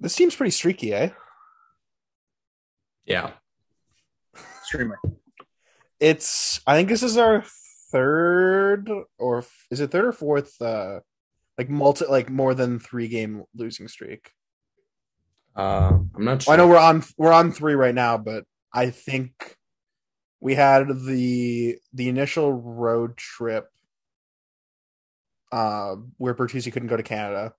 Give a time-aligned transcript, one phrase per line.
[0.00, 1.10] This team's pretty streaky, eh?
[3.06, 3.30] Yeah.
[4.64, 4.98] Streamer.
[6.00, 7.44] It's I think this is our
[7.92, 11.00] third or is it third or fourth uh
[11.58, 14.30] like multi like more than 3 game losing streak.
[15.54, 16.54] Uh, I'm not sure.
[16.54, 19.56] I know we're on we're on 3 right now, but I think
[20.42, 23.68] we had the the initial road trip
[25.52, 27.54] uh where Bertuzzi couldn't go to Canada.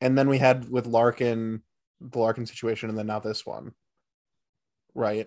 [0.00, 1.62] And then we had with Larkin
[2.00, 3.72] the Larkin situation and then now this one.
[4.94, 5.26] Right.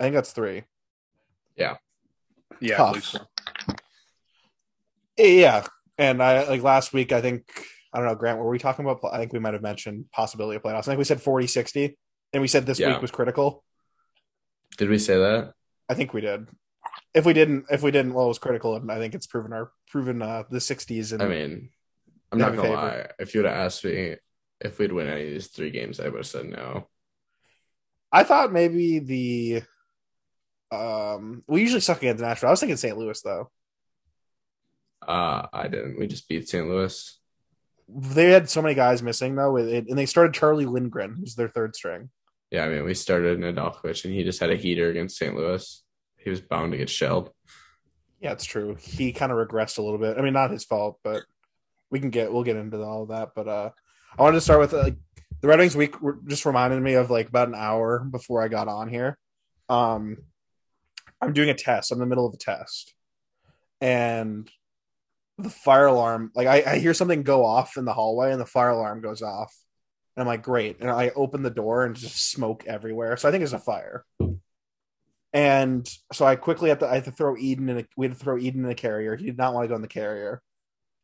[0.00, 0.64] I think that's 3.
[1.56, 1.76] Yeah,
[2.60, 3.04] I Tough.
[3.04, 3.20] so.
[5.16, 5.64] Yeah,
[5.98, 7.12] and I like last week.
[7.12, 7.44] I think
[7.92, 8.38] I don't know, Grant.
[8.38, 9.00] Were we talking about?
[9.12, 10.78] I think we might have mentioned possibility of playoffs.
[10.80, 11.94] I think we said 40-60,
[12.32, 12.88] and we said this Yeah.
[12.94, 13.62] week was critical.
[14.76, 15.52] Did we say that?
[15.88, 16.48] I think we did.
[17.14, 19.52] If we didn't, if we didn't, well, it was critical, and I think it's proven
[19.52, 21.12] our proven uh, the sixties.
[21.12, 21.70] And I mean,
[22.30, 22.76] I'm not gonna favorite.
[22.76, 23.06] lie.
[23.18, 24.16] If you would have asked me
[24.60, 26.88] if we'd win any of these three games, I would have said no.
[28.10, 29.62] I thought maybe the
[30.70, 32.48] um we usually suck against Nashville.
[32.48, 32.96] I was thinking St.
[32.96, 33.50] Louis though.
[35.06, 35.98] Uh, I didn't.
[35.98, 36.66] We just beat St.
[36.66, 37.18] Louis.
[37.88, 41.48] They had so many guys missing though, it, and they started Charlie Lindgren, who's their
[41.48, 42.10] third string.
[42.52, 45.34] Yeah, I mean, we started Nedeljkovic, and he just had a heater against St.
[45.34, 45.82] Louis.
[46.18, 47.30] He was bound to get shelled.
[48.20, 48.76] Yeah, it's true.
[48.78, 50.18] He kind of regressed a little bit.
[50.18, 51.22] I mean, not his fault, but
[51.90, 53.30] we can get we'll get into all of that.
[53.34, 53.70] But uh
[54.18, 54.96] I wanted to start with like
[55.40, 55.96] the Red Wings week
[56.28, 59.18] just reminded me of like about an hour before I got on here.
[59.68, 60.18] Um
[61.20, 61.90] I'm doing a test.
[61.90, 62.94] I'm in the middle of a test.
[63.80, 64.48] And
[65.38, 68.46] the fire alarm, like I, I hear something go off in the hallway and the
[68.46, 69.52] fire alarm goes off.
[70.16, 70.80] And I'm like, great.
[70.80, 73.16] And I open the door and just smoke everywhere.
[73.16, 74.04] So I think it's a fire.
[75.32, 78.16] And so I quickly had to I had to throw Eden in a we had
[78.16, 79.16] to throw Eden in a carrier.
[79.16, 80.42] He did not want to go in the carrier.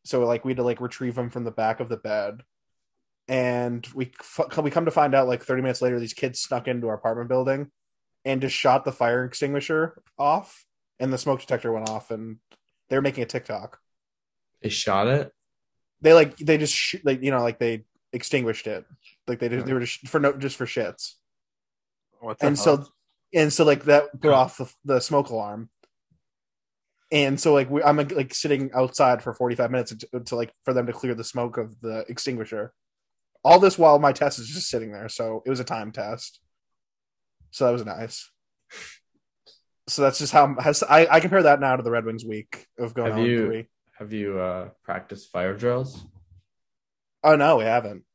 [0.05, 2.41] So like we had to like retrieve him from the back of the bed.
[3.27, 4.11] And we
[4.61, 7.29] we come to find out like 30 minutes later these kids snuck into our apartment
[7.29, 7.71] building
[8.23, 10.65] and just shot the fire extinguisher off
[10.99, 12.37] and the smoke detector went off and
[12.89, 13.79] they were making a TikTok.
[14.61, 15.31] They shot it.
[16.01, 17.83] They like they just sh- like you know like they
[18.13, 18.85] extinguished it.
[19.29, 21.13] Like they just, they were just for no just for shits.
[22.19, 22.83] What and hell?
[22.83, 22.85] so
[23.33, 25.69] and so like that threw off the, the smoke alarm
[27.11, 30.73] and so like we, i'm like, sitting outside for 45 minutes to, to like for
[30.73, 32.73] them to clear the smoke of the extinguisher
[33.43, 36.39] all this while my test is just sitting there so it was a time test
[37.51, 38.29] so that was nice
[39.87, 42.67] so that's just how has, I, I compare that now to the red wings week
[42.77, 43.67] of going Have on you- three.
[43.97, 46.05] Have you uh practiced fire drills?
[47.23, 48.08] Oh no we haven't Like, you should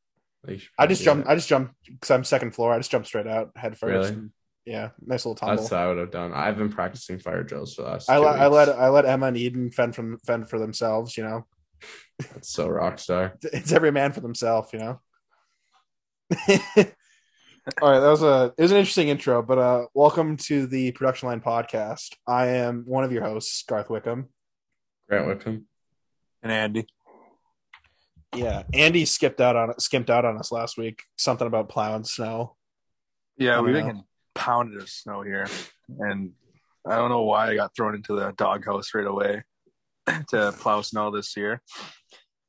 [0.47, 3.27] i just probably jumped i just jumped because i'm second floor i just jumped straight
[3.27, 4.07] out head first Really?
[4.09, 4.31] and,
[4.65, 5.57] yeah nice little do tumble.
[5.57, 6.33] That's what I would have done.
[6.33, 8.09] I've been practicing fire drills for the last.
[8.09, 11.15] I two let I let I let Emma and Eden fend from fend for themselves.
[11.17, 11.45] You know,
[12.17, 13.35] That's so rock star.
[13.43, 14.73] it's every man for themselves.
[14.73, 14.99] You know.
[17.81, 20.91] All right, that was a it was an interesting intro, but uh, welcome to the
[20.93, 22.15] Production Line podcast.
[22.27, 24.29] I am one of your hosts, Garth Wickham.
[25.09, 25.67] Grant Wickham.
[26.41, 26.87] and Andy.
[28.35, 31.03] Yeah, Andy skipped out on skimped out on us last week.
[31.17, 32.55] Something about plowing snow.
[33.37, 34.03] Yeah, we've been getting
[34.33, 35.47] pounded of snow here,
[35.99, 36.31] and
[36.87, 39.43] I don't know why I got thrown into the doghouse right away
[40.29, 41.61] to plow snow this year.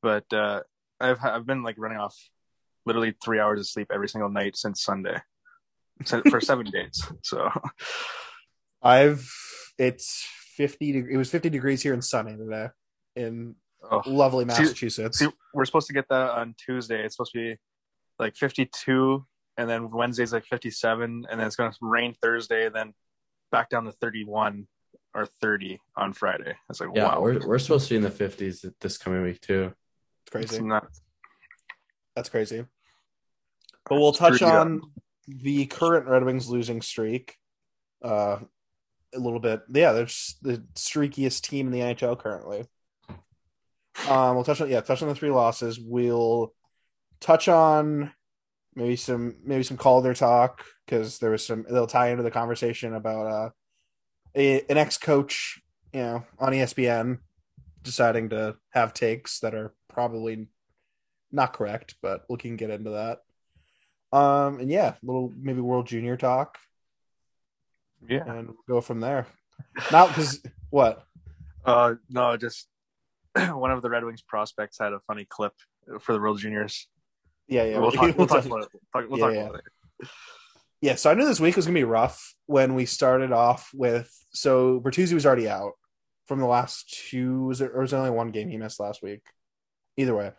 [0.02, 0.62] But uh,
[1.00, 2.16] I've I've been like running off
[2.84, 5.16] literally three hours of sleep every single night since Sunday,
[6.30, 7.02] for seven days.
[7.22, 7.50] So
[8.82, 9.28] I've
[9.78, 10.24] it's
[10.56, 10.92] fifty.
[10.92, 12.68] deg- It was fifty degrees here and sunny today
[13.16, 13.56] in
[13.90, 14.02] oh.
[14.06, 15.18] lovely Massachusetts.
[15.18, 17.04] See, we're supposed to get that on Tuesday.
[17.04, 17.56] It's supposed to be
[18.18, 19.24] like 52,
[19.56, 22.94] and then Wednesday's like 57, and then it's going to rain Thursday, then
[23.50, 24.66] back down to 31
[25.14, 26.54] or 30 on Friday.
[26.68, 27.20] It's like, Yeah, wow.
[27.20, 29.72] we're we're supposed to be in the fifties this coming week too.
[30.24, 30.56] It's crazy.
[30.56, 30.88] It's not,
[32.14, 32.64] That's crazy.
[33.88, 34.82] But we'll touch on
[35.26, 37.36] the current Red Wings losing streak
[38.02, 38.38] uh,
[39.14, 39.62] a little bit.
[39.72, 42.66] Yeah, they're just the streakiest team in the NHL currently.
[44.08, 45.78] Um, we'll touch on yeah, touch on the three losses.
[45.80, 46.52] We'll
[47.20, 48.12] touch on
[48.74, 52.94] maybe some maybe some Calder talk because there was some they'll tie into the conversation
[52.94, 53.50] about uh
[54.36, 55.60] a, an ex coach,
[55.92, 57.18] you know, on ESPN
[57.82, 60.48] deciding to have takes that are probably
[61.32, 63.20] not correct, but we can get into that.
[64.16, 66.58] Um, and yeah, little maybe World Junior talk,
[68.08, 68.24] yeah.
[68.26, 69.26] and we'll go from there.
[69.90, 71.04] Not because what?
[71.64, 72.68] Uh, no, just
[73.54, 75.52] one of the Red Wings prospects had a funny clip
[76.00, 76.88] for the World Juniors.
[77.48, 78.68] Yeah, yeah, we'll, talk, we'll talk about it.
[78.92, 79.58] Talk- We'll Yeah, talk yeah.
[80.02, 80.08] it.
[80.82, 84.12] Yeah, so I knew this week was gonna be rough when we started off with
[84.32, 85.72] so Bertuzzi was already out,
[86.26, 87.44] from the last two.
[87.44, 89.22] Was it or was it only one game he missed last week?
[89.96, 90.32] Either way,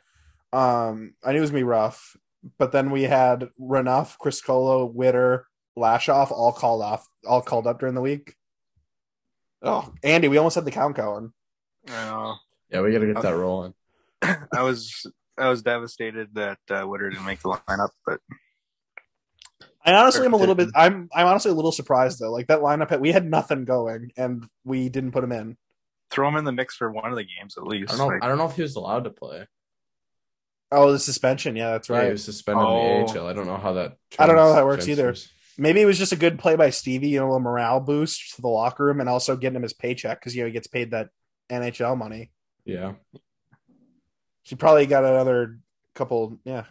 [0.54, 2.16] um, I knew it was gonna be rough.
[2.60, 5.48] But then we had Renuff, Criscuolo, Witter,
[5.78, 8.36] Lashoff all called off, all called up during the week.
[9.64, 11.34] Oh, Andy, we almost had the count going.
[11.90, 12.36] I know.
[12.72, 13.74] Yeah, we got to get that rolling.
[14.22, 15.06] I was
[15.38, 18.20] I was devastated that uh, Witter didn't make the lineup, but
[19.86, 20.70] I honestly am a little bit.
[20.76, 22.32] I'm I'm honestly a little surprised though.
[22.32, 25.58] Like that lineup, had, we had nothing going, and we didn't put him in.
[26.12, 27.90] throw him in the mix for one of the games at I least.
[27.90, 28.08] don't know.
[28.08, 29.48] Like, I don't know if he was allowed to play.
[30.72, 31.56] Oh, the suspension.
[31.56, 32.06] Yeah, that's Right.
[32.06, 33.00] he was suspended Oh.
[33.00, 33.28] in the AHL.
[33.28, 33.96] I don't know how that.
[34.20, 35.16] I don't know how that works either.
[35.58, 38.42] Maybe it was just a good play by Stevie, you know, a morale boost to
[38.42, 40.92] the locker room, and also getting him his paycheck because you know he gets paid
[40.92, 41.10] that
[41.50, 42.32] NHL money.
[42.68, 42.94] Yeah.
[44.44, 45.60] He probably got another
[45.94, 46.66] couple, yeah,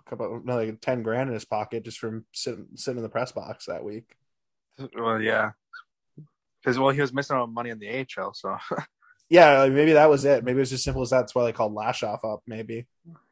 [0.00, 3.08] a couple, another like ten grand in his pocket just from sitting sitting in the
[3.08, 4.16] press box that week.
[4.94, 5.52] well, yeah,
[6.60, 8.56] because well, he was missing out on money in the AHL, so
[9.30, 10.42] Yeah, like, maybe that was it.
[10.42, 11.20] Maybe it was as simple as that.
[11.20, 12.42] that's why they called Lashoff up.
[12.46, 12.86] Maybe.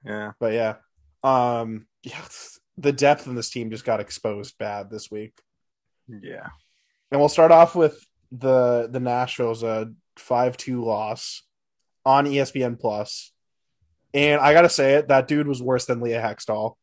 [0.04, 0.32] yeah.
[0.38, 0.76] But yeah,
[1.22, 2.20] um, yeah,
[2.78, 5.32] the depth in this team just got exposed bad this week.
[6.08, 6.49] Yeah.
[7.10, 11.42] And we'll start off with the the Nashville's a five two loss
[12.06, 13.32] on ESPN Plus,
[14.14, 16.76] and I gotta say it, that dude was worse than Leah Hextall.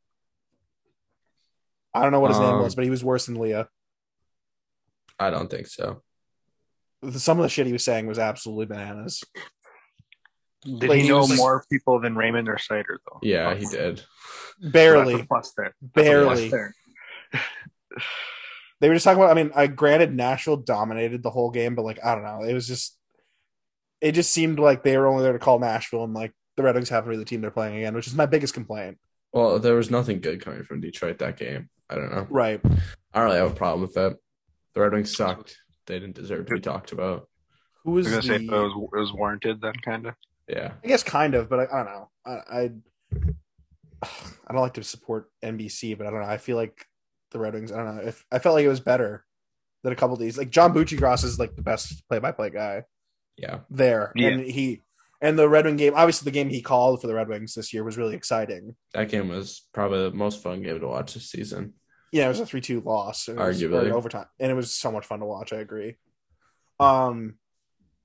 [1.94, 3.68] I don't know what his name Um, was, but he was worse than Leah.
[5.20, 6.02] I don't think so.
[7.12, 9.24] Some of the shit he was saying was absolutely bananas.
[10.64, 13.20] Did Like, he he know was, like- more people than Raymond or Seider though?
[13.22, 14.02] Yeah, he did.
[14.62, 15.76] Barely, that's a plus there.
[15.82, 16.50] Barely.
[16.50, 16.76] plus there.
[18.80, 19.32] they were just talking about.
[19.38, 22.54] I mean, I granted Nashville dominated the whole game, but like I don't know, it
[22.54, 22.98] was just
[24.04, 26.76] it just seemed like they were only there to call Nashville, and like the Red
[26.76, 28.98] Wings happen to be the team they're playing again, which is my biggest complaint.
[29.32, 31.70] Well, there was nothing good coming from Detroit that game.
[31.90, 32.28] I don't know.
[32.30, 32.60] Right.
[32.64, 34.18] I don't really have a problem with that.
[34.74, 35.58] The Red Wings sucked.
[35.88, 37.30] They didn't deserve to be talked about.
[37.86, 38.28] Who was was gonna the?
[38.28, 40.16] say if it was, it was warranted then, kind of.
[40.50, 40.74] Yeah.
[40.84, 42.10] I guess kind of, but I, I don't know.
[42.26, 42.72] I, I
[44.04, 46.28] I don't like to support NBC, but I don't know.
[46.28, 46.86] I feel like
[47.32, 47.72] the Red Wings.
[47.72, 48.04] I don't know.
[48.04, 49.24] If I felt like it was better
[49.82, 52.84] than a couple of these, like John Bucci is like the best play-by-play guy
[53.38, 53.60] Yeah.
[53.70, 54.30] there, Yeah.
[54.30, 54.82] and he
[55.22, 55.94] and the Red Wing game.
[55.96, 58.76] Obviously, the game he called for the Red Wings this year was really exciting.
[58.94, 61.74] That game was probably the most fun game to watch this season.
[62.12, 63.90] Yeah, it was a three-two loss, and it was- Arguably.
[63.92, 65.52] overtime, and it was so much fun to watch.
[65.54, 65.98] I agree.
[66.80, 67.36] Um,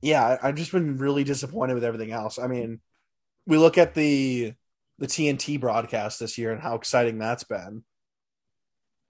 [0.01, 2.39] yeah, I've just been really disappointed with everything else.
[2.39, 2.81] I mean,
[3.47, 4.55] we look at the
[4.99, 7.85] the TNT broadcast this year and how exciting that's been.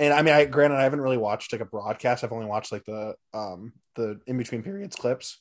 [0.01, 2.23] And I mean, I granted I haven't really watched like a broadcast.
[2.25, 5.41] I've only watched like the um the in between periods clips,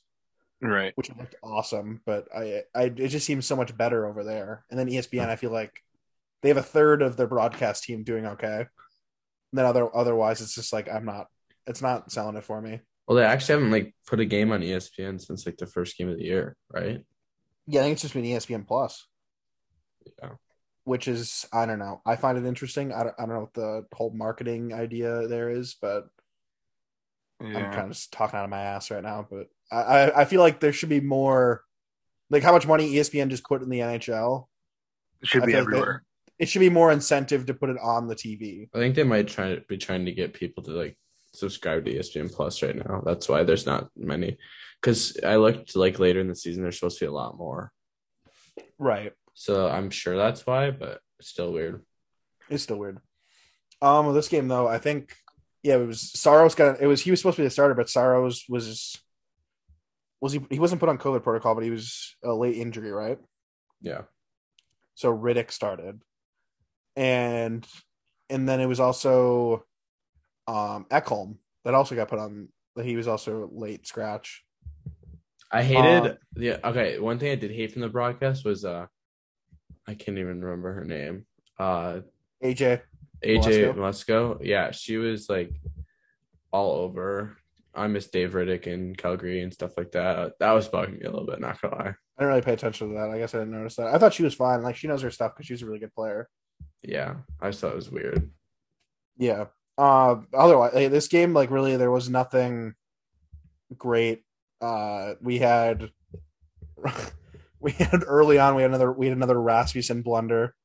[0.62, 0.92] Right.
[0.96, 2.02] which looked awesome.
[2.06, 4.66] But I, I it just seems so much better over there.
[4.70, 5.84] And then ESPN, I feel like
[6.42, 8.66] they have a third of their broadcast team doing okay.
[9.54, 11.28] then other otherwise, it's just like I'm not.
[11.68, 12.80] It's not selling it for me.
[13.08, 16.10] Well, they actually haven't like put a game on ESPN since like the first game
[16.10, 17.02] of the year, right?
[17.66, 19.06] Yeah, I think it's just been ESPN Plus,
[20.22, 20.32] Yeah.
[20.86, 22.02] which is I don't know.
[22.06, 22.94] I find it interesting.
[22.94, 26.08] I don't, I don't know what the whole marketing idea there is, but
[27.42, 29.28] I'm kind of just talking out of my ass right now.
[29.30, 31.64] But I, I, I feel like there should be more.
[32.30, 34.48] Like how much money ESPN just put in the NHL.
[35.22, 36.04] It should I be feel like they- everywhere.
[36.40, 38.70] It should be more incentive to put it on the TV.
[38.76, 40.96] I think they might try to be trying to get people to like
[41.34, 43.02] subscribe to ESPN Plus right now.
[43.04, 44.38] That's why there's not many.
[44.80, 47.72] Because I looked like later in the season, there's supposed to be a lot more.
[48.78, 49.14] Right.
[49.34, 51.84] So I'm sure that's why, but it's still weird.
[52.50, 53.00] It's still weird.
[53.82, 55.16] Um, this game though, I think
[55.64, 57.90] yeah, it was Saros got it was he was supposed to be the starter, but
[57.90, 59.00] Saros was
[60.22, 63.20] was he he wasn't put on COVID protocol, but he was a late injury, right?
[63.82, 64.02] Yeah.
[64.96, 66.02] So Rittich started,
[66.96, 67.66] and
[68.30, 69.66] and then it was also
[70.48, 72.50] um Ekholm that also got put on.
[72.82, 74.44] He was also late scratch.
[75.52, 77.00] I hated Uh, the okay.
[77.00, 78.88] One thing I did hate from the broadcast was uh,
[79.88, 81.26] I can't even remember her name.
[81.58, 82.02] Uh,
[82.44, 82.82] AJ,
[83.24, 84.40] AJ Musco.
[84.42, 85.52] Yeah, she was like
[86.52, 87.38] all over.
[87.78, 90.34] I miss Dave Rittich in Calgary and stuff like that.
[90.40, 91.40] That was bugging me a little bit.
[91.40, 91.82] Not gonna lie.
[91.90, 93.10] I didn't really pay attention to that.
[93.12, 93.94] I guess I didn't notice that.
[93.94, 94.64] I thought she was fine.
[94.64, 96.28] Like she knows her stuff because she's a really good player.
[96.82, 98.32] Yeah, I just thought it was weird.
[99.18, 99.46] Yeah.
[99.78, 102.74] Uh otherwise like, this game like really there was nothing
[103.78, 104.24] great.
[104.62, 105.92] Uh we had
[107.60, 110.56] we had early on we had another we had another Rasmussen blunder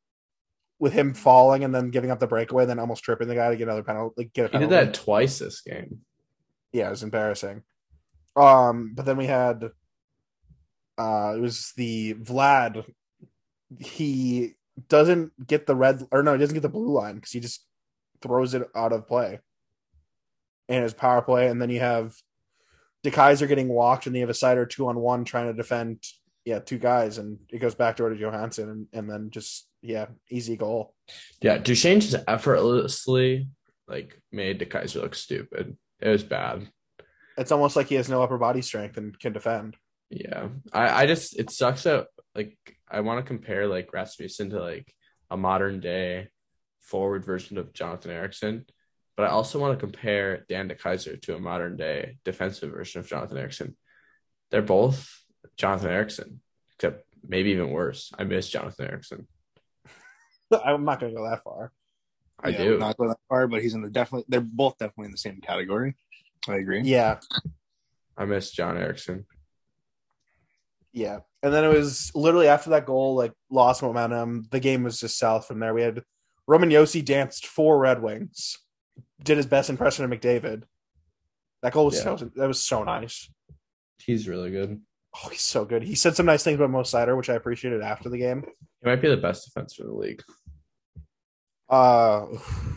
[0.78, 3.56] with him falling and then giving up the breakaway, then almost tripping the guy to
[3.56, 4.14] get another penalty.
[4.16, 4.86] Like, get a He did penalty.
[4.86, 6.00] that twice this game.
[6.72, 7.62] Yeah, it was embarrassing.
[8.36, 9.70] Um, but then we had
[10.98, 12.84] uh it was the Vlad.
[13.78, 14.54] He
[14.88, 17.66] doesn't get the red or no, he doesn't get the blue line because he just
[18.22, 19.40] throws it out of play.
[20.68, 22.14] And his power play, and then you have
[23.04, 26.02] DeKeyser getting walked, and you have a Seider two on one trying to defend,
[26.44, 30.06] yeah, two guys, and it goes back door to Johansen, and, and then just yeah,
[30.30, 30.94] easy goal.
[31.40, 33.48] Yeah, Duchene just effortlessly
[33.88, 35.76] like made DeKeyser look stupid.
[36.02, 36.68] It was bad.
[37.38, 39.76] It's almost like he has no upper body strength and can defend.
[40.10, 42.58] Yeah, I I just it sucks that like
[42.90, 44.92] I want to compare like Rasmussen to like
[45.30, 46.28] a modern day
[46.80, 48.66] forward version of Jonathan Ericsson,
[49.16, 53.06] but I also want to compare Dan DeKeyser to a modern day defensive version of
[53.06, 53.76] Jonathan Ericsson.
[54.50, 55.08] They're both
[55.56, 56.40] Jonathan Ericsson,
[56.74, 58.10] except maybe even worse.
[58.18, 59.28] I miss Jonathan Ericsson.
[60.64, 61.72] I'm not going to go that far.
[62.42, 62.78] I Yeah, do.
[62.78, 64.24] not go that far, but he's in the definitely.
[64.28, 65.94] They're both definitely in the same category.
[66.48, 66.80] I agree.
[66.82, 67.20] Yeah,
[68.16, 69.26] I miss John Ericsson.
[70.92, 71.20] yeah.
[71.44, 74.46] And then it was literally after that goal, like lost momentum.
[74.50, 75.74] The game was just south from there.
[75.74, 76.02] We had
[76.46, 78.58] Roman Josi danced four Red Wings,
[79.22, 80.64] did his best impression of McDavid.
[81.62, 82.16] That goal was Yeah.
[82.16, 83.30] so that was so nice.
[83.98, 84.80] He's really good.
[85.24, 85.82] Oh, he's so good.
[85.82, 88.44] He said some nice things about Mo Seider, which I appreciated after the game.
[88.82, 90.22] He might be the best defenseman in the league.
[91.72, 92.26] Uh,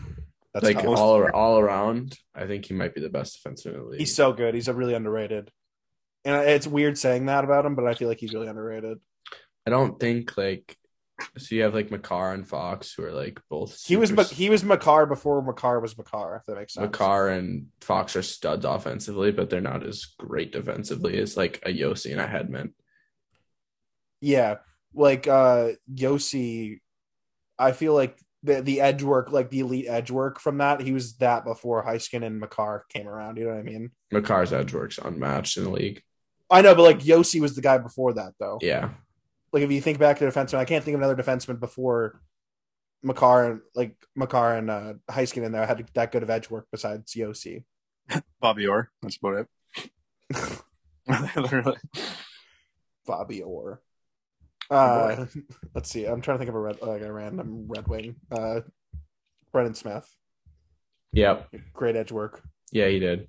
[0.54, 0.86] that's like tough.
[0.98, 4.00] all ar- all around, I think he might be the best defenseman in the league.
[4.00, 4.54] he's so good.
[4.54, 5.50] He's a really underrated.
[6.24, 8.98] And it's weird saying that about him, but I feel like he's really underrated.
[9.66, 10.76] I don't think like
[11.38, 14.50] so you have like Makar and Fox who are like both He was super- he
[14.50, 16.36] was Makar before Makar was Makar.
[16.36, 16.84] If that makes sense.
[16.84, 21.70] Makar and Fox are studs offensively, but they're not as great defensively as like a
[21.70, 22.72] Josi and a Hedman.
[24.20, 24.56] Yeah,
[24.94, 26.80] like uh Josi,
[27.58, 30.92] I feel like the the edge work, like the elite edge work from that, he
[30.92, 33.36] was that before Heiskanen and Makar came around.
[33.36, 33.90] You know what I mean?
[34.12, 36.02] Makar's edge works unmatched in the league.
[36.50, 38.58] I know, but like Josi was the guy before that, though.
[38.62, 38.90] Yeah.
[39.52, 42.20] Like if you think back to defenseman, I can't think of another defenseman before
[43.02, 46.66] Makar and like Makar and uh, Heiskanen in there had that good of edge work
[46.70, 47.64] besides Josi.
[48.40, 48.90] Bobby Orr.
[49.02, 49.46] That's about
[50.28, 50.62] it.
[51.36, 51.78] Literally.
[53.06, 53.80] Bobby Orr.
[54.70, 55.26] Uh,
[55.74, 56.04] let's see.
[56.06, 58.16] I'm trying to think of a red, like a random Red Wing.
[58.30, 58.60] Uh,
[59.52, 60.06] Brendan Smith,
[61.12, 61.48] Yep.
[61.72, 62.42] great edge work.
[62.72, 63.28] Yeah, he did.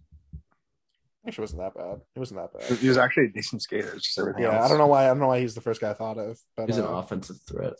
[1.25, 2.00] Actually, wasn't that bad.
[2.15, 2.77] It wasn't that bad.
[2.79, 3.94] He was actually a decent skater.
[3.94, 4.65] It's just everything Yeah, else.
[4.65, 5.06] I don't know why.
[5.06, 6.38] I don't know why he's the first guy I thought of.
[6.56, 7.74] But He's an uh, offensive threat.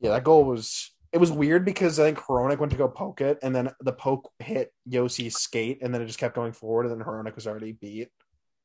[0.00, 0.92] yeah, that goal was.
[1.12, 3.92] It was weird because I think Hronek went to go poke it, and then the
[3.92, 7.46] poke hit Josi's skate, and then it just kept going forward, and then Hronek was
[7.46, 8.08] already beat.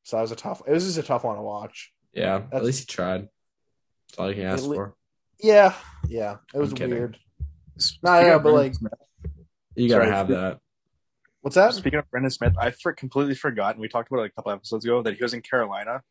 [0.03, 0.61] So that was a tough.
[0.67, 1.93] It was just a tough one to watch.
[2.13, 2.39] Yeah.
[2.39, 3.27] That's- At least he tried.
[4.11, 4.95] That's all you can ask At le- for.
[5.39, 5.73] Yeah,
[6.07, 7.17] yeah, it was weird.
[7.77, 8.91] Speaking No, yeah, but like, Smith-
[9.75, 10.15] You gotta Sorry.
[10.15, 10.59] have that.
[11.41, 11.73] what's that?
[11.73, 14.51] Speaking of Brendan Smith, I for, completely forgot, and we talked about it a couple
[14.51, 16.01] episodes ago, that he was in Carolina.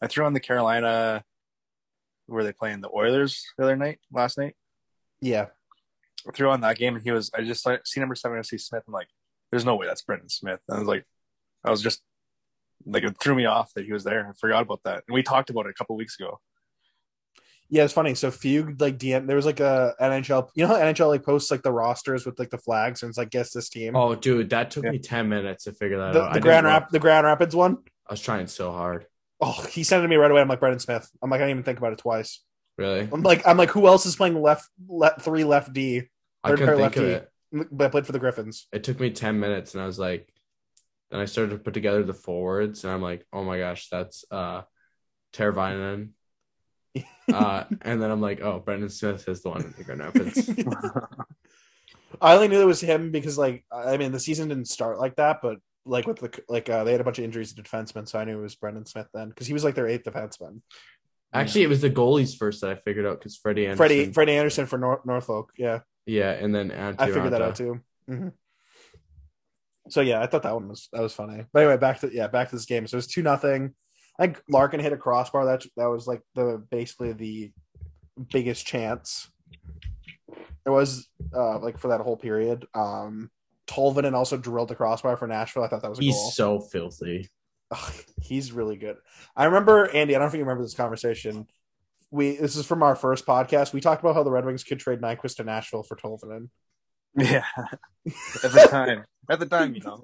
[0.00, 1.22] I threw on the Carolina.
[2.26, 3.98] Were they playing the Oilers the other night?
[4.10, 4.56] Last night,
[5.20, 5.46] Yeah,
[6.26, 7.30] I threw on that game, and he was.
[7.36, 8.82] I just like see number seven, I see Smith.
[8.86, 9.08] I'm like,
[9.50, 10.60] there's no way that's Brendan Smith.
[10.68, 11.04] And I was like,
[11.64, 12.00] I was just
[12.86, 14.26] like it threw me off that he was there.
[14.26, 16.40] I forgot about that, and we talked about it a couple weeks ago.
[17.72, 18.14] Yeah, it's funny.
[18.14, 20.50] So Fugue like DM, there was like a NHL.
[20.54, 23.16] You know how NHL like posts like the rosters with like the flags, and it's
[23.16, 23.96] like guess this team.
[23.96, 24.90] Oh, dude, that took Yeah.
[24.90, 26.28] me ten minutes to figure that the, out.
[26.28, 26.66] The didn't Grand.
[26.66, 27.78] Rap, the Grand Rapids one.
[28.06, 29.06] I was trying so hard.
[29.40, 30.42] Oh, he sent it to me right away.
[30.42, 31.08] I'm like Brendan Smith.
[31.22, 32.40] I'm like I didn't even think about it twice.
[32.76, 33.08] Really?
[33.10, 36.02] I'm like I'm like who else is playing left, left three left D?
[36.44, 37.62] I Third couldn't think of lefty.
[37.62, 37.68] it.
[37.72, 38.66] But I played for the Griffins.
[38.70, 40.30] It took me ten minutes, and I was like,
[41.10, 44.24] then I started to put together the forwards, and I'm like, oh my gosh, that's
[44.30, 44.62] uh,
[45.32, 46.10] Teravainen.
[47.32, 50.50] Uh, and then I'm like, oh, Brendan Smith is the one in the Grand Rapids.
[52.20, 55.16] I only knew it was him because like I mean the season didn't start like
[55.16, 58.08] that, but like with the like uh, they had a bunch of injuries to defensemen,
[58.08, 60.60] so I knew it was Brendan Smith then because he was like their eighth defenseman.
[61.32, 63.76] Actually, it was the goalies first that I figured out because Freddie Andersen.
[63.78, 65.52] Freddie Freddie Andersen for Nor- Norfolk.
[65.56, 67.80] Yeah, Yeah, and then Antti I figured that out too.
[68.06, 68.28] hmm
[69.88, 71.46] So yeah, I thought that one was that was funny.
[71.52, 72.86] But anyway, back to yeah, back to this game.
[72.86, 73.74] So it was two nothing.
[74.18, 75.44] I think Larkin hit a crossbar.
[75.46, 77.52] That that was like the basically the
[78.30, 79.30] biggest chance.
[80.64, 82.66] It was uh like for that whole period.
[82.74, 83.30] Um
[83.66, 85.62] Tolvanen also drilled the crossbar for Nashville.
[85.64, 86.30] I thought that was a He's goal.
[86.30, 87.28] so filthy.
[87.70, 88.96] Ugh, he's really good.
[89.34, 90.14] I remember Andy.
[90.14, 91.46] I don't know if you remember this conversation.
[92.10, 93.72] We this is from our first podcast.
[93.72, 96.50] We talked about how the Red Wings could trade Nyquist to Nashville for Tolvanen.
[97.16, 97.44] Yeah,
[98.44, 100.02] at the time, at the time, you know.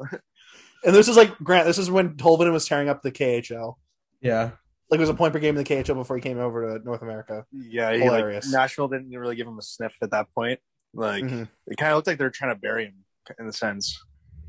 [0.85, 1.67] And this is like Grant.
[1.67, 3.75] This is when Tolvanen was tearing up the KHL.
[4.21, 4.51] Yeah.
[4.91, 6.85] Like it was a point per game in the KHL before he came over to
[6.85, 7.45] North America.
[7.53, 8.47] Yeah, he, Hilarious.
[8.47, 10.61] like, Nashville didn't really give him a sniff at that point.
[10.95, 11.49] Like Mhm.
[11.67, 13.05] it kind of looked like they were trying to bury him
[13.39, 14.03] in a sense,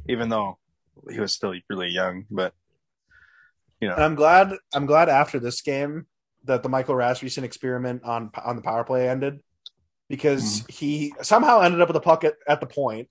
[0.08, 0.58] even though
[1.12, 2.26] he was still really young.
[2.32, 2.54] But
[3.82, 4.54] you know, And I'm glad.
[4.74, 6.06] I'm glad after this game
[6.46, 9.42] that the Michael Rasmussen experiment on on the power play ended
[10.08, 13.10] because he somehow ended up with the puck at, at the point.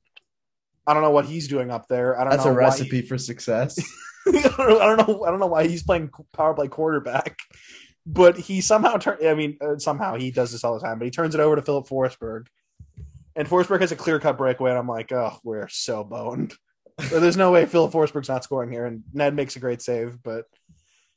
[0.87, 2.17] I don't know what he's doing up there.
[2.19, 2.37] I don't know.
[2.37, 3.79] That's know a why recipe for success.
[4.27, 5.25] I don't know.
[5.25, 7.39] I don't know why he's playing power play quarterback,
[8.07, 9.19] but he somehow turn.
[9.27, 10.99] I mean, uh, somehow he does this all the time.
[10.99, 12.47] But he turns it over to Filip Forsberg,
[13.37, 14.71] and Forsberg has a clear cut breakaway.
[14.71, 16.55] And I'm like, oh, we're so boned.
[17.11, 20.23] There's no way Filip Forsberg's not scoring here, and Ned makes a great save.
[20.23, 20.45] But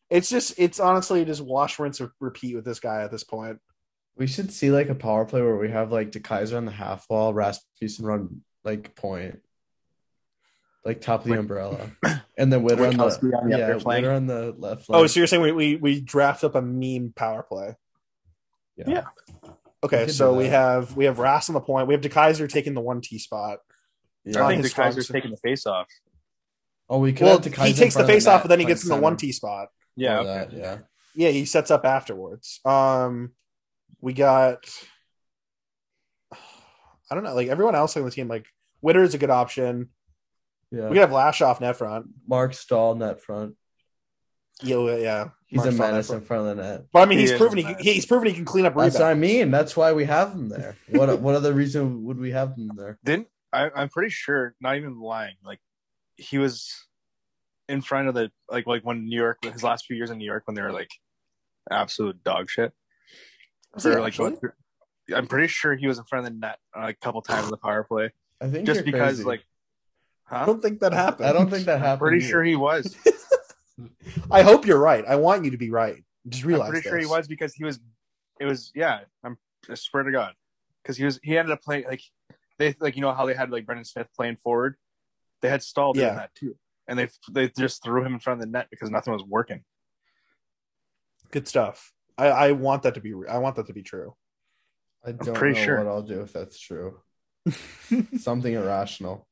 [0.10, 3.60] it's just, it's honestly just wash, rinse, repeat with this guy at this point.
[4.18, 7.06] We should see like a power play where we have like DeKeyser on the half
[7.10, 9.40] wall, Rasmussen run like point,
[10.84, 11.92] like top of the umbrella,
[12.38, 13.78] and then Witter on the, on the yeah, other.
[13.80, 17.14] Witter on the left Oh, so you're saying we we, we draft up a meme
[17.16, 17.76] power play?
[18.76, 19.04] Yeah.
[19.84, 21.88] Okay, We so we have we have Rass on the point.
[21.88, 23.60] We have DeKeyser taking the one T spot.
[24.24, 24.44] yeah.
[24.44, 25.88] I think the his Keyser's taking the face off.
[26.90, 28.48] Oh, we could Well, have DeKeyser he takes the front of face off, net, but
[28.50, 29.70] then he gets in the one T spot.
[29.96, 30.28] Yeah, okay.
[30.28, 30.78] that, yeah.
[31.16, 32.60] Yeah, he sets up afterwards.
[32.66, 33.32] Um,
[34.00, 34.66] we got.
[37.10, 38.46] I don't know, like everyone else on the team, like
[38.82, 39.90] Witter is a good option.
[40.72, 40.84] Yeah.
[40.84, 42.08] We could have Lashoff net front.
[42.28, 43.56] Marc Staal net front.
[44.64, 45.30] Yeah, yeah.
[45.48, 46.86] He's Mark a Staal menace in front of the net.
[46.94, 48.76] But I mean, He he's is proven a he, he's proven he can clean up
[48.76, 49.52] That's what I mean.
[49.52, 50.78] That's why we have him there.
[50.90, 53.00] What what other reason would we have him there?
[53.04, 53.70] Didn't I?
[53.76, 54.56] I'm pretty sure.
[54.62, 55.36] Not even lying.
[55.44, 55.60] Like
[56.16, 56.86] he was
[57.68, 60.26] in front of the like like when New York his last few years in New
[60.26, 60.92] York when they were like
[61.70, 62.72] absolute dog shit.
[63.74, 64.38] Was he For, like, through-
[65.16, 67.52] I'm pretty sure he was in front of the net uh, a couple times in
[67.52, 68.12] the power play.
[68.40, 69.24] I think Just you're because crazy.
[69.24, 69.46] like,
[70.32, 71.28] I don't think that happened.
[71.28, 72.00] I don't think that happened.
[72.00, 72.28] Pretty either.
[72.28, 72.96] sure he was.
[74.32, 75.04] I hope you're right.
[75.06, 76.04] I want you to be right.
[76.28, 76.68] Just realize.
[76.68, 77.80] I'm pretty sure he was because he was.
[78.40, 79.02] It was yeah.
[79.24, 79.38] I'm.
[79.70, 80.34] I swear to God,
[80.82, 81.20] because he was.
[81.24, 82.02] He ended up playing like
[82.58, 84.76] they like you know how they had like Brendan Smith playing forward.
[85.42, 86.14] They had Staal doing Yeah.
[86.16, 86.56] that too,
[86.88, 89.64] and they they just threw him in front of the net because nothing was working.
[91.32, 91.92] Good stuff.
[92.18, 93.14] I, I want that to be.
[93.30, 94.16] I want that to be true.
[95.04, 95.78] I don't pretty know sure.
[95.80, 97.00] what I'll do if that's true.
[98.20, 99.28] Something irrational.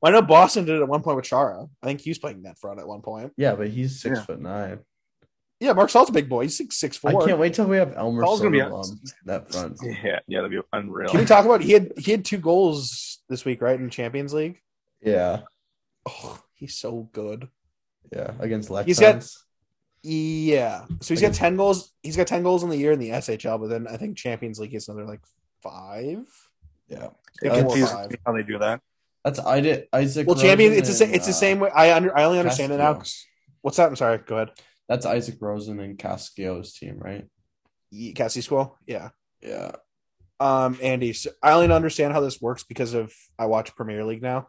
[0.00, 1.66] Well, I know Boston did it at one point with Chara.
[1.82, 3.32] I think he was playing net front at one point.
[3.36, 4.24] Yeah, but he's six Yeah.
[4.24, 4.80] foot nine.
[5.58, 6.42] Yeah, Marc Staal's a big boy.
[6.42, 7.26] He's six six I four.
[7.26, 9.78] can't wait till we have Elmer Staal's gonna be- Soderblom net front.
[9.82, 11.08] Yeah, yeah, that'd be unreal.
[11.08, 14.34] Can we talk about he had he had two goals this week, right, in Champions
[14.34, 14.60] League?
[15.00, 15.42] Yeah,
[16.04, 17.48] Oh, he's so good.
[18.12, 18.84] yeah, against Leksands.
[18.86, 19.26] He's got-
[20.02, 20.84] Yeah.
[21.00, 21.90] So he's got ten goals.
[22.02, 24.60] He's got ten goals in the year in the SHL, but then I think Champions
[24.60, 25.22] League is another like
[25.62, 26.26] five.
[26.88, 27.08] yeah.
[27.42, 28.80] It confuses me how they do that.
[29.26, 30.24] That's I did Isaac.
[30.28, 30.76] Well, Champions.
[30.76, 31.14] Rosen It's the same.
[31.14, 31.70] It's the uh, same way.
[31.74, 32.16] I under.
[32.16, 33.02] I only understand it now.
[33.60, 33.88] What's that?
[33.88, 34.18] I'm sorry.
[34.18, 34.52] Go ahead.
[34.88, 37.24] That's Isaac Rosen and Cascio's team, right?
[38.14, 38.78] Cassie Squall.
[38.86, 39.08] Yeah.
[39.42, 39.72] Yeah.
[40.38, 44.22] Um, Andy, so I only understand how this works because of I watch Premier League
[44.22, 44.46] now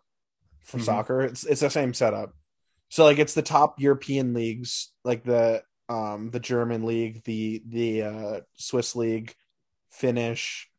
[0.64, 0.84] for Mhm.
[0.84, 1.22] soccer.
[1.22, 2.34] It's it's the same setup.
[2.90, 8.04] So like it's the top European leagues, like the um the German league, the the
[8.04, 9.34] uh Swiss league,
[9.90, 10.70] Finnish.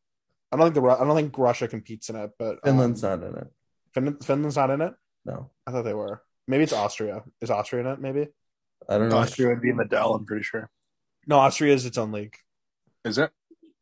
[0.52, 3.24] I don't think the I don't think Russia competes in it, but um, Finland's not
[3.24, 3.48] in it.
[3.94, 4.94] Fin- Finland's not in it.
[5.24, 6.22] No, I thought they were.
[6.46, 7.22] Maybe it's Austria.
[7.40, 8.01] Is Austria in it?
[8.01, 8.29] Maybe.
[8.88, 9.18] I don't know.
[9.18, 10.14] Austria would be in the Dell.
[10.14, 10.70] I'm pretty sure.
[11.27, 12.35] No, Austria is its own league.
[13.05, 13.31] Is it?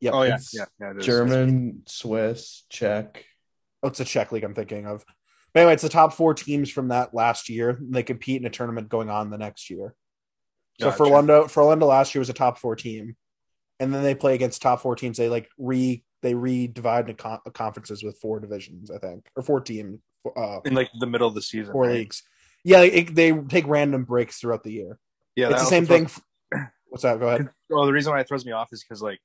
[0.01, 0.15] Yep.
[0.15, 0.91] oh yeah, it's yeah, yeah.
[0.91, 1.07] It is.
[1.07, 3.25] German, Swiss, Czech.
[3.83, 5.05] Oh, it's a Czech league I'm thinking of.
[5.55, 7.79] But anyway, it's the top four teams from that last year.
[7.81, 9.95] They compete in a tournament going on the next year.
[10.81, 10.97] So Gotcha.
[10.99, 13.17] for Orlando, for Orlando last year was a top four team,
[13.81, 15.17] and then they play against top four teams.
[15.17, 19.45] They like re they re divide into con- conferences with four divisions, I think, or
[19.45, 20.03] four team,
[20.37, 21.73] uh, in like the middle of the season.
[21.73, 21.93] four right?
[21.93, 22.25] leagues.
[22.65, 24.99] Yeah, it, they take random breaks throughout the year.
[25.37, 26.11] Yeah, it's the same thing.
[26.89, 27.21] What's that?
[27.21, 27.51] Go ahead.
[27.71, 29.19] Well, the reason why it throws me off is because like,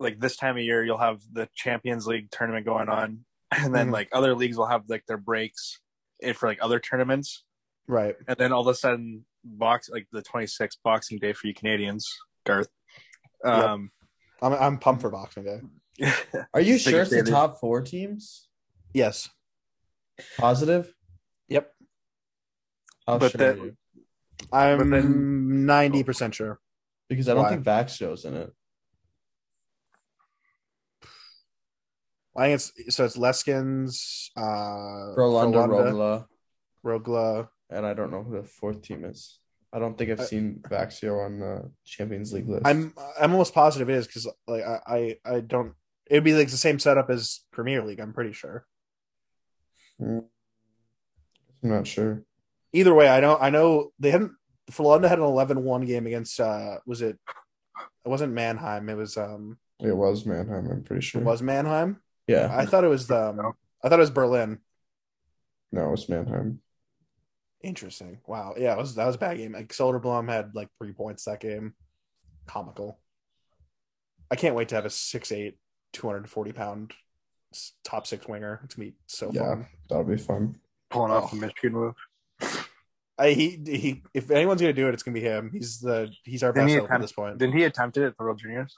[0.00, 3.24] like this time of year, you'll have the Champions League tournament going on,
[3.56, 3.92] and then Mhm.
[3.92, 5.78] like other leagues will have like their breaks
[6.20, 7.44] in for like other tournaments,
[7.86, 8.16] Right.
[8.26, 12.08] and then all of a sudden, box like the 26th Boxing Day for you Canadians,
[12.44, 12.68] Garth.
[13.44, 13.90] Um,
[14.42, 15.60] I'm I'm pumped for Boxing Day.
[16.54, 18.48] Are you sure it's the top four teams?
[18.92, 19.30] Yes.
[20.36, 20.92] Positive?
[21.48, 21.70] Yep.
[23.06, 23.76] How But sure that- are you?
[24.52, 26.58] I'm ninety percent sure.
[27.08, 27.56] Because I don't Why?
[27.62, 28.52] think shows in it.
[32.36, 32.54] I think
[32.86, 36.26] it's so it's Leskins, uh, Rolanda, Frölunda,
[36.82, 37.48] Rögle, Rögle.
[37.70, 39.38] and I don't know who the fourth team is.
[39.72, 42.66] I don't think I've seen Vaxio on the Champions League list.
[42.66, 45.72] I'm I'm almost positive it is because like I, I I don't.
[46.10, 48.00] It'd be like the same setup as Premier League.
[48.00, 48.66] I'm pretty sure.
[50.00, 50.24] Mm.
[51.62, 52.24] I'm not sure.
[52.74, 54.32] Either way, I know I know they hadn't.
[54.70, 56.38] Frölunda had an 11-1 game against.
[56.38, 57.18] uh Was it?
[58.04, 58.88] It wasn't Mannheim.
[58.88, 59.58] It was um.
[59.80, 61.20] It was Mannheim, I'm pretty sure.
[61.20, 62.00] It was Mannheim.
[62.26, 62.54] Yeah.
[62.54, 63.30] I thought it was the.
[63.30, 64.58] Um, I thought it was Berlin.
[65.72, 66.60] No, it was Mannheim.
[67.62, 68.20] Interesting.
[68.26, 68.54] Wow.
[68.56, 69.52] Yeah, it was that was a bad game.
[69.52, 71.74] Like Soderblom had like three points that game.
[72.46, 72.98] Comical.
[74.30, 75.54] I can't wait to have a 6'8",
[75.92, 76.92] 240 pound
[77.84, 78.60] top six winger.
[78.64, 79.42] It's gonna be so Yeah.
[79.42, 79.66] fun.
[79.88, 80.58] That'll be fun.
[80.90, 81.36] pulling off Oh.
[81.36, 81.94] a Michigan move.
[83.18, 84.02] I, he he.
[84.14, 85.50] If anyone's gonna do it, it's gonna be him.
[85.52, 87.38] He's the he's our Didn't best he hope at this point.
[87.38, 88.76] Didn't he attempt it at the World Juniors?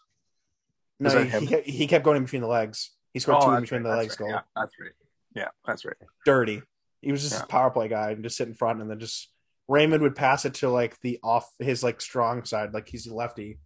[1.01, 2.91] No, he, he, kept, he kept going in between the legs.
[3.13, 4.11] He scored oh, two in between right, the legs.
[4.11, 4.19] right.
[4.19, 4.29] Goal.
[4.31, 4.93] Yeah, that's right.
[5.35, 5.97] Yeah, that's right.
[6.25, 6.63] Dirty.
[7.05, 7.43] He was just Yeah.
[7.45, 9.31] a power play guy and just sit in front and then just
[9.69, 13.15] Raymond would pass it to like the off his like strong side, like he's a
[13.15, 13.59] lefty.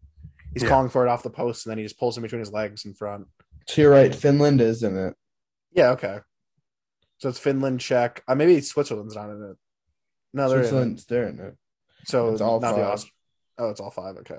[0.55, 0.68] He's Yeah.
[0.68, 2.85] calling for it off the post and then he just pulls in between his legs
[2.85, 3.27] in front.
[3.68, 4.14] To you're right.
[4.14, 5.14] Finland is in it.
[5.72, 6.20] Yeah, okay.
[7.18, 8.22] So it's Finland, Czech.
[8.29, 9.57] Uh, maybe Switzerland's not in it.
[10.33, 10.68] No, they're in it.
[10.68, 11.57] Switzerland's there in it.
[12.07, 12.92] So It's all not the five.
[12.92, 13.12] Aust-
[13.59, 14.16] Oh, it's all five.
[14.18, 14.38] Okay.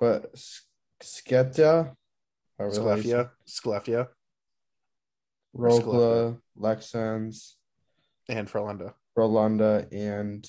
[0.00, 0.62] But S-
[1.02, 1.94] Skepta,
[2.58, 4.08] however the hell you say- Skellefteå, Skellefteå,
[5.56, 7.54] Rögle, Leksands,
[8.30, 8.94] and Frölunda.
[9.18, 10.48] Rolanda, and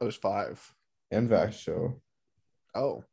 [0.00, 0.74] Those five.
[1.10, 2.00] and Vaxo.
[2.74, 3.04] Oh,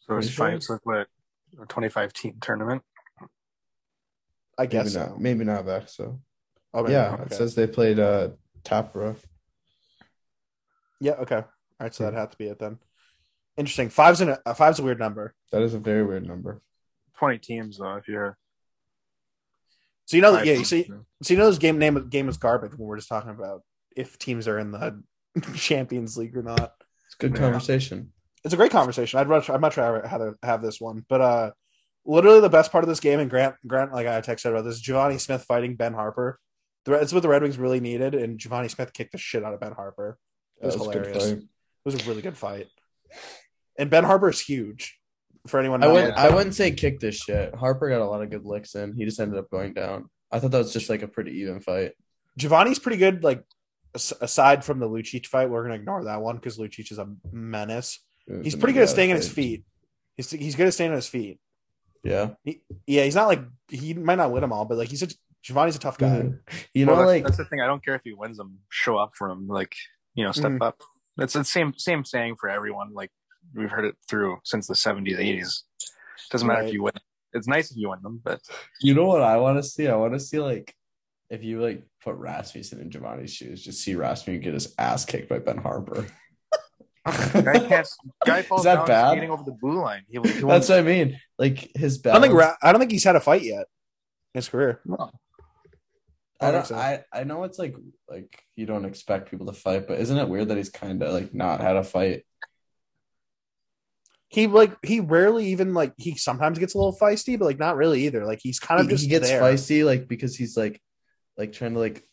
[0.00, 0.46] So it's Pretty sure.
[0.46, 0.56] fine.
[0.56, 1.06] It's like what
[1.60, 2.82] a 25 team tournament.
[4.58, 5.08] I Maybe guess not.
[5.10, 5.16] so.
[5.18, 6.18] Maybe not Vaxo.
[6.74, 7.26] Oh, maybe yeah, not.
[7.28, 8.30] it says they played uh
[8.64, 9.16] Tappara.
[11.00, 11.12] Yeah.
[11.12, 11.36] Okay.
[11.36, 11.44] All
[11.80, 11.94] right.
[11.94, 12.78] So that had to be it then.
[13.56, 13.88] Interesting.
[13.88, 15.34] Five's in a uh, five's a weird number.
[15.52, 16.60] That is a very weird number.
[17.18, 17.96] 20 teams though.
[17.96, 18.36] If you're
[20.08, 20.54] So you know, five yeah.
[20.54, 23.10] teams, So, you- so you know, this game name game is garbage when we're just
[23.10, 23.62] talking about
[23.94, 25.02] if teams are in the
[25.54, 26.72] Champions League or not.
[27.06, 27.40] It's a good Yeah.
[27.40, 28.12] conversation.
[28.42, 29.18] It's a great conversation.
[29.20, 31.50] I'd much I'd much rather have, have this one, but uh,
[32.06, 34.80] literally the best part of this game, and Grant Grant like I texted about this,
[34.80, 36.34] Givani Smith fighting Ben Harpur.
[36.86, 39.52] The, it's what the Red Wings really needed, and Givani Smith kicked the shit out
[39.52, 40.14] of Ben Harpur.
[40.62, 41.24] It was That was hilarious.
[41.32, 41.44] It
[41.84, 42.68] was a really good fight.
[43.78, 44.97] And Ben Harpur is huge.
[45.48, 46.14] For anyone, I wouldn't.
[46.16, 47.52] I wouldn't say kick this shit.
[47.54, 48.94] Harpur got a lot of good licks in.
[48.94, 50.08] He just ended up going down.
[50.30, 51.92] I thought that was just like a pretty even fight.
[52.38, 53.24] Givani's pretty good.
[53.24, 53.44] Like
[53.94, 58.00] aside from the Lucic fight, we're gonna ignore that one because Lucic is a menace.
[58.42, 59.64] He's pretty good at bad staying on his feet.
[60.16, 61.40] He's he's good at staying on his feet.
[62.04, 62.30] Yeah.
[62.44, 65.08] He, yeah, he's not like he might not win them all, but like he's a
[65.42, 66.22] Givani's a tough guy.
[66.22, 66.38] Mhm.
[66.74, 67.60] You know, well, that's, like that's the thing.
[67.60, 68.58] I don't care if he wins them.
[68.68, 69.48] Show up for him.
[69.48, 69.74] Like
[70.14, 70.62] you know, step Mhm.
[70.62, 70.80] up.
[71.16, 72.92] That's the same same saying for everyone.
[72.92, 73.10] Like
[73.54, 75.62] we've heard it through since the 70s, 80s.
[76.30, 76.68] Doesn't matter Right.
[76.68, 76.92] if you win.
[77.32, 78.40] It's nice if you win them, but
[78.80, 79.86] You know what I want to see?
[79.88, 80.74] I want to see like
[81.30, 85.28] if you like put Rasmussen in Givani's shoes, just see Rasmussen get his ass kicked
[85.28, 86.08] by Ben Harpur.
[87.06, 87.88] guy can't.
[88.24, 89.10] Guy falls that down bad?
[89.12, 90.02] skating over the blue line.
[90.08, 91.18] He, he That's what I mean.
[91.38, 93.66] Like his I don't think Ra- I don't think he's had a fight yet
[94.34, 94.80] in his career.
[94.84, 95.10] No.
[96.40, 96.66] I I don't.
[96.66, 96.76] so.
[96.76, 97.74] I I know it's like
[98.08, 101.12] like you don't expect people to fight, but isn't it weird that he's kind of
[101.12, 102.24] like not had a fight?
[104.28, 107.76] He like he rarely even like he sometimes gets a little feisty, but like not
[107.76, 108.26] really either.
[108.26, 109.40] Like he's kind of He, just he gets there.
[109.40, 110.80] feisty like because he's like
[111.38, 112.04] like trying to like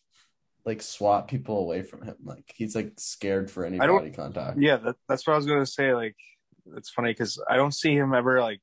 [0.66, 2.16] like swat people away from him.
[2.24, 4.58] Like he's like scared for any body contact.
[4.60, 5.94] Yeah, that, that's what I was gonna say.
[5.94, 6.16] Like,
[6.78, 8.62] it's funny because I don't see him ever like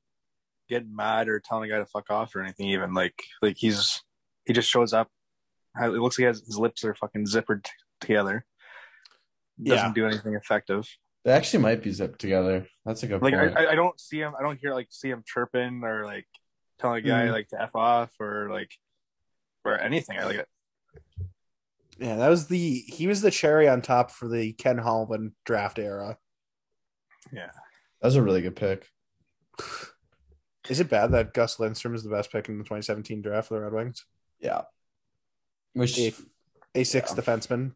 [0.67, 2.69] getting mad or telling a guy to fuck off or anything.
[2.69, 4.01] Even like, like he's
[4.45, 5.09] he just shows up.
[5.79, 8.45] It looks like his, his lips are fucking zippered t- together.
[9.61, 9.93] Doesn't Yeah.
[9.93, 10.87] do anything effective.
[11.23, 12.67] They actually might be zipped together.
[12.85, 13.57] That's a good Like point.
[13.57, 14.33] I, I don't see him.
[14.37, 16.27] I don't hear like see him chirping or like
[16.79, 17.31] telling a guy Mhm.
[17.31, 18.71] like to f off or like
[19.63, 20.19] or anything.
[20.19, 20.49] I like it.
[21.97, 25.79] Yeah, that was the he was the cherry on top for the Ken Holland draft
[25.79, 26.17] era.
[27.31, 27.51] Yeah.
[28.01, 28.89] that was a really good pick.
[30.69, 33.53] Is it bad that Gus Lindstrom is the best pick in the 2017 draft for
[33.53, 34.05] the Red Wings?
[34.39, 34.63] Yeah.
[35.73, 36.13] Which A,
[36.75, 37.21] a six Yeah.
[37.21, 37.73] defenseman.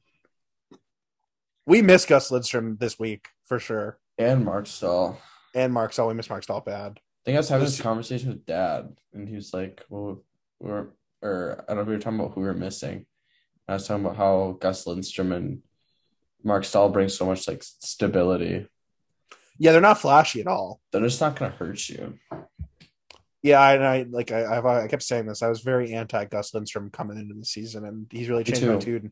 [1.66, 5.20] We miss Gus Lindstrom this week for sure, and Marc Staal.
[5.56, 6.08] and Marc Staal.
[6.08, 7.00] We miss Marc Staal bad.
[7.00, 10.24] I think I was having This- this conversation with Dad, and he was like, "Well,
[10.60, 10.88] we're
[11.22, 13.06] or I don't know if we were talking about who we are missing."
[13.68, 15.62] I was talking about how Gus Lindstrom and
[16.44, 18.68] Marc Staal bring so much like stability.
[19.60, 20.80] Yeah, they're not flashy at all.
[20.92, 22.18] They're just not going to hurt you.
[23.42, 25.42] Yeah, I, I like I, I've, I kept saying this.
[25.42, 28.78] I was very anti Gus Lindstrom coming into the season, and he's really changed my
[28.78, 29.12] tune.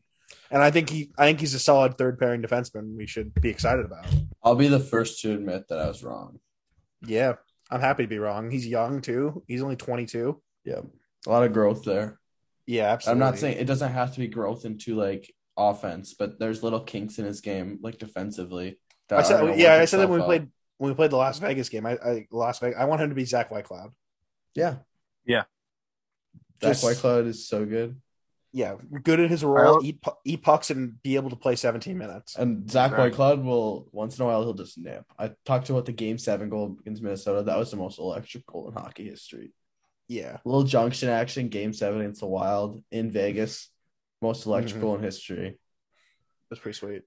[0.50, 2.96] And I think he, I think he's a solid third pairing defenseman.
[2.96, 4.06] We should be excited about.
[4.42, 6.38] I'll be the first to admit that I was wrong.
[7.06, 7.34] Yeah,
[7.70, 8.50] I'm happy to be wrong.
[8.50, 9.42] He's young too.
[9.46, 10.40] He's only 22.
[10.64, 10.80] Yeah,
[11.26, 12.18] a lot of growth there.
[12.66, 13.22] Yeah, absolutely.
[13.22, 16.80] I'm not saying it doesn't have to be growth into like offense, but there's little
[16.80, 18.78] kinks in his game, like defensively.
[19.08, 20.26] that I said, are yeah, I said that itself when we out.
[20.26, 21.86] played when we played the Las Vegas game.
[21.86, 22.76] I, I Las Vegas.
[22.78, 23.92] I want him to be Zach Whitecloud.
[24.54, 24.76] Yeah,
[25.24, 25.44] Yeah.
[26.62, 28.00] Zach Just- Whitecloud is so good,
[28.52, 31.56] Yeah, good in his role, don't- eat pu- eat pucks, and be able to play
[31.56, 32.36] 17 minutes.
[32.36, 33.10] and Zach Exactly.
[33.10, 35.04] Whitecloud will once in a while he'll just nip.
[35.18, 37.42] I talked about the Game Seven goal against Minnesota.
[37.42, 39.52] That was the most electric goal in hockey history.
[40.08, 43.68] Yeah, little junction action, Game Seven against the Wild in Vegas,
[44.22, 44.96] most electric Mhm.
[44.98, 45.58] in history.
[46.48, 47.02] that's pretty sweet.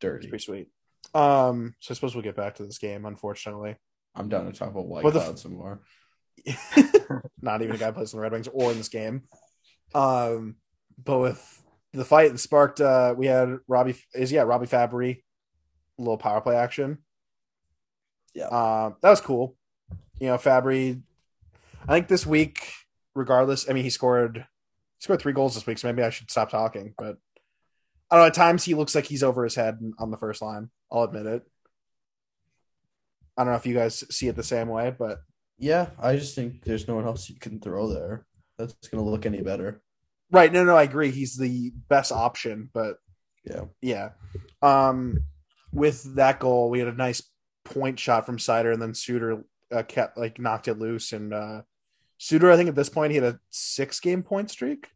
[0.00, 0.28] Dirty.
[0.28, 0.68] Pretty sweet.
[1.14, 3.04] Um, so I suppose we'll get back to this game.
[3.04, 3.74] Unfortunately,
[4.14, 5.80] I'm down to talk about White Well, the- some more.
[7.42, 9.22] not even a guy who plays in the Red Wings or in this game.
[9.94, 10.56] Um,
[11.02, 11.60] but with
[11.92, 12.80] the fight and sparked.
[12.80, 16.98] Uh, we had Robbie is yeah Robby Fabbri, a little power play action.
[18.34, 18.46] Yeah.
[18.46, 19.56] uh, that was cool.
[20.20, 21.02] You know, Fabbri.
[21.88, 22.72] I think this week,
[23.14, 26.30] regardless, I mean, he scored he scored three goals this week, so maybe I should
[26.30, 26.94] stop talking.
[26.96, 27.16] But
[28.10, 28.26] I don't know.
[28.26, 30.70] At times, he looks like he's over his head on the first line.
[30.92, 31.42] I'll admit it.
[33.36, 35.20] I don't know if you guys see it the same way, but
[35.58, 38.26] Yeah, I just think there's no one else you can throw there
[38.60, 39.82] that's going to look any better.
[40.30, 40.52] right.
[40.52, 41.10] No, no, I agree.
[41.10, 42.96] He's the best option, but
[43.44, 43.64] Yeah.
[43.80, 44.10] Yeah.
[44.62, 45.20] Um,
[45.72, 47.22] with that goal, we had a nice
[47.64, 51.12] point shot from Seider, and then Suter uh, kept like knocked it loose.
[51.12, 51.62] And uh,
[52.18, 54.88] Suter, I think at this point, he had a six game point streak.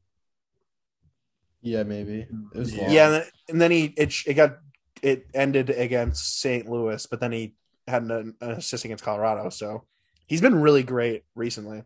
[1.63, 2.27] Yeah, maybe.
[2.55, 2.91] It was long.
[2.91, 4.59] Yeah, and then, and then he it it got
[5.03, 6.69] it ended against St.
[6.69, 7.55] Louis, but then he
[7.87, 9.49] had an, an assist against Colorado.
[9.51, 9.85] So
[10.27, 11.83] he's been really great recently.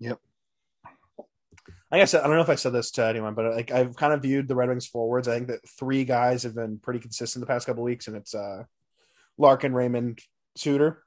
[0.00, 0.20] Yep.
[1.94, 3.94] Like I said, I don't know if I said this to anyone, but like I've
[3.94, 5.28] kind of viewed the Red Wings forwards.
[5.28, 8.34] I think that three guys have been pretty consistent the past couple weeks, and it's
[8.34, 8.64] uh
[9.38, 10.18] Larkin, Raymond,
[10.56, 11.04] Suter.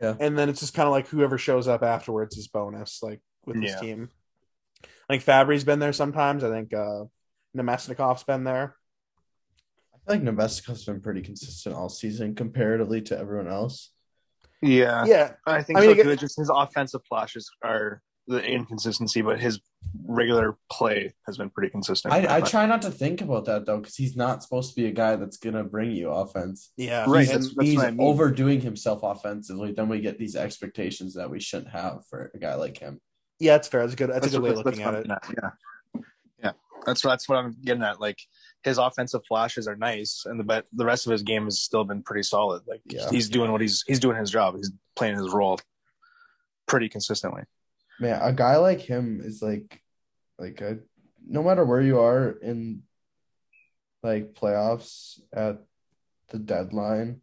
[0.00, 0.14] Yeah.
[0.18, 3.60] And then it's just kind of like whoever shows up afterwards is bonus, like with
[3.60, 3.80] this Yeah.
[3.80, 4.08] team.
[5.10, 6.42] Like Fabbri's been there sometimes.
[6.42, 7.04] I think uh
[7.54, 8.76] Namestnikov's been there.
[9.94, 13.90] I feel like Namestnikov's been pretty consistent all season comparatively to everyone else.
[14.62, 16.16] Yeah, Yeah, I think I mean, so again- too.
[16.16, 19.60] Just his offensive flashes are the inconsistency, but his
[20.06, 22.14] regular play has been pretty consistent.
[22.14, 24.86] I, I try not to think about that though, because he's not supposed to be
[24.86, 26.72] a guy that's gonna bring you offense.
[26.76, 28.06] yeah, Right, He's, that's- that's he's what I mean.
[28.06, 29.72] overdoing himself offensively.
[29.72, 33.00] Then we get these expectations that we shouldn't have for a guy like him.
[33.40, 33.80] Yeah, that's fair.
[33.82, 34.10] That's a good.
[34.10, 35.10] That's, a good way of looking at it.
[35.10, 36.00] I'm Yeah,
[36.42, 36.52] yeah.
[36.86, 38.00] That's that's what I'm getting at.
[38.00, 38.18] Like
[38.62, 41.84] his offensive flashes are nice, and the but the rest of his game has still
[41.84, 42.62] been pretty solid.
[42.68, 43.08] Like Yeah.
[43.10, 44.56] he's doing what he's he's doing his job.
[44.56, 45.58] He's playing his role
[46.68, 47.42] pretty consistently.
[48.00, 49.80] Man, a guy like him is like,
[50.38, 50.78] like a,
[51.28, 52.82] no matter where you are in,
[54.02, 55.58] like playoffs at
[56.30, 57.20] the deadline,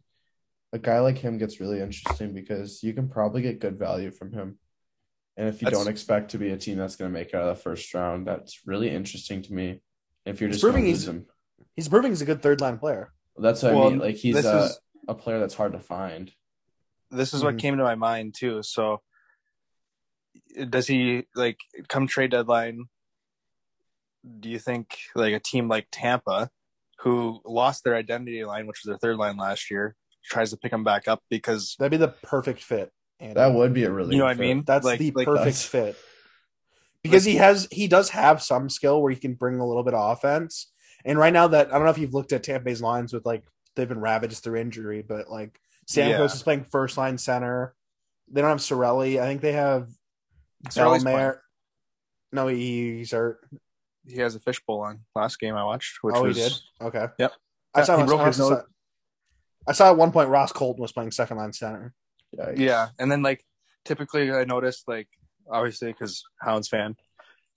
[0.72, 4.32] a guy like him gets really interesting because you can probably get good value from
[4.32, 4.58] him.
[5.36, 7.34] And if you That's- don't expect to be a team that's going to make it
[7.34, 9.80] out of the first round, that's really interesting to me.
[10.24, 11.26] If you're just going proving he's- him,
[11.74, 13.12] He's proving he's a good third line player.
[13.36, 13.98] that's what I mean.
[13.98, 16.30] Like he's a, is- a player that's hard to find.
[17.10, 17.44] This is Mhm.
[17.44, 18.62] what came to my mind too.
[18.62, 19.00] So
[20.68, 22.86] does he like come trade deadline?
[24.40, 26.50] Do you think like a team like Tampa,
[27.00, 30.72] who lost their identity line, which was their third line last year, tries to pick
[30.72, 32.92] him back up because That'd be the perfect fit.
[33.20, 33.34] Andy.
[33.34, 34.62] That would be a really, you know what I mean?
[34.66, 35.96] That's Like- the like perfect that's- fit.
[37.02, 39.94] Because he has he does have some skill where he can bring a little bit
[39.94, 40.72] of offense.
[41.04, 43.24] And right now that I don't know if you've looked at Tampa Bay's lines with
[43.24, 43.44] like
[43.76, 46.24] they've been ravaged through injury, but like Stamkos Yeah.
[46.24, 47.74] is playing first line center.
[48.30, 49.20] They don't have Cirelli.
[49.20, 49.88] I think they have
[50.66, 51.38] Cirelli's Bellemare.
[52.32, 53.40] No, he, he's hurt.
[54.06, 56.52] he has a fishbowl on last game I watched, which oh, was he did.
[56.80, 57.06] Okay.
[57.18, 57.32] Yep.
[57.74, 57.96] I saw.
[58.04, 58.62] He I saw.
[59.66, 61.94] I saw at one point Ross Colton was playing second line center.
[62.36, 62.58] Yikes.
[62.58, 62.88] yeah.
[62.98, 63.44] And then like
[63.84, 65.08] typically I noticed like
[65.50, 66.96] obviously because Hounds fan,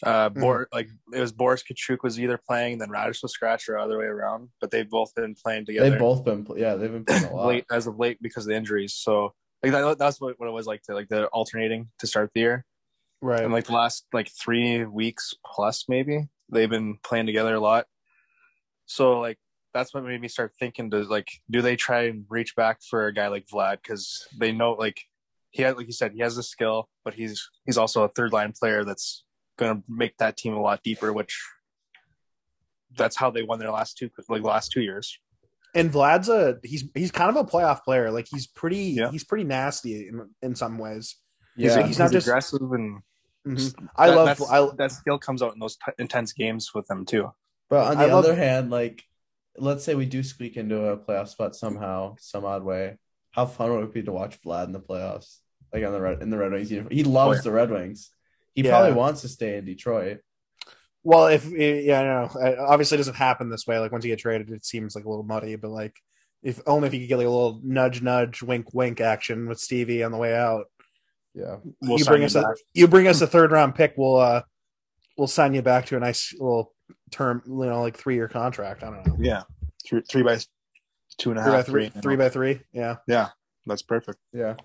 [0.04, 0.42] uh, Mm-hmm.
[0.42, 3.98] Bor- like it was Boris Katchouk was either playing, then Raddysh was scratch or other
[3.98, 4.50] way around.
[4.60, 5.90] But they've both been playing together.
[5.90, 7.48] They've both been, yeah, they've been playing a lot.
[7.48, 8.94] late as of late because of the injuries.
[8.94, 9.34] So
[9.64, 12.42] like that, that's what, what it was like to like the alternating to start the
[12.42, 12.66] year.
[13.22, 13.44] Right.
[13.44, 17.86] And like the last like three weeks plus maybe they've been playing together a lot.
[18.86, 19.38] So like
[19.74, 23.08] that's what made me start thinking to like do they try and reach back for
[23.08, 25.00] a guy like Vlad because they know like
[25.52, 28.34] he had like you said he has the skill but he's he's also a third
[28.34, 29.24] line player that's
[29.58, 31.42] going to make that team a lot deeper which
[32.98, 35.18] that's how they won their last two like last two years.
[35.74, 38.12] and Vlad's a he's he's kind of a playoff player.
[38.12, 39.12] Like he's pretty Yeah.
[39.12, 41.16] he's pretty nasty in, in some ways.
[41.56, 43.02] He's, Yeah, he's not just- aggressive and
[43.48, 43.88] Mhm.
[43.96, 46.88] I that, love that's- I, that skill comes out in those t- intense games with
[46.88, 47.32] them too.
[47.70, 49.04] But on the I love- other hand, like
[49.58, 52.98] let's say we do squeak into a playoff spot somehow, some odd way.
[53.32, 55.38] How fun would it be to watch Vlad in the playoffs?
[55.74, 56.94] Like on the Red in the Red Wings uniform.
[56.94, 57.42] He loves Oh, yeah.
[57.44, 58.10] the Red Wings.
[58.54, 58.72] He Yeah.
[58.72, 60.20] probably wants to stay in Detroit.
[61.04, 63.80] well if yeah I know obviously it doesn't happen this way.
[63.80, 65.56] Like once you get traded, it seems like a little muddy.
[65.56, 65.96] But like
[66.44, 69.60] if only if you could get like a little nudge nudge wink wink action with
[69.60, 70.66] Stevie on the way out.
[71.34, 71.58] Yeah.
[71.82, 73.94] We'll you sign bring you us a you bring us a third round pick.
[73.98, 74.42] We'll uh
[75.18, 76.74] we'll sign you back to a nice little
[77.12, 78.84] term, you know, like three year contract.
[78.84, 79.18] I don't know.
[79.20, 79.44] Yeah,
[79.86, 80.40] three, three by
[81.18, 82.02] two and a Three by half, three, you know.
[82.02, 82.62] three by three.
[82.74, 82.98] Yeah.
[83.08, 83.30] Yeah,
[83.66, 84.20] that's perfect.
[84.34, 84.56] Yeah.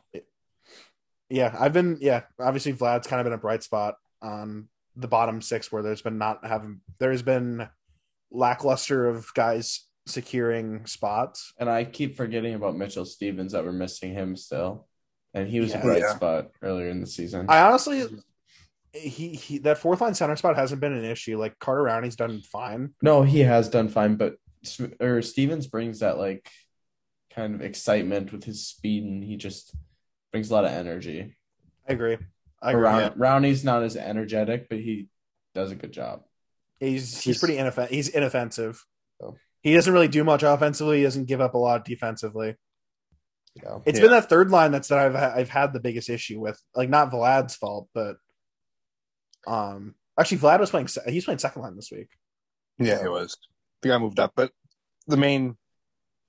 [1.29, 2.23] Yeah, I've been yeah.
[2.39, 6.19] Obviously, Vlad's kind of been a bright spot on the bottom six where there's been
[6.19, 7.69] not having there's been
[8.31, 11.53] lackluster of guys securing spots.
[11.59, 14.87] And I keep forgetting about Mitchell Stephens that we're missing him still.
[15.37, 15.79] And he was Yeah.
[15.79, 16.17] a bright Yeah.
[16.17, 17.47] spot earlier in the season.
[17.49, 18.05] I honestly
[18.95, 21.39] he, he that fourth line center spot hasn't been an issue.
[21.39, 22.95] Like Carter Rowney's done fine.
[23.03, 24.37] No, he has done fine, but
[24.99, 26.51] or Stephens brings that like
[27.31, 29.75] kind of excitement with his speed, and he just
[30.33, 31.37] brings a lot of energy.
[31.87, 32.17] I agree.
[32.63, 32.83] I Or agree.
[32.85, 33.13] Rown- yeah.
[33.17, 35.09] Rowney's not as energetic, but he
[35.55, 36.23] does a good job.
[36.81, 37.95] He's he's He's- pretty inoffensive.
[37.95, 38.83] He's inoffensive.
[39.23, 39.37] Oh.
[39.63, 40.99] He doesn't really do much offensively.
[40.99, 42.57] He doesn't give up a lot defensively.
[43.63, 43.79] Yeah.
[43.87, 44.05] It's Yeah.
[44.05, 46.61] been that third line that's that I've I've had the biggest issue with.
[46.75, 48.17] Like not Vlad's fault, but
[49.47, 52.09] um actually Vlad was playing se- he's playing second line this week.
[52.79, 53.37] Yeah, it was.
[53.83, 54.51] The guy moved up, but
[55.07, 55.57] the main,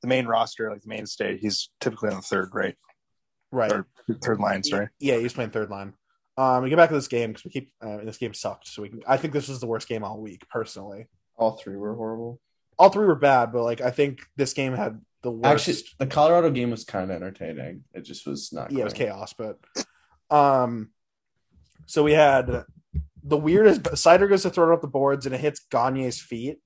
[0.01, 2.75] the main roster, like the mainstay, he's typically on the third, right?
[3.51, 3.71] Right.
[3.71, 3.87] Or
[4.21, 4.89] third line, sorry.
[4.99, 5.93] Yeah, he's playing third line.
[6.37, 8.67] Um, we get back to this game because we keep uh, this game sucked.
[8.67, 9.01] So we can.
[9.07, 11.07] I think this was the worst game all week, personally.
[11.35, 12.39] All three were horrible.
[12.77, 15.67] All three were bad, but like I think this game had the worst.
[15.67, 17.83] Actually, the Colorado game was kind of entertaining.
[17.93, 18.71] It just was not.
[18.71, 19.59] yeah, it was chaos, but
[20.29, 20.89] um,
[21.85, 22.63] so we had
[23.23, 23.83] the weirdest.
[23.83, 26.59] Seider goes to throw it up the boards and it hits Gagne's feet,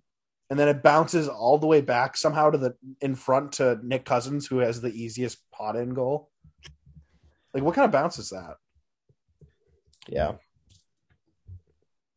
[0.50, 4.06] and then it bounces all the way back somehow to the in front to Nick
[4.06, 6.30] Cousins, who has the easiest pot in goal.
[7.54, 8.58] Like, what kind of bounce is that?
[10.08, 10.34] Yeah.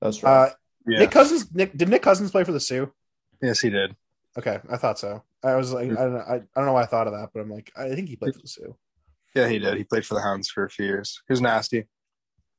[0.01, 0.53] That's Uh, right.
[0.87, 0.99] Yeah.
[1.01, 1.53] Nick Cousins.
[1.55, 2.93] Nick did Nick Cousins play for the Soo?
[3.43, 3.97] yes, he did.
[4.37, 5.23] Okay, I thought so.
[5.45, 7.31] I was like, I don't know, I, I don't know why I thought of that,
[7.35, 8.77] but I'm like, I think he played for the Soo.
[9.35, 9.77] Yeah, he did.
[9.77, 11.21] He played for the Hounds for a few years.
[11.29, 11.87] He was nasty.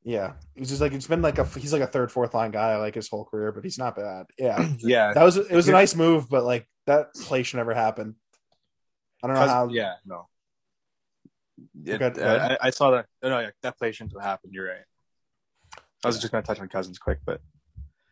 [0.03, 2.77] Yeah, he's just like it's been like a he's like a third, fourth line guy
[2.77, 4.27] like his whole career, but he's not bad.
[4.37, 5.13] Yeah, Yeah.
[5.13, 8.15] that was it was a nice move, but like that play should never happen.
[9.23, 9.67] I don't know how.
[9.69, 10.27] yeah, no.
[11.83, 12.57] It, Okay, go uh.
[12.61, 13.07] I, I saw that.
[13.23, 14.53] Oh, no, yeah, that play shouldn't have happened.
[14.53, 14.83] You're right.
[16.03, 17.41] I was just going to touch on Cousins quick, but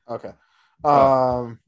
[0.10, 0.32] Okay.
[0.84, 1.44] Oh.
[1.44, 1.60] Um.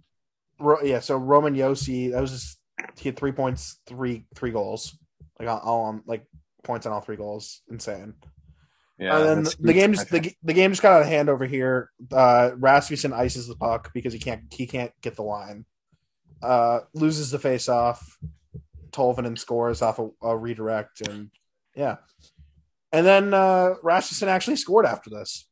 [0.60, 1.02] Ro- yeah.
[1.02, 2.58] So Roman Josi, that was just
[2.98, 4.98] he had three points, three three goals,
[5.40, 6.26] like all, on like
[6.64, 7.62] points on all three goals.
[7.70, 8.16] Insane.
[8.98, 9.18] yeah.
[9.18, 11.92] and then the game just the, the game just got out of hand over here.
[12.12, 15.66] Uh, Rasmussen ices the puck because he can't he can't get the line.
[16.42, 18.18] Uh, loses the face off.
[18.92, 21.30] Tolvanen scores off a, a redirect, and
[21.76, 21.98] yeah,
[22.92, 25.48] and then uh, Rasmussen actually scored after this.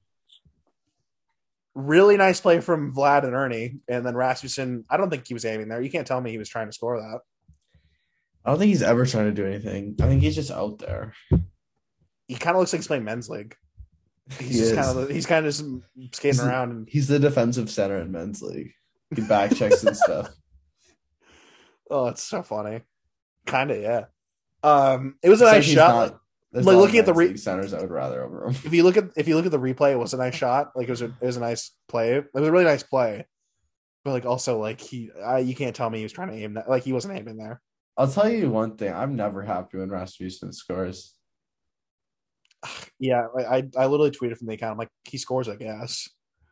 [1.75, 4.85] Really nice play from Vlad and Ernie, and then Rasmussen.
[4.89, 5.81] I don't think he was aiming there.
[5.81, 7.19] You can't tell me he was trying to score that.
[8.45, 9.95] I don't think he's ever trying to do anything.
[10.01, 11.13] I think he's just out there.
[12.27, 13.55] He kind of looks like he's playing men's league.
[14.39, 15.65] He's He just kind of he's kind of just
[16.15, 18.73] skating He's- around and He's the defensive center in men's league.
[19.15, 20.29] He back checks and stuff.
[21.91, 22.81] Oh, it's so funny.
[23.45, 24.05] Kind of, yeah.
[24.63, 26.11] Um, it was a nice he's shot.
[26.11, 26.19] not-
[26.53, 28.51] there's Like, looking at the re- centers, I would rather over him.
[28.51, 30.71] if you look at if you look at the replay, it was a nice shot.
[30.75, 32.13] Like it was a it was a nice play.
[32.13, 33.25] It was a really nice play.
[34.05, 36.53] But like also like he, I, you can't tell me he was trying to aim
[36.53, 36.69] that.
[36.69, 37.59] Like he wasn't aiming there.
[37.97, 38.93] I'll tell you one thing.
[38.93, 41.13] I'm never happy when Rasmussen scores.
[42.99, 44.73] Yeah, I I, I literally tweeted from the account.
[44.73, 46.07] I'm like he scores, I guess.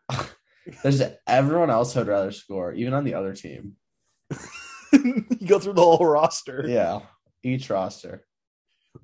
[0.83, 3.77] There's everyone else I'd rather score, even on the other team.
[4.91, 6.65] you go through the whole roster.
[6.67, 6.99] Yeah,
[7.43, 8.25] each roster.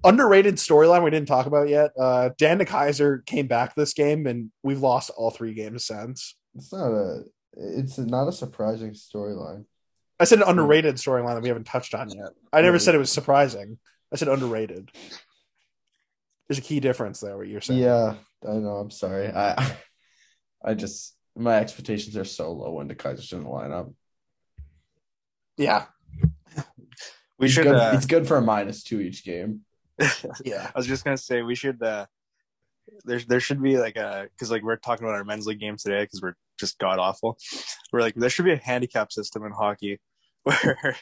[0.04, 1.92] Underrated storyline we didn't talk about yet.
[1.98, 6.36] Uh, Dan DeKeyser came back this game, and we've lost all three games since.
[6.56, 7.24] It's not a.
[7.54, 9.66] It's not a surprising storyline.
[10.20, 12.30] I said an underrated storyline that we haven't touched on yet.
[12.52, 13.78] I never said it was surprising.
[14.12, 14.92] I said underrated.
[16.48, 17.38] There's a key difference there.
[17.38, 17.80] What you're saying?
[17.82, 18.16] Yeah,
[18.48, 18.78] I know.
[18.78, 19.28] I'm sorry.
[19.28, 19.76] I,
[20.64, 23.94] I just my expectations are so low when the Keyser's in the lineup.
[25.58, 25.86] yeah,
[27.40, 27.64] we He's should.
[27.64, 29.62] good, Uh, He's good for a minus two each game.
[30.46, 30.72] yeah.
[30.74, 31.82] I was just gonna say we should.
[31.82, 32.06] Uh,
[33.04, 35.76] there, there should be like a because like we're talking about our men's league game
[35.78, 37.38] today because we're just god awful.
[37.94, 40.02] We're like there should be a handicap system in hockey
[40.44, 40.98] where,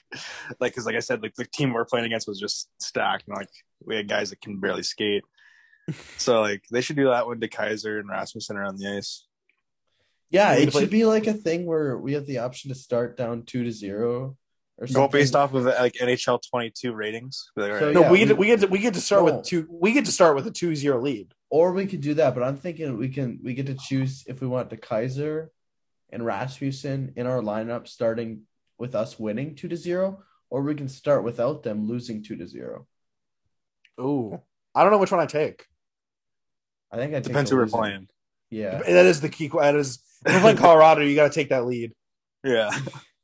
[0.60, 3.36] like, because like I said, like the team we're playing against was just stacked, and
[3.36, 3.50] like
[3.84, 5.24] we had guys that can barely skate.
[6.18, 9.26] So like they should do that when DeKeyser and Rasmussen are on the ice.
[10.30, 13.18] Yeah, it play- should be like a thing where we have the option to start
[13.18, 14.38] down two to zero
[14.78, 17.50] or Go based off of like NHL twenty two ratings.
[17.56, 19.02] Like, all So, No, Yeah, we get we- to, we get to, we get to
[19.02, 19.36] start No.
[19.38, 19.68] with two.
[19.70, 21.34] We get to start with a two zero lead.
[21.50, 24.42] Or we could do that, but I'm thinking we can we get to choose if
[24.42, 25.48] we want the Keyser
[26.12, 28.42] and Rasmussen in our lineup starting
[28.78, 32.46] with us winning two to zero, or we can start without them losing two to
[32.48, 32.88] zero.
[34.02, 34.42] Ooh,
[34.74, 35.66] I don't know which one I take.
[36.92, 38.08] I think I take depends who we're playing.
[38.50, 39.48] Yeah, That is the key.
[39.48, 41.02] That is if we're playing Colorado.
[41.02, 41.94] You got to take that lead.
[42.44, 42.70] Yeah,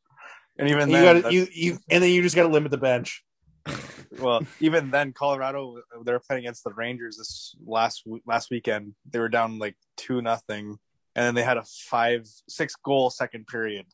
[0.57, 2.49] and even And you then, got that's- you you and then you just got to
[2.49, 3.23] limit the bench.
[4.19, 8.95] well, even then, Colorado they were playing against the Rangers this last last weekend.
[9.09, 10.77] They were down like two nothing,
[11.15, 13.85] and then they had a five six goal second period.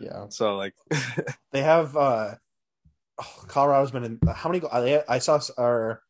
[0.00, 0.26] yeah.
[0.28, 0.74] So like,
[1.52, 2.34] They have uh
[3.20, 4.58] oh, Colorado's been in how many?
[4.60, 6.02] go- I, I saw s- our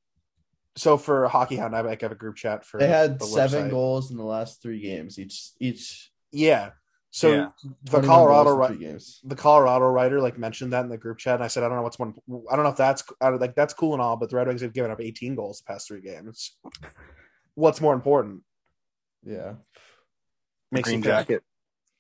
[0.75, 3.67] so for Hockey Hound, I like have a group chat for They had the seven
[3.67, 3.71] website.
[3.71, 5.19] goals in the last three games.
[5.19, 6.71] Each each Yeah.
[7.15, 7.49] So Yeah.
[7.85, 9.21] the Colorado goals in ri- three games.
[9.23, 11.77] the Colorado writer like mentioned that in the group chat, and I said I don't
[11.77, 12.15] know what's one.
[12.51, 14.49] I don't know if that's I don't- like that's cool and all, but the Red
[14.49, 16.57] Wings have given up 18 goals the past three games.
[17.55, 18.43] What's more important?
[19.23, 19.57] Yeah.
[20.71, 21.15] Makes Green you think.
[21.29, 21.43] jacket.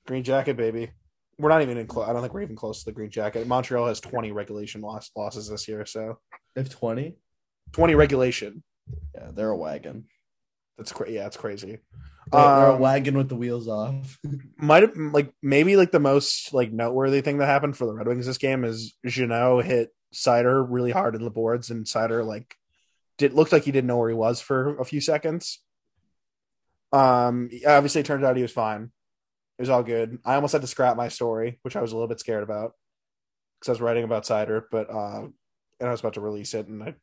[0.07, 0.91] Green jacket, baby.
[1.39, 2.09] We're not even in close.
[2.09, 3.47] I don't think we're even close to the green jacket.
[3.47, 6.21] Montreal has 20 regulation loss- losses this year, so
[6.55, 7.19] They have 20?
[7.73, 8.63] 20 regulation.
[9.15, 10.09] Yeah, they're a wagon.
[10.79, 11.15] That's crazy.
[11.15, 11.79] Yeah, it's crazy.
[12.31, 14.19] They're, they're a Um, wagon with the wheels off.
[14.57, 18.09] might have like maybe like the most like noteworthy thing that happened for the Red
[18.09, 22.57] Wings this game is Jeannot hit Seider really hard in the boards, and Seider like
[23.19, 25.61] did looked like he didn't know where he was for a few seconds.
[26.93, 28.91] Um, obviously, it turned out he was fine.
[29.59, 30.19] It was all good.
[30.25, 32.73] I almost had to scrap my story, which I was a little bit scared about
[33.59, 35.23] because I was writing about Seider, but uh,
[35.81, 36.95] and I was about to release it, and I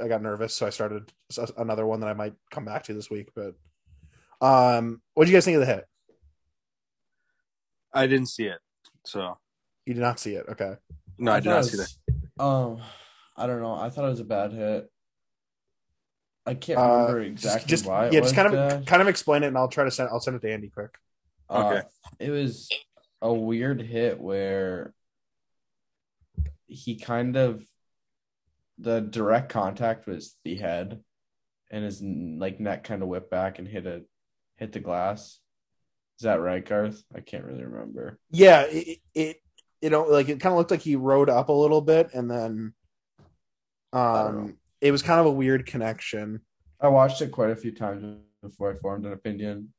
[0.00, 1.12] I got nervous, so I started
[1.56, 3.30] another one that I might come back to this week.
[3.34, 3.54] But
[4.40, 5.84] um, what do you guys think of the hit?
[7.92, 8.58] I didn't see it,
[9.04, 9.38] so
[9.86, 10.46] You did not see it.
[10.48, 10.74] Okay.
[11.18, 12.42] no, I, did not it see that.
[12.42, 12.80] Um,
[13.36, 13.74] I don't know.
[13.74, 14.90] I thought it was a bad hit.
[16.46, 18.06] I can't Uh, remember just, exactly just why.
[18.06, 18.86] It yeah, was just kind of bad.
[18.86, 20.10] kind of explain it, and I'll try to send.
[20.10, 20.96] I'll send it to Andy quick.
[21.50, 21.82] Uh, Okay.
[22.20, 22.68] it was
[23.20, 24.94] a weird hit where
[26.66, 27.64] he kind of
[28.78, 31.00] the direct contact was the head,
[31.70, 34.02] and his like neck kind of whipped back and hit a
[34.56, 35.40] hit the glass.
[36.18, 37.02] Is that right, Garth?
[37.14, 38.18] I can't really remember.
[38.30, 39.36] Yeah, it, it
[39.80, 42.30] you know like it kind of looked like he rode up a little bit, and
[42.30, 42.74] then
[43.92, 46.40] um, it was kind of a weird connection.
[46.80, 49.72] I watched it quite a few times before I formed an opinion.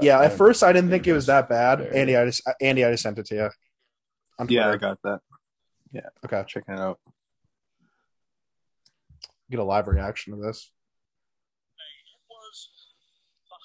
[0.00, 1.78] Yeah, Uh, at first I didn't think it was that bad.
[1.80, 1.96] fair.
[1.96, 3.50] Andy, I just Andy, I just sent it to you.
[4.38, 5.20] On Yeah, I got that.
[5.92, 6.08] Yeah.
[6.24, 6.44] Okay.
[6.46, 7.00] Checking it out.
[9.50, 10.70] Get a live reaction to this.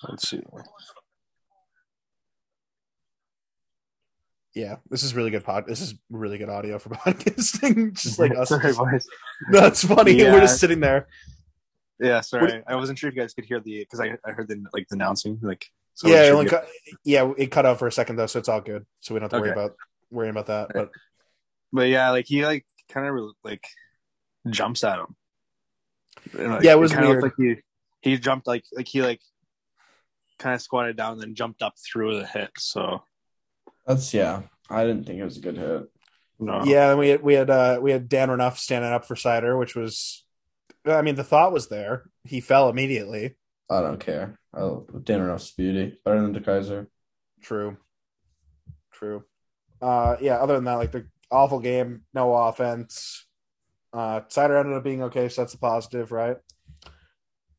[0.08, 0.42] Let's see.
[4.54, 5.66] Yeah, this is really good pod.
[5.68, 7.94] This is really good audio for podcasting.
[8.02, 8.50] just like us.
[8.50, 9.08] Sorry, boys.
[9.52, 10.14] That's funny.
[10.14, 10.34] Yeah.
[10.34, 11.08] We're just sitting there.
[12.00, 12.62] Yeah, sorry.
[12.68, 14.88] I wasn't sure if you guys could hear the because I, I heard the like
[14.90, 15.66] the announcing like.
[15.94, 16.68] so yeah, it only cut,
[17.06, 18.86] yeah, it cut out for a second though, so it's all good.
[19.00, 19.76] So we don't have to worry about
[20.12, 20.72] worrying about that.
[20.74, 20.90] But
[21.72, 23.66] But yeah, like he like kind of like
[24.50, 25.16] jumps at him.
[26.38, 27.24] And, like, Yeah, it was kinda weird.
[27.24, 27.56] like he
[28.02, 29.22] he jumped like like he like
[30.40, 32.52] kind of squatted down and then jumped up through the hit.
[32.58, 33.04] So
[33.86, 34.44] That's yeah.
[34.70, 35.84] I didn't think it was a good hit.
[36.40, 39.16] no, yeah, and we had we had uh we had Dan Renouf standing up for
[39.16, 40.26] Seider, which was
[40.86, 42.10] I mean the thought was there.
[42.24, 43.36] He fell immediately.
[43.70, 44.40] I don't care.
[44.54, 46.88] Oh, Dan Ruff's beauty better than DeKeyser.
[47.42, 47.78] True.
[48.92, 49.24] True.
[49.82, 53.26] Uh yeah, other than that, like the awful game, no offense.
[53.96, 56.38] Uh Seider ended up being okay, so that's a positive, right?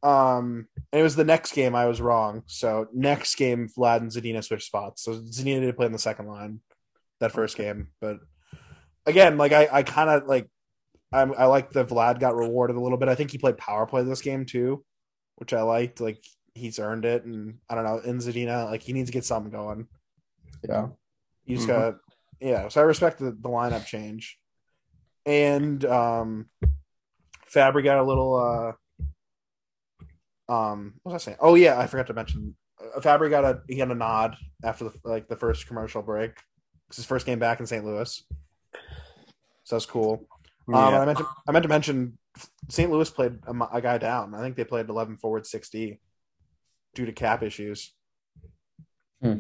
[0.03, 2.43] Um and it was the next game I was wrong.
[2.47, 5.03] So next game Vlad and Zadina switched spots.
[5.03, 6.61] So Zadina did play in the second line
[7.21, 7.89] that first game.
[8.01, 8.19] But
[9.07, 10.49] again, like I, I kind of like
[11.13, 13.09] I I like that Vlad got rewarded a little bit.
[13.09, 14.85] I think he played power play this game too,
[15.37, 16.01] which I liked.
[16.01, 16.23] Like
[16.55, 19.51] he's earned it and I don't know, in Zadina, like he needs to get something
[19.53, 19.89] going.
[20.69, 20.89] Yeah.
[21.47, 21.73] You just Mhm.
[21.75, 21.95] got
[22.41, 22.69] yeah.
[22.69, 24.39] So I respect the, the lineup change,
[25.27, 26.47] and um,
[27.53, 28.73] Fabbri got a little uh,
[30.49, 31.39] um, what was I saying?
[31.41, 32.55] Oh yeah, I forgot to mention.
[32.81, 36.33] Uh, Fabbri got a he got a nod after the like the first commercial break.
[36.89, 37.85] It's his first game back in St.
[37.85, 38.25] Louis,
[39.65, 40.27] so that's cool.
[40.69, 40.75] Um.
[40.75, 42.19] I meant to I meant to mention
[42.69, 42.91] St.
[42.91, 44.35] Louis played a, a guy down.
[44.35, 46.01] I think they played eleven forward sixty
[46.95, 47.93] due to cap issues.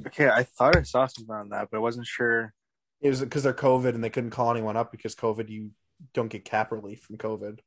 [0.07, 2.53] Okay, I thought I saw something on that, but I wasn't sure.
[3.01, 5.70] It was because they're COVID and they couldn't call anyone up because COVID, you
[6.14, 7.59] don't get cap relief from COVID,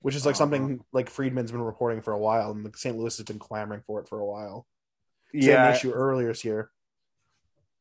[0.00, 0.38] which is like Uh-huh.
[0.38, 2.96] something like Friedman's been reporting for a while, and St.
[2.96, 4.66] Louis has been clamoring for it for a while.
[5.32, 6.70] Same Yeah, issue earlier this year.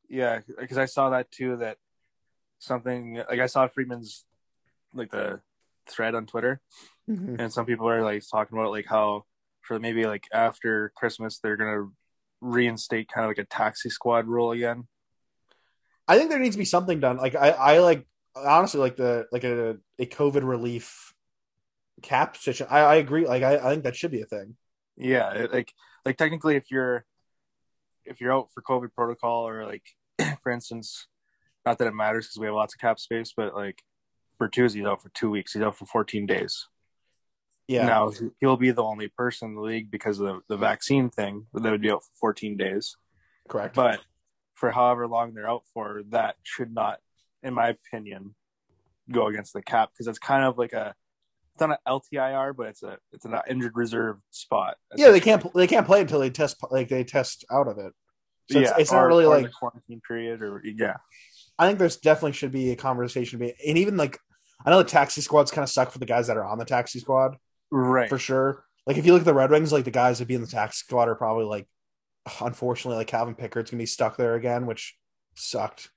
[0.09, 1.57] yeah, because I saw that too.
[1.57, 1.77] That
[2.59, 4.25] something like I saw Friedman's
[4.93, 5.41] like the
[5.87, 6.61] thread on Twitter,
[7.39, 9.25] and some people are like talking about like how
[9.61, 11.89] for maybe like after Christmas they're gonna
[12.41, 14.87] reinstate kind of like a taxi squad rule again.
[16.07, 17.17] I think there needs to be something done.
[17.17, 18.05] Like I, I like
[18.35, 21.13] honestly like the like a a COVID relief
[22.01, 22.67] cap situation.
[22.69, 23.27] I, I agree.
[23.27, 24.55] Like I, I think that should be a thing.
[24.95, 25.73] Yeah, like
[26.05, 27.05] like technically, if you're
[28.05, 29.83] if you're out for COVID protocol or like
[30.43, 31.07] for instance,
[31.65, 33.83] not that it matters because we have lots of cap space, but like
[34.39, 35.53] Bertuzzi's out for two weeks.
[35.53, 36.67] He's out for 14 days.
[37.67, 37.85] Yeah.
[37.85, 41.47] Now he'll be the only person in the league because of the, the vaccine thing
[41.53, 42.95] that would be out for 14 days.
[43.49, 43.75] correct.
[43.75, 43.99] But
[44.57, 46.99] for however long they're out for, that should not,
[47.43, 48.35] in my opinion,
[49.09, 50.93] go against the cap because it's kind of like a
[51.53, 54.75] it's not an LTIR, but it's a it's an injured reserve spot.
[54.95, 57.93] Yeah, they can't they can't play until they test like they test out of it.
[58.51, 60.97] So it's, yeah, it's not or- really or like quarantine period, or yeah,
[61.57, 63.39] I think there's definitely should be a conversation.
[63.39, 64.19] Be and even like
[64.65, 66.65] I know the taxi squads kind of suck for the guys that are on the
[66.65, 67.37] taxi squad
[67.71, 68.09] right.
[68.09, 68.63] for sure.
[68.85, 70.47] Like if you look at the Red Wings, like the guys that be in the
[70.47, 71.67] taxi squad are probably like,
[72.41, 74.97] unfortunately, like Calvin Pickard's gonna be stuck there again, which
[75.35, 75.89] sucked.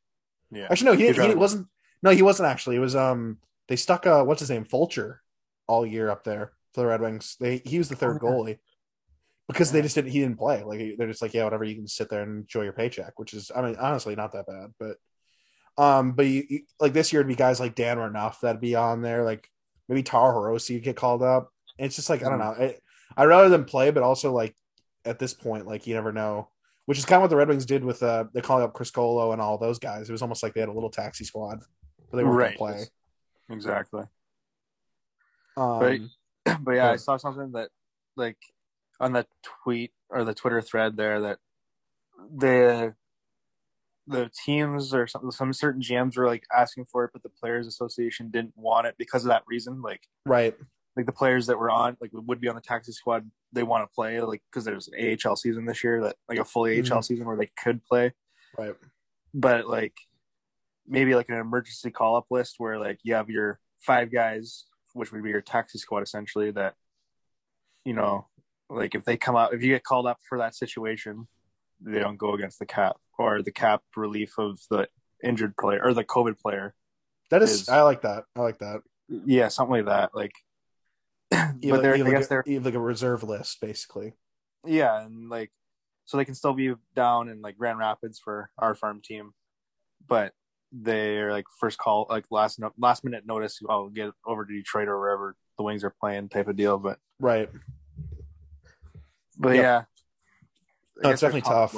[0.51, 1.69] Yeah, Actually, no, he, He'd he wasn't.
[2.03, 2.77] No, he wasn't actually.
[2.77, 5.23] It was um they stuck uh what's his name Fulcher
[5.67, 7.37] all year up there for the Red Wings.
[7.39, 8.55] They he was the third Oh, yeah.
[9.49, 10.11] because they just didn't.
[10.11, 10.63] He didn't play.
[10.63, 11.65] Like they're just like yeah, whatever.
[11.65, 14.47] You can sit there and enjoy your paycheck, which is I mean honestly not that
[14.47, 14.73] bad.
[14.79, 14.97] But
[15.83, 18.75] um, but you, you like this year it'd be guys like Dan Renouf that'd be
[18.75, 19.25] on there.
[19.25, 19.49] Like
[19.89, 21.53] maybe Taro Hirose would get called up.
[21.79, 22.53] And it's just like I don't know.
[22.53, 22.83] It,
[23.17, 24.55] I'd rather than play, but also like
[25.05, 26.49] at this point, like you never know.
[26.87, 29.33] Which is kind of what the Red Wings did with uh they calling up Criscuolo
[29.33, 30.09] and all those guys.
[30.09, 31.61] It was almost like they had a little taxi squad,
[32.11, 32.57] but they weren't right.
[32.57, 32.85] play.
[33.51, 34.05] Exactly.
[35.57, 36.01] Um, But-
[36.61, 37.69] But yeah, I saw something that
[38.17, 38.39] like
[38.99, 39.27] on the
[39.63, 41.39] tweet or the Twitter thread there that
[42.35, 42.95] the
[44.07, 47.67] the teams or some some certain GMs were like asking for it, but the Players
[47.67, 49.83] Association didn't want it because of that reason.
[49.83, 50.57] Like right,
[50.97, 53.89] like the players that were on like would be on the taxi squad, they want
[53.89, 56.69] to play like because there's an AHL season this year that like a full AHL
[56.69, 57.01] mm-hmm.
[57.01, 58.13] season where they could play,
[58.59, 58.75] right,
[59.33, 59.95] but like
[60.87, 65.13] maybe like an emergency call up list where like you have your five guys, which
[65.13, 66.51] would be your taxi squad essentially.
[66.51, 66.75] That
[67.85, 68.27] you know,
[68.69, 71.29] like if they come out, if you get called up for that situation,
[71.81, 74.89] they don't go against the cap or the cap relief of the
[75.23, 76.75] injured player or the COVID player.
[77.31, 78.25] that is, Is- I like that.
[78.37, 78.83] I like that.
[79.09, 80.15] Yeah, something like that.
[80.15, 80.33] Like,
[81.31, 83.61] but have, they're, I have guess like, they're a, you have like a reserve list
[83.61, 84.15] basically.
[84.67, 85.51] yeah, and like
[86.07, 89.33] so they can still be down in like Grand Rapids for our farm team,
[90.07, 90.33] but
[90.73, 93.61] they're like first call like last no- last minute notice.
[93.69, 96.79] I'll get over to Detroit or wherever the Wings are playing type of deal.
[96.79, 97.49] But Right.
[99.39, 99.63] but Yep.
[99.63, 99.83] yeah,
[101.03, 101.75] No, it's definitely tough.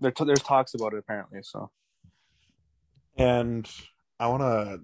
[0.00, 1.40] There, t- there's talks about it apparently.
[1.42, 1.70] So
[3.16, 3.70] And
[4.20, 4.80] I want to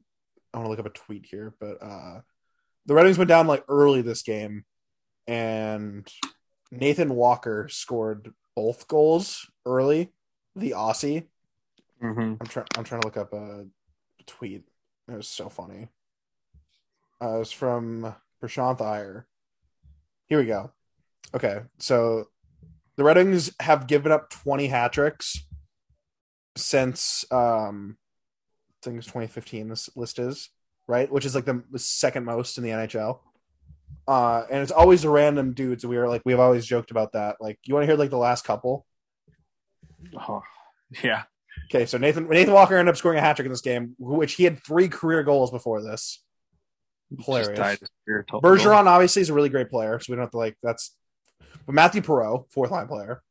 [0.55, 2.21] I want to look up a tweet here, but uh
[2.87, 4.65] the Red Wings went down like early this game,
[5.27, 6.09] and
[6.71, 10.13] Nathan Walker scored both goals early.
[10.57, 11.27] The Aussie.
[12.03, 12.35] mm-hmm.
[12.41, 12.67] I'm trying.
[12.77, 13.67] I'm trying to look up a
[14.27, 14.65] tweet.
[15.09, 15.89] It was so funny.
[17.23, 19.27] Uh, it was from Prashant Iyer.
[20.27, 20.73] Here we go.
[21.35, 22.29] Okay, so
[22.97, 25.45] the Red Wings have given up 20 hat tricks
[26.57, 27.97] since um,
[28.71, 29.69] I think it's 2015.
[29.69, 30.51] This list is
[30.93, 33.21] right, which is like the, second most in the NHL.
[34.07, 35.87] Uh, and it's always the random dudes.
[35.87, 37.37] We are like we've always joked about that.
[37.41, 38.87] Like, you want to hear like the last couple?
[40.29, 40.43] oh,
[41.03, 41.23] yeah,
[41.71, 44.35] Okay, so Nathan Nathan Walker ended up scoring a hat trick in this game, which
[44.35, 46.23] he had three career goals before this.
[47.25, 47.79] Hilarious.
[48.09, 50.95] Bergeron obviously is a really great player, so we don't have to like that's.
[51.67, 53.23] But Mathieu Perreault, fourth line player.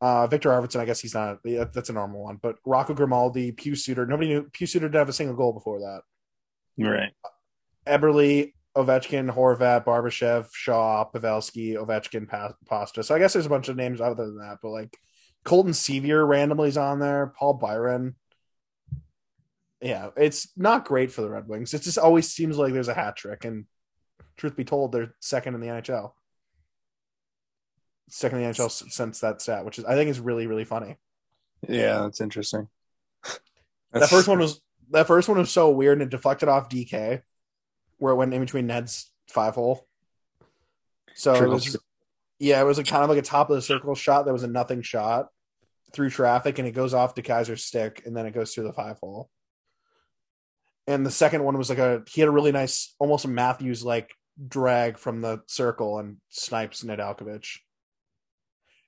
[0.00, 1.38] Uh, Viktor Arvidsson, I guess he's not.
[1.44, 4.06] That's a normal one, but Rocco Grimaldi, Pius Suter.
[4.06, 6.02] Nobody knew Pius Suter didn't have a single goal before that.
[6.78, 7.12] Right?
[7.86, 13.02] Eberle, Ovechkin, Horvat, Barbashev, Shaw, Pavelski, Ovechkin, Pa- Pasta.
[13.04, 14.96] So I guess there's a bunch of names other than that, but like
[15.44, 18.16] Colton Sceviour randomly is on there, Paul Byron.
[19.80, 21.74] Yeah, it's not great for the Red Wings.
[21.74, 23.66] It just always seems like there's a hat trick, and
[24.36, 26.12] truth be told, they're second in the NHL.
[28.08, 30.96] Second in the NHL since that stat, which is I think is really really funny.
[31.68, 32.68] Yeah, that's interesting.
[33.92, 34.60] That first one was
[34.90, 37.22] that first one was so weird and it deflected off DK,
[37.98, 39.86] where it went in between Ned's five hole.
[41.14, 41.76] So it was,
[42.38, 44.42] yeah, it was like kind of like a top of the circle shot that was
[44.42, 45.28] a nothing shot
[45.92, 48.72] through traffic, and it goes off to Keyser's stick, and then it goes through the
[48.72, 49.30] five hole.
[50.86, 53.84] And the second one was like a he had a really nice, almost a Matthews
[53.84, 54.12] like
[54.48, 57.58] drag from the circle and snipes Nedeljkovic.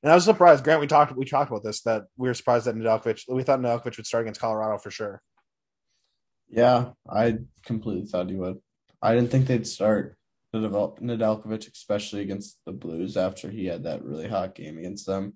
[0.03, 0.81] And I was surprised, Grant.
[0.81, 3.23] We talked we talked about this that we were surprised that Nedeljkovic.
[3.29, 5.23] We thought Nedeljkovic would start against Colorado for sure.
[6.49, 8.59] Yeah, I completely thought he would.
[9.03, 10.17] I didn't think they'd start
[10.55, 15.35] Nedeljkovic, especially against the Blues after he had that really hot game against them.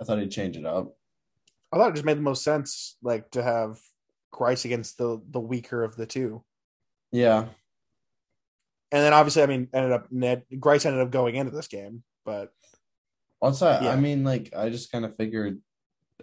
[0.00, 0.96] I thought he'd change it up.
[1.72, 3.78] I thought it just made the most sense, like to have
[4.32, 6.44] Greiss against the the weaker of the two.
[7.10, 7.40] Yeah,
[8.90, 12.02] And then obviously, I mean, ended up Ned Greiss ended up going into this game,
[12.24, 12.52] but
[13.42, 13.92] I, Yeah.
[13.92, 15.60] I mean, like, I just kind of figured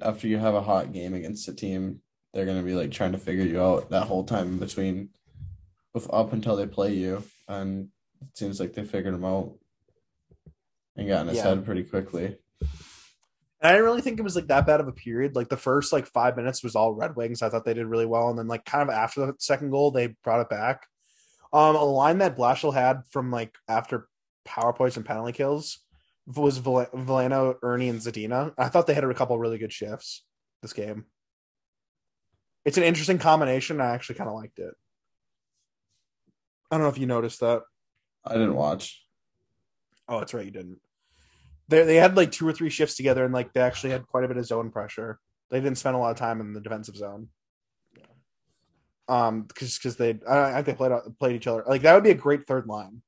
[0.02, 2.02] after you have a hot game against a team,
[2.34, 5.10] they're gonna be like trying to figure you out that whole time in between,
[6.12, 7.90] up until they play you, and
[8.22, 9.52] it seems like they figured him out
[10.96, 11.44] and got in his Yeah.
[11.44, 12.38] head pretty quickly.
[13.62, 15.36] And I didn't really think it was like that bad of a period.
[15.36, 17.42] Like the first like five minutes was all Red Wings.
[17.42, 19.92] I thought they did really well, and then like kind of after the second goal,
[19.92, 20.88] they brought it back.
[21.52, 24.08] Um, a line that Blashill had from like after
[24.46, 25.80] power plays and penalty kills
[26.28, 28.54] was Val- Veleno, Ernie, and Zadina.
[28.58, 30.24] I thought they had a couple really good shifts
[30.62, 31.06] this game.
[32.70, 33.82] It's an interesting combination.
[33.82, 34.76] I actually kind of liked it.
[36.70, 37.64] I don't know if you noticed that.
[38.24, 39.04] I didn't watch.
[40.08, 40.78] Oh, that's right, you didn't.
[41.68, 44.24] They they had like two or three shifts together, and like they actually had quite
[44.24, 45.18] a bit of zone pressure.
[45.50, 47.30] They didn't spend a lot of time in the defensive zone.
[49.08, 52.04] Um, because because they I, I think they played played each other like that would
[52.04, 53.02] be a great third line.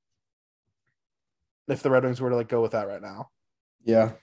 [1.67, 3.29] If the Red Wings were to like go with that right now,
[3.83, 4.13] Yeah.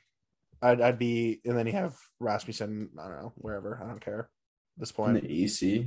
[0.60, 2.90] I'd I'd be and then you have Rasmussen.
[2.98, 4.28] I don't know wherever I don't care.
[4.78, 5.86] At this In the EC.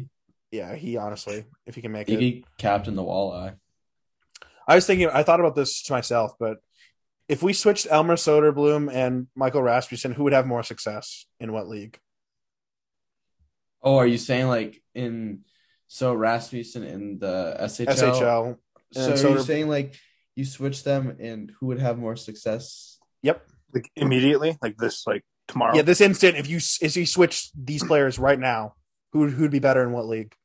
[0.52, 3.56] yeah, he honestly, if he can make He it, could captain the walleye.
[4.68, 6.58] I was thinking, I thought about this to myself, but
[7.30, 11.68] if we switched Elmer Soderblom and Michael Rasmussen, who would have more success in what
[11.70, 11.98] league?
[13.82, 15.42] Oh, are you saying like in
[15.88, 17.88] so Rasmussen in the SHL?
[17.88, 18.58] SHL.
[18.94, 19.96] So And are Soder- you saying like
[20.36, 23.00] you switch them and who would have more success?
[23.24, 23.46] Yep.
[23.74, 25.76] Like immediately, like this, like tomorrow.
[25.76, 28.74] Yeah, this instant, if you if you switch these players right now,
[29.14, 30.36] who who'd be better in what league?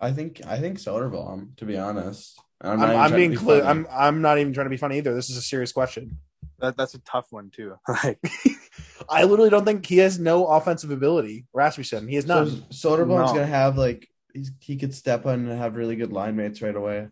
[0.00, 2.38] I think I think Soderblom, to be honest.
[2.60, 3.62] I'm, I'm, not even I'm trying to being be clear.
[3.62, 3.70] funny.
[3.70, 5.14] I'm I'm not even trying to be funny either.
[5.14, 6.18] This is a serious question.
[6.58, 7.76] that, that's a tough one too.
[8.04, 8.18] like
[9.08, 11.46] I literally don't think he has no offensive ability.
[11.52, 12.50] Rasmussen, he has So none.
[12.70, 13.34] Soderblom's No.
[13.34, 16.74] gonna have like he's, he could step on and have really good line mates right
[16.76, 17.08] away.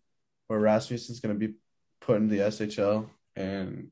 [0.49, 1.55] Where Rasmussen's gonna be
[2.01, 3.89] put in the SHL, and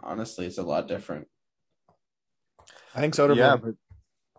[0.00, 1.26] honestly, it's a lot different.
[2.94, 3.36] I think Soderblom.
[3.36, 3.74] yeah, but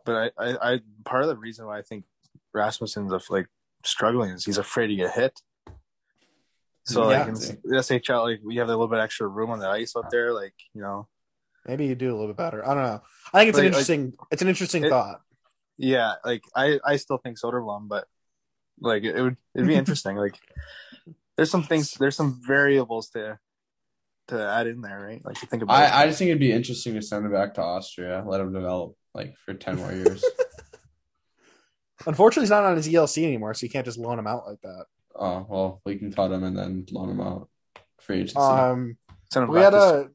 [0.10, 2.06] but I, I I part of the reason why I think
[2.54, 3.48] Rasmussen's of like
[3.86, 5.40] struggling is he's afraid to get hit.
[6.86, 9.68] So like in the SHL, like we have a little bit extra room on the
[9.70, 11.08] ice up there, like you know,
[11.68, 12.68] Maybe you do a little bit better.
[12.68, 13.02] I don't know.
[13.34, 14.14] I think it's an Like- like- interesting.
[14.32, 15.22] it's an interesting It- thought.
[15.78, 16.16] yeah.
[16.26, 18.08] Like I I still think Soderblom, but
[18.80, 20.16] like it would it'd be interesting.
[20.18, 20.36] like
[21.36, 23.38] there's some things, there's some variables to
[24.30, 25.24] to add in there, right?
[25.24, 25.76] Like you think about.
[25.80, 28.52] I, I just think it'd be interesting to send him back to Austria, let him
[28.54, 30.24] develop like for ten more years.
[32.06, 34.62] Unfortunately, he's not on his ELC anymore, so you can't just loan him out like
[34.62, 34.86] that.
[35.16, 37.50] oh well, we can cut him and then loan him out
[38.00, 38.38] free agency.
[38.38, 38.98] Um,
[39.32, 40.10] Send him we had a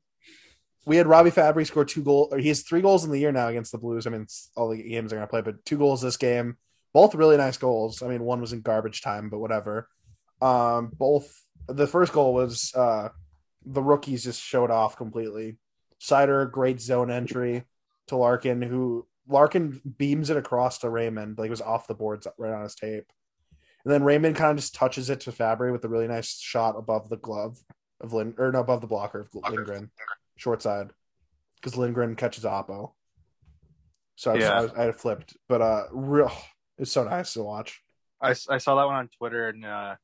[0.87, 2.33] we had Robby Fabbri score two goals.
[2.33, 4.07] Or he has three goals in the year now against the Blues.
[4.07, 6.57] I mean, it's, all the games they're gonna play, but two goals this game.
[6.93, 8.03] Both really nice goals.
[8.03, 9.89] I mean, one was in garbage time, but whatever.
[10.41, 13.09] Um, both the first goal was uh,
[13.65, 15.59] the rookies just showed off completely.
[16.01, 17.65] Seider, great zone entry
[18.09, 22.27] to Larkin, who Larkin beams it across to Raymond, like it was off the boards
[22.39, 23.07] right on his tape.
[23.85, 26.77] And then Raymond kind of just touches it to Fabbri with a really nice shot
[26.77, 27.59] above the glove
[28.01, 29.91] of Lin or no, above the blocker of Lindgren,
[30.37, 30.91] short side,
[31.57, 32.93] because Lindgren catches Oppo.
[34.17, 34.53] So I, was, Yeah.
[34.53, 36.33] I, was, I flipped, but uh, real,
[36.79, 37.83] it's so nice to watch.
[38.21, 39.97] I, I saw that one on Twitter and uh,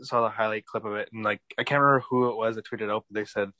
[0.00, 2.66] saw the highlight clip of it, and like I can't remember who it was that
[2.66, 3.50] tweeted out, but they said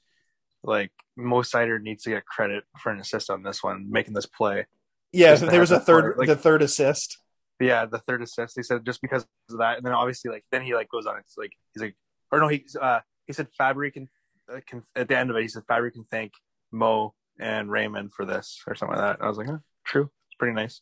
[0.62, 4.26] like Mo Seider needs to get credit for an assist on this one, making this
[4.26, 4.66] play.
[5.12, 7.18] Yeah, to there was a third, like- the third assist.
[7.58, 8.56] Yeah, the third assist.
[8.56, 11.18] They said just because of that, and then obviously like then he like goes on.
[11.18, 11.96] It's like he's like,
[12.32, 14.08] or no, he uh he said Fabbri can,
[14.50, 15.42] uh, can at the end of it.
[15.42, 16.32] He said Fabbri can thank
[16.72, 19.24] Mo and Raymond for this or something like that.
[19.24, 20.10] I was like, huh, true.
[20.28, 20.80] It's pretty nice.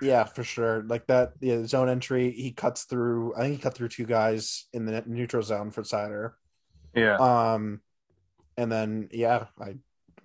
[0.00, 0.82] Yeah, for sure.
[0.86, 2.30] Like that, yeah, the zone entry.
[2.30, 3.34] He cuts through.
[3.34, 6.32] I think he cut through two guys in the neutral zone for Seider.
[6.94, 7.80] Yeah, Um,
[8.60, 9.76] and then yeah, I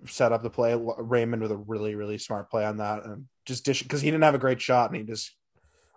[0.06, 0.76] set up the play.
[0.76, 4.24] Raymond with a really really smart play on that, and just dish because he didn't
[4.24, 5.34] have a great shot, and he just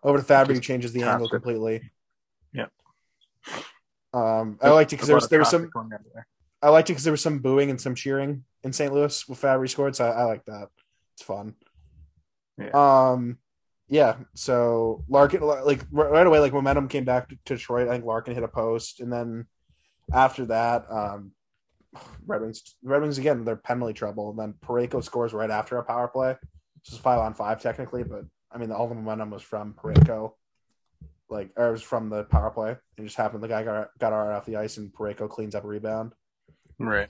[0.04, 1.92] over to Fabbri who changes the angle completely.
[2.54, 2.68] Yeah.
[4.14, 5.62] Um, I liked it because there was there was some.
[5.62, 6.26] Traffic going down there.
[6.62, 8.94] I liked it because there was some booing and some cheering in St.
[8.94, 10.70] Louis with Fabbri scored, so I, I like that.
[11.16, 11.56] It's fun.
[12.58, 12.72] Yeah.
[12.74, 13.38] Um,
[13.88, 14.16] yeah.
[14.34, 17.88] So Larkin, like right away, like momentum came back to Detroit.
[17.88, 19.48] I think Larkin hit a post, and then
[20.14, 21.32] after that, um,
[22.26, 24.30] Red Wings, Red Wings again, they're penalty trouble.
[24.30, 26.36] And then Pareko scores right after a power play.
[26.86, 30.34] This is five on five technically, but I mean, all the momentum was from Pareko,
[31.30, 32.78] like or it was from the power play.
[32.98, 35.64] It just happened the guy got got out off the ice, and Pareko cleans up
[35.64, 36.14] a rebound
[36.78, 37.10] Right.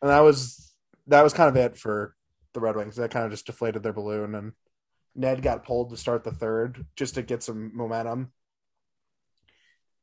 [0.00, 0.74] and that was
[1.08, 2.14] that was kind of it for
[2.54, 2.96] the Red Wings.
[2.96, 4.52] That kind of just deflated their balloon, and
[5.14, 8.32] Ned got pulled to start the third just to get some momentum.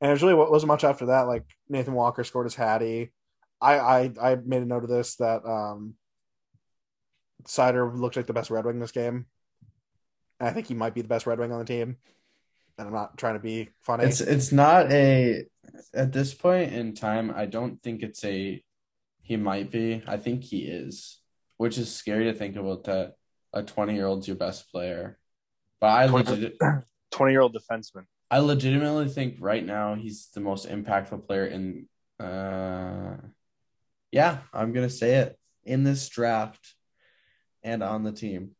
[0.01, 1.27] And it was really wasn't much after that.
[1.27, 3.11] Like Nathan Walker scored his Hattie.
[3.63, 5.95] I I, I made a note of this that um,
[7.45, 9.25] Seider looked like the best Red Wing this game.
[10.39, 11.97] And I think he might be the best Red Wing on the team.
[12.77, 14.05] And I'm not trying to be funny.
[14.05, 15.45] It's it's not a
[15.93, 17.31] at this point in time.
[17.35, 18.61] I don't think it's a
[19.21, 20.01] he might be.
[20.07, 21.19] I think he is,
[21.57, 23.13] which is scary to think about that
[23.53, 25.19] a twenty year old's your best player.
[25.79, 26.57] But I Twenty- legit
[27.11, 28.05] Twenty year old defenseman.
[28.31, 31.87] I legitimately think right now he's the most impactful player in.
[32.19, 33.17] Uh,
[34.13, 36.75] yeah, I'm gonna say it in this draft
[37.63, 38.51] and on the team.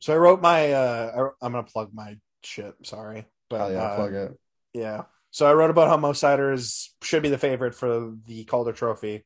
[0.00, 0.72] So I wrote my.
[0.72, 2.74] uh I- I'm gonna plug my shit.
[2.84, 4.38] Sorry, but Oh yeah, uh, plug it.
[4.74, 5.02] Yeah.
[5.30, 8.72] So I wrote about how Mo Seider is should be the favorite for the Calder
[8.72, 9.24] Trophy,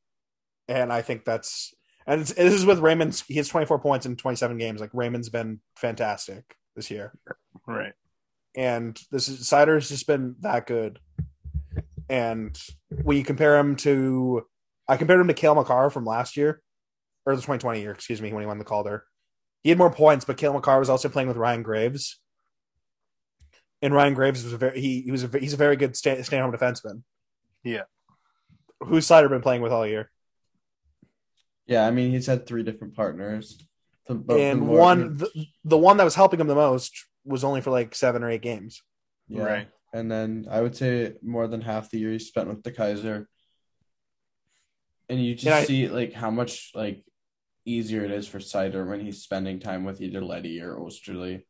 [0.68, 1.74] and I think that's
[2.06, 3.22] and this is with Raymond.
[3.28, 4.80] He has 24 points in 27 games.
[4.80, 7.12] Like Raymond's been fantastic this year,
[7.66, 7.92] Right.
[8.56, 10.98] and this is Seider's just been that good.
[12.08, 12.58] And
[13.02, 14.46] when you compare him to,
[14.92, 16.60] I compared him to Cale Makar from last year,
[17.24, 19.04] or the 2020 year, excuse me, when he won the Calder.
[19.62, 22.18] He had more points, but Cale Makar was also playing with Ryan Graves
[23.82, 26.22] and Ryan Graves was a very he, he was a, he's a very good stay,
[26.22, 27.02] stay home defenseman.
[27.64, 27.82] Yeah.
[28.80, 30.10] Who's Seider been playing with all year?
[31.66, 33.58] Yeah, I mean he's had three different partners.
[34.06, 37.06] The- but the and more- one the, the one that was helping him the most
[37.24, 38.82] was only for like seven or eight games.
[39.28, 39.42] yeah.
[39.42, 39.68] Right.
[39.94, 43.26] And then I would say more than half the year he spent with the Keyser.
[45.12, 47.04] And you just And I- see like how much like
[47.66, 51.42] easier it is for Seider when he's spending time with either Leddy or Oesterle.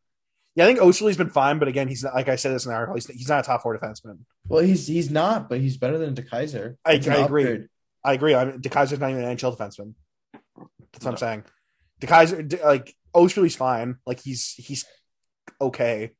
[0.56, 2.70] Yeah, I think Oesterle's been fine, but again, he's not, like I said this in
[2.70, 2.96] the article.
[2.96, 4.18] He's, he's not a top four defenseman.
[4.48, 6.76] Well, he's he's not, but he's better than DeKeyser.
[6.84, 7.14] I- I agree.
[7.14, 7.68] upgrade.
[8.04, 8.34] I agree.
[8.34, 9.94] I mean, DeKeyser's not even an NHL defenseman.
[10.92, 11.44] That's what I'm saying.
[12.00, 13.98] DeKeyser, De, like Oesterle's fine.
[14.04, 14.84] Like he's he's
[15.60, 16.10] okay,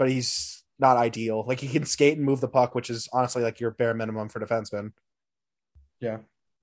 [0.00, 1.44] but he's not ideal.
[1.46, 4.28] Like he can skate and move the puck, which is honestly like your bare minimum
[4.28, 4.92] for defenseman.
[6.00, 6.18] Yeah.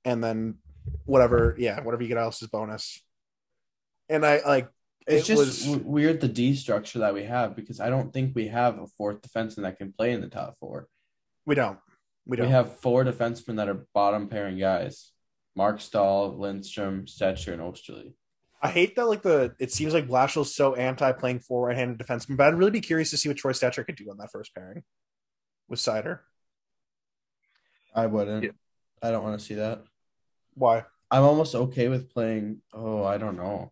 [0.08, 0.56] And then
[1.06, 3.04] whatever, yeah, whatever you get else is bonus.
[4.08, 4.70] And I like
[5.06, 8.14] It's it just was w- weird the D structure that we have because I don't
[8.14, 10.88] think we have a fourth defenseman that can play in the top four.
[11.46, 11.78] we don't
[12.26, 15.12] we We, don't We have four defensemen that are bottom pairing guys:
[15.56, 18.14] Marc Staal, Lindstrom, Stecher, and Oesterle.
[18.62, 22.00] I hate that like the it seems like Blashill's so anti playing four right handed
[22.00, 24.32] defenseman, but I'd really be curious to see what Troy Stecher could do on that
[24.32, 24.84] first pairing
[25.68, 26.20] with Seider.
[27.94, 28.44] I wouldn't.
[28.46, 28.52] Yeah.
[29.02, 29.84] I don't want to see that.
[30.58, 30.84] Why?
[31.12, 32.62] I'm almost okay with playing.
[32.74, 33.72] Oh, I don't know.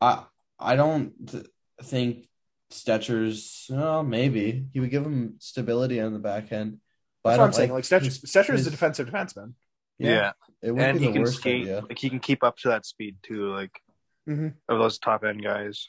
[0.00, 0.24] I
[0.58, 1.46] I don't th-
[1.82, 2.28] think
[2.70, 3.66] Stecher's.
[3.70, 6.78] Well, maybe he would give him stability on the back end.
[7.24, 7.72] But That's I what I'm don't saying.
[7.72, 9.54] Like Stecher, his- Stecher is a defensive defenseman.
[9.98, 10.32] Yeah.
[10.62, 11.62] it wouldn't And be he the can worst skate.
[11.62, 11.80] idea.
[11.88, 13.50] Like he can keep up to that speed too.
[13.52, 13.80] Like
[14.28, 14.54] Mhm.
[14.68, 15.86] of those top end guys.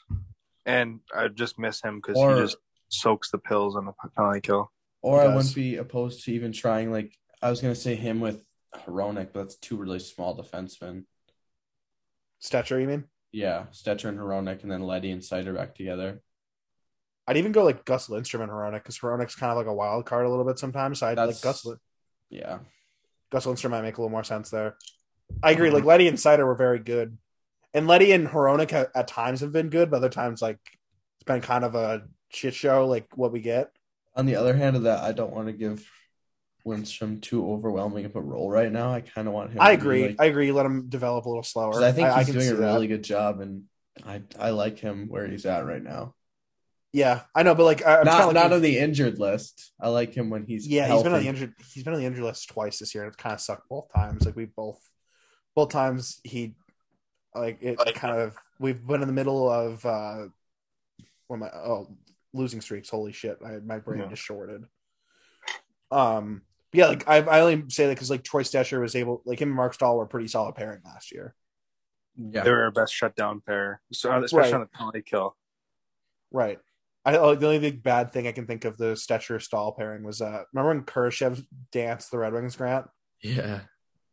[0.66, 2.56] And I just miss him because he just
[2.88, 4.72] soaks the pills on the penalty kill.
[5.02, 6.90] Or I wouldn't be opposed to even trying.
[6.90, 8.44] Like I was gonna say him with
[8.74, 11.04] Hronek, but that's two really small defensemen.
[12.42, 13.04] Stecher, you mean?
[13.32, 16.22] Yeah, Stecher and Hronek, and then Leddy and Seider back together.
[17.26, 20.06] I'd even go like Gus Lindstrom and Hronek because Hronek's kind of like a wild
[20.06, 20.98] card a little bit sometimes.
[20.98, 21.66] So I'd like That's- Gus.
[22.30, 22.58] Yeah,
[23.30, 24.76] Gus Lindstrom might make a little more sense there.
[25.42, 25.70] I agree.
[25.70, 27.18] Like Leddy and Seider were very good,
[27.74, 30.58] and Leddy and Hronek ha- at times have been good, but other times like
[31.16, 32.86] it's been kind of a shit show.
[32.86, 33.70] Like what we get.
[34.16, 35.88] On the other hand of that, I don't want to give
[36.64, 38.92] Lindstrom too overwhelming of a role right now.
[38.92, 39.58] I kind of want him.
[39.60, 40.06] I to agree.
[40.08, 40.52] like- I agree.
[40.52, 41.82] Let him develop a little slower.
[41.82, 42.66] I think he's can doing see a that.
[42.74, 43.64] really good job, and
[44.04, 46.14] I I like him where he's at right now.
[46.92, 49.72] Yeah, I know, but like I- I'm not not looking- on the injured list.
[49.80, 51.54] I like him when he's yeah, He's been on the injured.
[51.72, 53.92] He's been on the injured list twice this year, and it's kind of sucked both
[53.94, 54.26] times.
[54.26, 54.80] Like we both,
[55.54, 56.54] both times he,
[57.34, 58.36] like it kind of.
[58.58, 60.26] We've been in the middle of uh,
[61.28, 61.50] what am I?
[61.54, 61.96] Oh,
[62.34, 62.90] losing streaks.
[62.90, 63.38] Holy shit!
[63.44, 64.08] I my brain Yeah.
[64.08, 64.64] just shorted.
[65.92, 66.42] Um,
[66.72, 69.48] yeah, like I, I only say that because like Troy Stecher was able, like him
[69.48, 71.34] and Marc Staal were a pretty solid pairing last year.
[72.16, 74.54] Yeah, They were our best shutdown pair, so especially Right.
[74.54, 75.36] on the penalty kill.
[76.30, 76.58] Right.
[77.04, 80.02] I oh, the only big bad thing I can think of the Stecher Staal pairing
[80.02, 82.86] was uh remember when Kurashev danced the Red Wings grant
[83.22, 83.60] Yeah,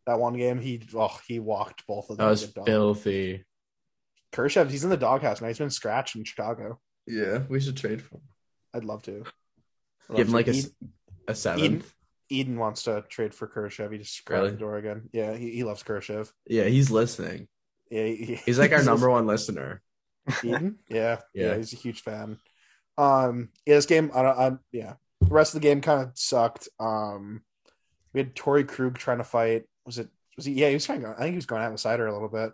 [0.05, 2.65] that one game he oh he walked both of them that was like a dog.
[2.65, 3.45] filthy.
[4.31, 8.01] Kurashev he's in the doghouse now he's been scratched in Chicago Yeah, we should trade
[8.01, 8.21] for him.
[8.73, 9.23] I'd love to
[10.09, 10.69] I'd Give him love like to.
[11.27, 11.63] a, a seventh.
[11.65, 11.83] Eden
[12.29, 14.51] wants to trade for Kurashev he just scratched Really?
[14.51, 17.47] the door again yeah he, he loves Kurashev Yeah, he's listening.
[17.89, 19.81] yeah he- He's like our number one listener.
[20.43, 21.57] Eden yeah, yeah Yeah.
[21.57, 22.37] he's a huge fan
[22.97, 26.11] um yeah this game I don't I yeah the rest of the game kind of
[26.15, 27.41] sucked um
[28.13, 31.01] we had Torey Krug trying to fight was it was he yeah he was trying
[31.01, 32.51] to I think he was going out with Seider a little bit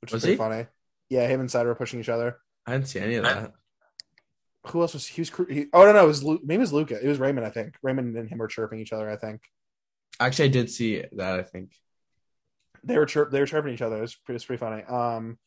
[0.00, 0.38] which was, Was pretty he?
[0.38, 0.66] funny
[1.08, 3.52] yeah him and Seider were pushing each other I didn't see any of that.
[4.68, 6.72] Who else was he was he, oh no no it was Lu, maybe it was
[6.72, 9.42] Luca it was Raymond I think Raymond and him were chirping each other I think
[10.18, 11.38] Actually, I did see that.
[11.38, 11.72] I think.
[12.84, 14.82] they were chirp they were chirping each other it was pretty, it was pretty funny
[14.84, 15.38] um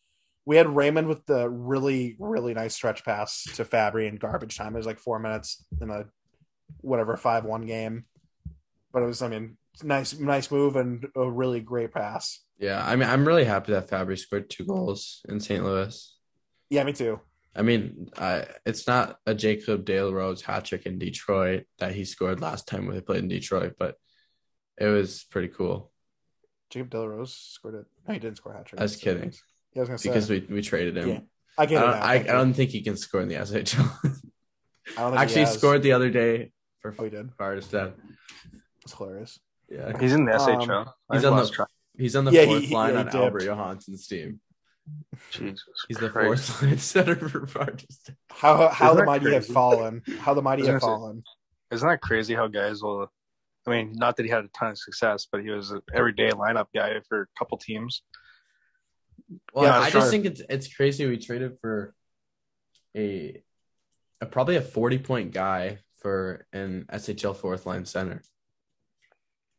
[0.46, 4.74] we had Raymond with the really really nice stretch pass to Fabbri in garbage time
[4.76, 6.06] it was like four minutes in a
[6.82, 8.06] whatever five one game
[8.94, 12.96] but it was I mean nice nice move and a really great pass Yeah, I
[12.98, 15.64] mean, I'm really happy that Fabbri scored two goals in St.
[15.64, 16.16] Louis.
[16.70, 17.20] yeah me too
[17.56, 21.94] I mean, uh, it's not a Jacob de la Rose hat trick in Detroit that
[21.94, 23.96] he scored last time when they played in Detroit, but
[24.78, 25.92] it was pretty cool.
[26.70, 27.86] Jacob de la Rose scored it.
[28.08, 28.80] No, he didn't score a hat trick.
[28.80, 29.34] I was kidding
[29.74, 31.10] Yeah, I was gonna say because we, we traded him.
[31.10, 31.20] Yeah,
[31.58, 31.86] I I get it.
[31.86, 33.80] don't, now, I, I don't think he can score in the SHL.
[34.98, 35.54] I don't think he Actually, has.
[35.58, 37.32] scored the other day for Oh, he did.
[37.38, 37.94] Färjestad.
[38.84, 39.40] It's hilarious.
[39.70, 40.94] Yeah, He's in the Um, SHL.
[41.14, 43.16] he's on the- he's on the Yeah, he- fourth he- line yeah, he on dipped.
[43.16, 44.40] Albert Johansson's team.
[45.32, 48.16] Jesus He's the fourth line center for Färjestad.
[48.30, 50.02] How how Isn't the that mighty have fallen.
[50.20, 51.24] How the mighty have gonna say- fallen.
[51.72, 53.12] Isn't that crazy how guys will?
[53.68, 56.32] I mean, not that he had a ton of success, but he was an everyday
[56.32, 58.02] lineup guy for a couple teams.
[59.54, 60.02] Well, Yeah, I sure.
[60.02, 61.94] just think it's it's crazy we traded for
[62.98, 63.44] a,
[64.22, 68.24] a probably a forty point guy for an SHL fourth line center.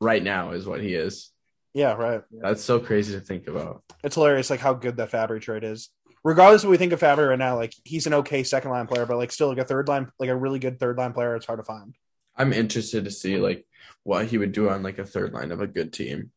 [0.00, 1.30] Right now is what he is.
[1.74, 2.22] Yeah, right.
[2.32, 3.82] That's so crazy to think about.
[4.02, 5.90] It's hilarious, like how good that Fabbri trade is.
[6.24, 8.86] Regardless of what we think of Fabbri right now, like he's an okay second line
[8.86, 11.34] player, but like still like a third line, like a really good third line player,
[11.36, 11.94] it's hard to find.
[12.36, 13.66] I'm interested to see like
[14.02, 16.30] what he would do on like a third line of a good team.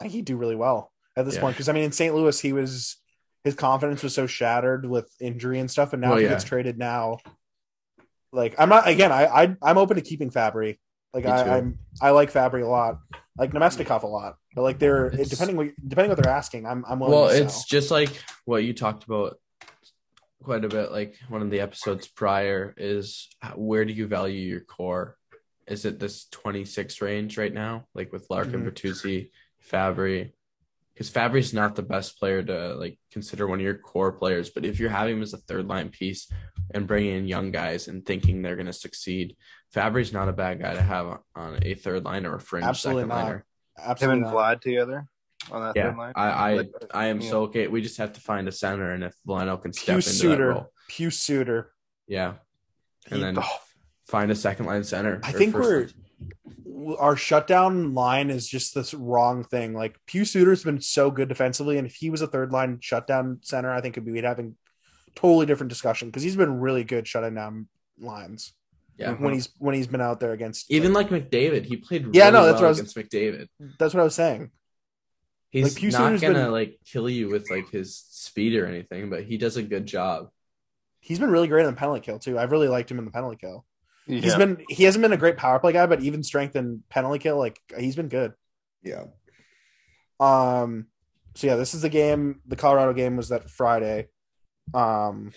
[0.00, 1.42] I think he'd do really well at this Yeah.
[1.42, 2.14] point because I mean, in St.
[2.14, 2.96] Louis, he was
[3.44, 6.30] his confidence was so shattered with injury and stuff, and now Well, he yeah.
[6.30, 7.18] gets traded now,
[8.32, 10.78] like I'm not again, I, I I'm open to keeping Fabbri.
[11.14, 12.98] Like I, I'm I like Fabbri a lot,
[13.36, 16.84] like Namestnikov a lot, but like they're It's- depending what depending what they're asking, I'm
[16.88, 17.64] I'm Well, to it's sell.
[17.68, 18.10] just like
[18.44, 19.38] what you talked about
[20.42, 24.60] quite a bit, like one of the episodes prior is where do you value your
[24.60, 25.16] core?
[25.66, 28.70] Is it this 26 range right now, like with Larkin, Mhm.
[28.72, 29.30] Bertuzzi,
[29.70, 30.32] Fabbri?
[30.94, 34.64] Because Fabbri's not the best player to like consider one of your core players, but
[34.64, 36.30] if you're having him as a third line piece
[36.74, 39.36] and bringing in young guys and thinking they're going to succeed,
[39.74, 43.02] Fabbri's not a bad guy to have on a third line or a fringe Absolutely
[43.04, 43.24] second not.
[43.24, 43.36] liner.
[43.36, 43.44] Him
[43.78, 44.34] Absolutely and not.
[44.34, 45.08] Vlad together
[45.50, 46.12] on that Yeah, third line.
[46.14, 47.30] I I, Like, I am yeah.
[47.30, 47.66] so okay.
[47.68, 50.14] We just have to find a center, and if Leno can step Pew into that
[50.14, 51.72] Suter, role, Pius Suter.
[52.06, 52.34] yeah,
[53.06, 53.58] and He- then oh.
[54.06, 55.20] find a second line center.
[55.24, 55.88] I think we're
[56.74, 56.96] line.
[56.98, 59.72] our shutdown line is just this wrong thing.
[59.74, 63.38] Like Pius Suter's been so good defensively, and if he was a third line shutdown
[63.42, 64.56] center, I think it'd be, we'd having
[65.14, 67.68] totally different discussion because he's been really good shutting down
[67.98, 68.52] lines
[68.98, 69.12] yeah.
[69.12, 70.70] when he's when he's been out there against.
[70.70, 73.48] Even like McDavid, he played really Yeah, no, that's well what I was- against McDavid.
[73.78, 74.50] that's what I was saying.
[75.50, 78.66] He's Like, Pew not Suter's gonna been- like kill you with like his speed or
[78.66, 80.30] anything, but he does a good job.
[81.00, 82.38] He's been really great in the penalty kill too.
[82.38, 83.66] I've really liked him in the penalty kill.
[84.06, 87.18] He's been he hasn't been a great power play guy, but even strength and penalty
[87.18, 88.32] kill, like he's been good.
[88.82, 89.04] Yeah.
[90.20, 90.86] Um,
[91.34, 92.40] so yeah, this is the game.
[92.46, 94.08] The Colorado game was that Friday.
[94.74, 95.32] Um,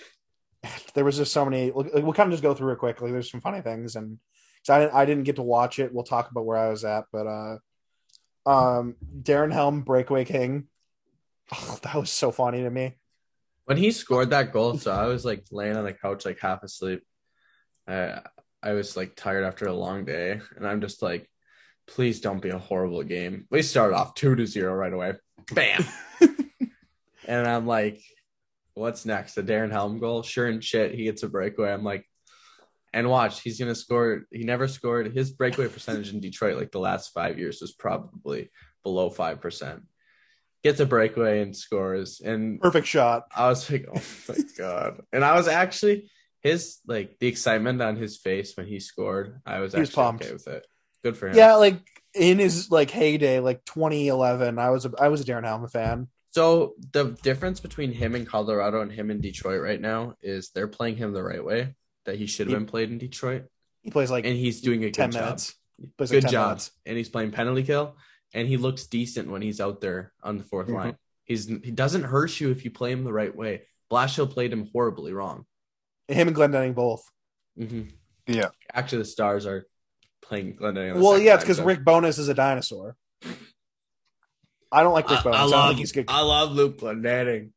[0.94, 1.72] there was just so many.
[1.72, 3.12] Like, we'll kind of just go through it quickly.
[3.12, 4.20] There's some funny things, and
[4.64, 5.94] so I didn't, I didn't get to watch it.
[5.94, 7.58] We'll talk about where I was at, but uh,
[8.46, 10.68] um, Darren Helm breakaway king.
[11.54, 12.98] Oh, that was so funny to me.
[13.66, 16.64] When he scored that goal, so I was like laying on the couch like half
[16.64, 17.04] asleep.
[17.88, 18.22] I
[18.64, 21.30] I was like tired after a long day, and I'm just like,
[21.86, 23.46] please don't be a horrible game.
[23.52, 25.14] We started off two to zero right away.
[25.52, 25.86] Bam.
[27.26, 28.02] and I'm like,
[28.76, 29.38] what's next?
[29.38, 30.22] A Darren Helm goal?
[30.22, 31.72] Sure and shit, he gets a breakaway.
[31.74, 32.06] I'm like,
[32.94, 34.26] and watch, he's gonna score.
[34.32, 35.14] He never scored.
[35.14, 38.50] His breakaway percentage in Detroit, like the last five years, was probably
[38.84, 39.84] below five percent.
[40.64, 43.24] Gets a breakaway and scores, and Perfect shot.
[43.36, 45.02] I was like, oh my god!
[45.12, 46.10] And I was actually
[46.42, 49.42] his like the excitement on his face when he scored.
[49.46, 50.24] I was He was actually pumped.
[50.24, 50.66] okay with it.
[51.04, 51.36] Good for him.
[51.36, 51.82] Yeah, like
[52.14, 56.08] in his like heyday, like 2011, I was a, I was a Darren Helm fan.
[56.36, 60.68] So the difference between him in Colorado and him in Detroit right now is they're
[60.68, 63.46] playing him the right way that he should have been played in Detroit,
[63.84, 65.22] He plays like and he's doing a good 10 job.
[65.24, 65.56] minutes.
[65.80, 66.72] He plays like Good 10 job, minutes.
[66.86, 67.96] and he's playing penalty kill,
[68.34, 70.74] and he looks decent when he's out there on the 4th Mhm.
[70.76, 70.98] line.
[71.24, 73.62] He's he doesn't hurt you if you play him the right way.
[73.90, 75.46] Blashill played him horribly wrong.
[76.10, 77.10] Him and Glendening both.
[77.58, 77.84] hmm
[78.28, 78.50] Yeah.
[78.74, 79.68] Actually, the Stars are
[80.22, 80.96] playing Glendale.
[80.96, 82.98] on the Well, yeah, it's because so- Rick Bowness is a dinosaur.
[84.76, 85.40] I don't like Rick Bowness.
[85.40, 86.06] I, don't think he's good.
[86.08, 87.52] I love Luke Glendening.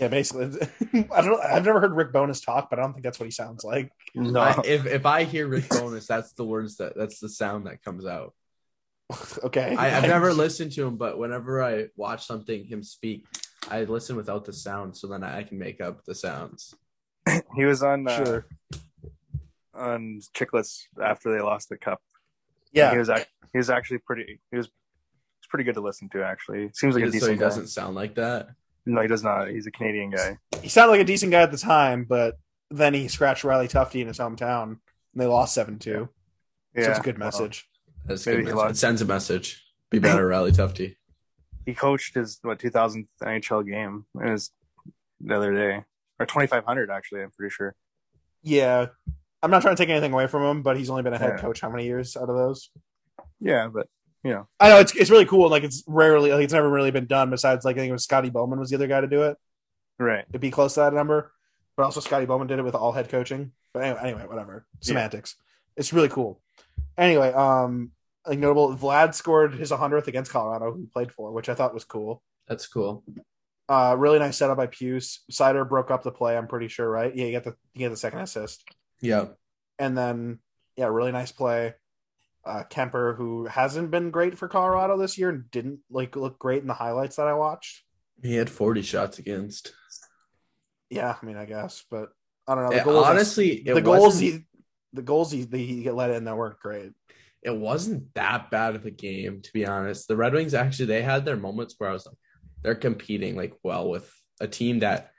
[0.00, 0.46] yeah, basically,
[1.14, 1.40] I don't.
[1.44, 3.92] I've never heard Rick Bowness talk, but I don't think that's what he sounds like.
[4.14, 4.40] No.
[4.40, 7.82] I- if if I hear Rick Bowness, that's the words that that's the sound that
[7.84, 8.34] comes out.
[9.44, 13.26] okay, I, I've never listened to him, but whenever I watch something him speak,
[13.70, 16.74] I listen without the sound, so then I can make up the sounds.
[17.56, 18.46] he was on uh, Sure.
[19.74, 22.00] on Chicklets after they lost the cup.
[22.72, 24.40] Yeah, He was ac- he was actually pretty.
[24.50, 24.68] He was.
[25.50, 26.22] It's pretty good to listen to.
[26.22, 27.44] Actually, seems like a so decent he guy.
[27.44, 28.50] doesn't sound like that.
[28.86, 29.48] No, he does not.
[29.48, 30.38] He's a Canadian guy.
[30.62, 32.38] he sounded like a decent guy at the time, but
[32.70, 34.78] then he scratched Riley Tufte in his hometown, and
[35.16, 36.08] they lost seven two.
[36.76, 37.68] Yeah, so it's a good well, message.
[38.06, 38.54] That's a good message.
[38.56, 39.64] lost- It sends a message.
[39.90, 40.94] Be better, Riley Tufte.
[41.66, 44.06] he coached his what 2000 NHL game.
[44.24, 44.52] It was
[45.20, 45.84] the other day
[46.20, 47.22] or twenty five hundred actually.
[47.22, 47.74] I'm pretty sure.
[48.44, 48.86] Yeah,
[49.42, 51.32] I'm not trying to take anything away from him, but he's only been a head
[51.36, 51.40] Yeah.
[51.42, 52.70] coach how many years out of those?
[53.40, 53.88] Yeah, but
[54.22, 55.48] you know, I know it's it's really cool.
[55.48, 57.30] Like it's rarely, like it's never really been done.
[57.30, 59.36] Besides, like I think it was Scotty Bowman was the other guy to do it.
[59.98, 60.24] right?
[60.28, 61.32] It'd be close to that number,
[61.76, 63.52] but also Scotty Bowman did it with all head coaching.
[63.72, 64.66] But anyway, anyway whatever.
[64.80, 65.36] Semantics.
[65.76, 66.40] It's really cool.
[66.98, 67.92] Anyway, um,
[68.26, 71.72] like notable, Vlad scored his 100th against Colorado, who he played for, which I thought
[71.72, 72.22] was cool.
[72.48, 73.04] That's cool.
[73.68, 75.24] Uh, really nice setup by Puce.
[75.30, 76.36] Sider broke up the play.
[76.36, 77.14] I'm pretty sure, right?
[77.14, 78.64] Yeah, you get the you get the second assist,
[79.00, 79.26] Yeah.
[79.78, 80.40] and then
[80.76, 81.74] yeah, really nice play.
[82.44, 86.62] Uh, Kuemper, who hasn't been great for Colorado this year, and didn't like look great
[86.62, 87.82] in the highlights that I watched.
[88.22, 89.72] He had 40 shots against.
[90.88, 92.10] Yeah, I mean, I guess, but
[92.48, 92.70] I don't know.
[92.70, 94.44] The It- goals, honestly, the goals he,
[94.92, 96.92] the goals he, he let in that weren't great.
[97.42, 100.08] it wasn't that bad of a game to be honest.
[100.08, 102.16] The Red Wings actually they had their moments where I was like,
[102.62, 105.12] they're competing like well with a team that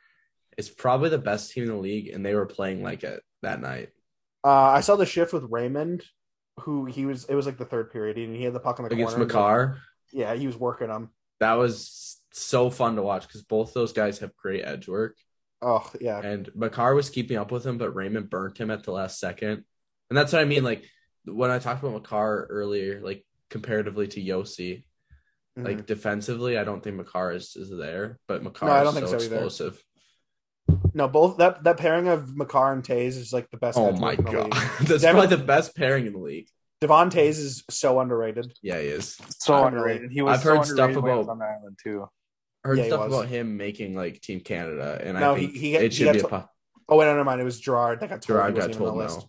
[0.58, 3.62] is probably the best team in the league, and they were playing like it that
[3.62, 3.90] night.
[4.44, 6.04] Uh, I saw the shift with Raymond,
[6.62, 7.26] who he was.
[7.26, 9.26] It was like the third period, and he had the puck in the Against corner.
[9.26, 9.78] Makar,
[10.12, 11.10] Yeah, he was working him.
[11.40, 15.18] that was so fun to watch because both those guys have great edge work.
[15.62, 18.92] Oh yeah, And Makar was keeping up with him, but Raymond burnt him at the
[18.92, 19.64] last second.
[20.10, 20.64] And that's what I mean.
[20.64, 20.86] Like
[21.26, 24.86] when I talked about Makar earlier, like comparatively to Josi,
[25.58, 25.66] Mhm.
[25.66, 29.16] like defensively, I don't think Makar is, is there, but Makar No, is so so
[29.18, 29.84] explosive.
[30.94, 33.78] No, both that that pairing of Makar and Toews is like the best.
[33.78, 34.54] Oh my work in the god, league.
[34.88, 36.48] that's Devin- probably the best pairing in the league.
[36.82, 38.52] Devon Toews is so underrated.
[38.62, 39.18] Yeah, he is.
[39.40, 40.12] So I underrated.
[40.12, 40.38] He was.
[40.40, 42.08] I've so heard stuff underrated when he was about- on the island too.
[42.64, 43.14] I heard Yeah, stuff was.
[43.14, 46.06] about him making like Team Canada, and No, I think he got- it he should
[46.06, 46.50] got be a to- po-
[46.90, 47.40] Oh wait, no, never mind.
[47.40, 48.38] It was Girard that got told.
[48.38, 49.20] Girard got wasn't even on told list.
[49.20, 49.28] no.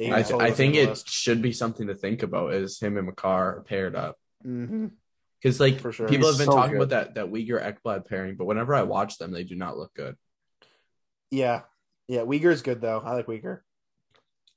[0.00, 2.80] Yeah, I, got told I think wasn't it should be something to think about is
[2.80, 4.16] him and Makar paired up.
[4.42, 4.70] the list.
[4.72, 4.90] Mhm.
[5.42, 6.08] Because like For sure.
[6.08, 6.82] people He's have been so talking good.
[6.82, 9.92] about that that Weegar Ekblad pairing, but whenever I watch them, they do not look
[9.94, 10.16] good.
[11.32, 11.62] Yeah,
[12.08, 12.20] yeah.
[12.20, 13.02] Weegar's good though.
[13.04, 13.60] I like Weegar.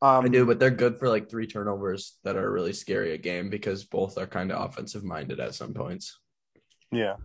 [0.01, 3.17] Um, I do, but they're good for like three turnovers that are really scary a
[3.17, 6.19] game because both are kind of offensive minded at some points.
[6.91, 7.15] Yeah.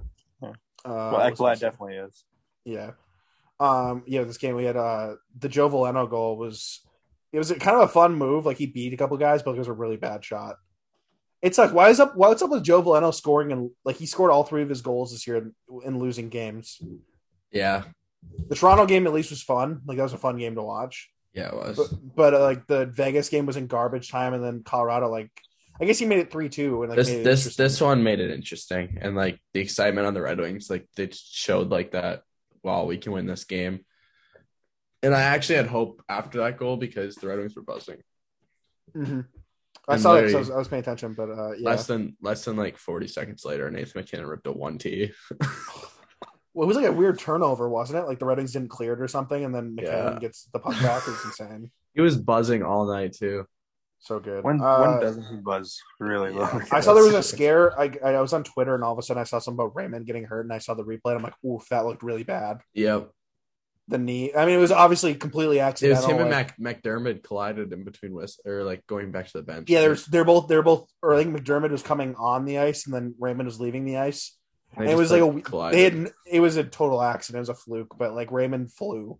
[0.42, 0.52] Uh,
[0.84, 2.24] Well, what was Ekblad definitely is.
[2.64, 2.92] Yeah.
[3.58, 6.80] Um, yeah, this game we had uh the Joe Veleno goal was
[7.32, 8.46] it was kind of a fun move.
[8.46, 10.56] Like he beat a couple guys, but it was a really bad shot.
[11.42, 14.30] It's like why is up what's up with Joe Veleno scoring and like he scored
[14.30, 16.80] all three of his goals this year in, in losing games.
[17.50, 17.82] Yeah,
[18.48, 19.80] The Toronto game at least was fun.
[19.86, 21.10] Like that was a fun game to watch.
[21.32, 21.76] yeah, it was.
[21.76, 25.30] But, but uh, like the Vegas game was in garbage time, and then Colorado like
[25.80, 28.30] I guess he made it three two and like this this this one made it
[28.30, 32.22] interesting, and like the excitement on the Red Wings, like they showed like that.
[32.62, 33.84] Wow, we can win this game.
[35.02, 38.02] And I actually had hope after that goal because the Red Wings were buzzing.
[38.94, 39.24] Mhm.
[39.88, 40.34] I saw it.
[40.34, 43.08] I was, I was paying attention, but uh, yeah, Less than less than like forty
[43.08, 45.12] seconds later, Nathan MacKinnon ripped a one T.
[46.54, 48.08] Well, it was like a weird turnover, wasn't it?
[48.08, 50.18] Like the Red Wings didn't clear it or something, and then MacKinnon Yeah.
[50.18, 51.02] gets the puck back.
[51.06, 51.70] It's insane.
[51.94, 53.46] He was buzzing all night too.
[53.98, 54.44] So good.
[54.44, 56.48] When Uh, when doesn't he buzz really yeah.
[56.54, 56.60] low?
[56.70, 57.78] I saw there was a scare.
[57.78, 60.06] I, I was on Twitter, and all of a sudden I saw something about Raymond
[60.06, 61.00] getting hurt, and I saw the replay.
[61.12, 62.60] And I'm like, oof, that looked really bad.
[62.74, 63.10] Yep.
[63.88, 64.32] The knee.
[64.32, 66.02] I mean, it was obviously completely It accidental.
[66.04, 69.32] was him and like- Mac McDermott collided in between West or like going back to
[69.38, 69.68] the bench.
[69.68, 70.88] Yeah, they're they're both they're both.
[71.02, 73.96] Or I think McDermott was coming on the ice, and then Raymond was leaving the
[73.98, 74.38] ice.
[74.78, 75.78] It was like, a collided.
[75.78, 77.38] they had it was a total accident.
[77.38, 79.18] It was a fluke, but like Raymond flew.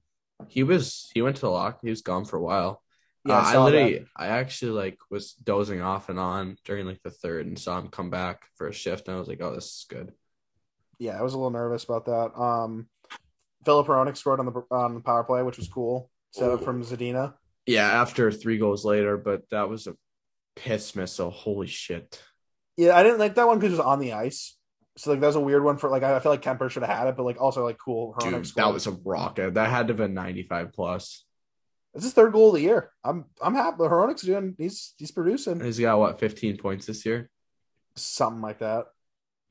[0.48, 1.80] he was he went to the lock.
[1.82, 2.82] He was gone for a while.
[3.24, 4.06] Yeah, Uh, I I, literally that.
[4.16, 7.88] I actually like was dozing off and on during like the third and saw him
[7.88, 10.12] come back for a shift and I was like, oh, this is good.
[10.98, 12.38] Yeah, I was a little nervous about that.
[12.40, 12.88] Um,
[13.64, 16.10] Filip Hronek scored on the on the power play, which was cool.
[16.30, 17.34] Set up from Zadina.
[17.66, 19.96] Yeah, after three goals later, but that was a
[20.56, 21.30] piss missile.
[21.30, 22.22] Holy shit.
[22.76, 24.56] Yeah, I didn't like that one because it was on the ice.
[24.96, 26.96] So like that was a weird one for like I feel like Kuemper should have
[26.96, 28.14] had it, but like also like cool.
[28.20, 28.66] Dude, scored.
[28.66, 29.54] that was a rocket.
[29.54, 31.24] That had to have been 95 plus.
[31.94, 32.90] It's his third goal of the year.
[33.02, 33.78] I'm I'm happy.
[33.78, 34.54] Hronek's doing.
[34.58, 37.30] He's he's producing He's got what 15 points this year.
[37.96, 38.86] something like that.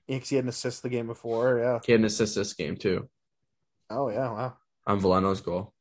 [0.08, 1.60] Yeah, 'cause he had an assist the game before.
[1.60, 1.80] Yeah.
[1.86, 3.10] He had an assist this game too
[3.90, 4.30] Oh yeah.
[4.32, 4.58] Wow.
[4.88, 5.74] on Veleno's goal.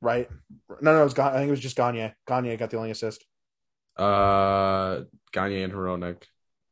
[0.00, 0.28] Right.
[0.82, 1.14] No, no, it was.
[1.14, 2.14] Ga- I think it was just Gagner.
[2.26, 3.24] Gagner got the only assist.
[3.96, 5.00] Uh,
[5.32, 6.22] Gagner and Hronek.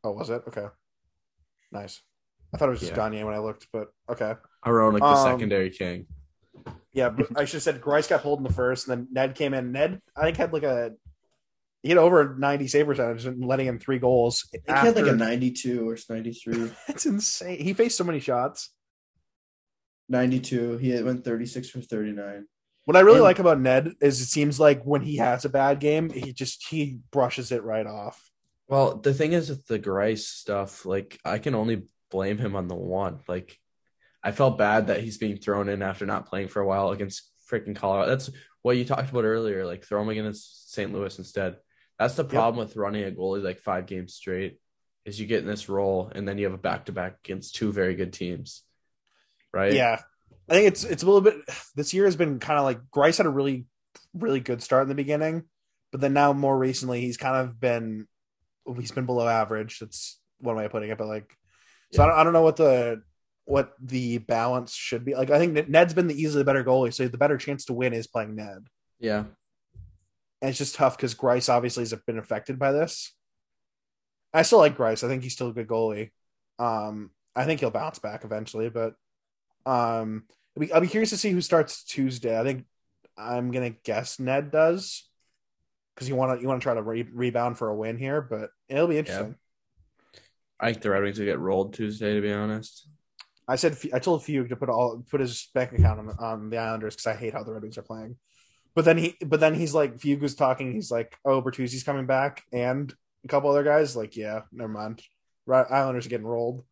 [0.04, 0.42] Oh, was it?
[0.46, 0.66] Okay.
[1.72, 2.02] Nice.
[2.54, 2.96] I thought it was just Yeah.
[2.96, 4.34] Gagner when I looked, but okay.
[4.64, 6.06] Hronek, the Um, secondary king.
[6.92, 9.34] Yeah, but I should have said Greiss got pulled in the first, and then Ned
[9.34, 9.72] came in.
[9.72, 10.92] Ned, I think, had like a
[11.82, 14.48] he had over ninety save percentage and letting in three goals.
[14.54, 16.70] I think he had like a 92 or 93.
[16.86, 17.58] That's insane.
[17.58, 18.70] He faced so many shots.
[20.08, 20.78] 92.
[20.78, 22.46] He went 36 for 39.
[22.84, 25.48] What I really And- like about Ned is it seems like when he has a
[25.48, 28.30] bad game, he just he brushes it right off.
[28.68, 31.82] Well, the thing is with the Greiss stuff, like I can only
[32.14, 33.18] blame him on the one.
[33.26, 33.58] Like
[34.22, 37.28] I felt bad that he's being thrown in after not playing for a while against
[37.50, 38.08] freaking Colorado.
[38.08, 38.30] That's
[38.62, 39.66] what you talked about earlier.
[39.66, 40.92] Like throw him against St.
[40.92, 41.56] Louis instead.
[41.98, 44.60] That's the problem with running a goalie like five games straight.
[45.04, 47.56] Is you get in this role and then you have a back to back against
[47.56, 48.62] two very good teams,
[49.52, 49.72] right?
[49.72, 50.00] Yeah,
[50.48, 51.34] I think it's it's a little bit.
[51.74, 53.66] This year has been kind of like Greiss had a really
[54.14, 55.44] really good start in the beginning,
[55.92, 58.06] but then now more recently he's kind of been
[58.78, 59.80] he's been below average.
[59.80, 60.98] That's one way of putting it.
[60.98, 61.36] But like,
[61.92, 63.02] so I, don't, I don't know what the
[63.44, 65.14] what the balance should be.
[65.14, 67.92] Like, I think Ned's been the easily better goalie, so the better chance to win
[67.92, 68.66] is playing Ned.
[68.98, 69.24] Yeah.
[70.40, 73.12] And it's just tough because Greiss obviously has been affected by this.
[74.32, 75.04] I still like Greiss.
[75.04, 76.10] I think he's still a good goalie.
[76.58, 78.94] Um, I think he'll bounce back eventually, but
[79.66, 80.24] um,
[80.56, 82.38] I'll be, I'll be curious to see who starts Tuesday.
[82.38, 82.64] I think
[83.16, 85.08] I'm gonna guess Ned does
[85.94, 88.20] because you want to you want to try to re- rebound for a win here,
[88.20, 89.36] but it'll be interesting.
[90.64, 92.14] I think the Red Wings will get rolled Tuesday.
[92.14, 92.88] To be honest,
[93.46, 96.56] I said I told Fugue to put all put his bank account on, on the
[96.58, 98.16] Islanders because I hate how the Red Wings are playing.
[98.74, 100.72] But then he but then he's like Fugue was talking.
[100.72, 102.92] He's like, oh, Bertuzzi's coming back and
[103.24, 103.94] a couple other guys.
[103.94, 105.02] Like, yeah, never mind.
[105.48, 106.64] Islanders are getting rolled.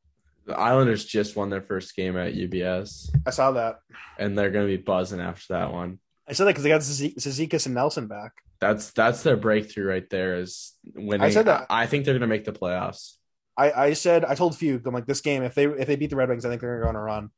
[0.47, 3.81] the Islanders just won their first game at UBS, I saw that.
[4.19, 5.99] and they're gonna be buzzing after that one.
[6.27, 8.33] I said that because they got Ziz- Cizikas and Nelson back.
[8.59, 10.37] That's that's their breakthrough right there.
[10.37, 11.25] Is winning.
[11.27, 11.67] I said that.
[11.69, 13.17] I think they're gonna make the playoffs.
[13.57, 16.11] I, I said I told Fugue I'm like this game if they if they beat
[16.11, 17.31] the Red Wings I think they're gonna go on a run.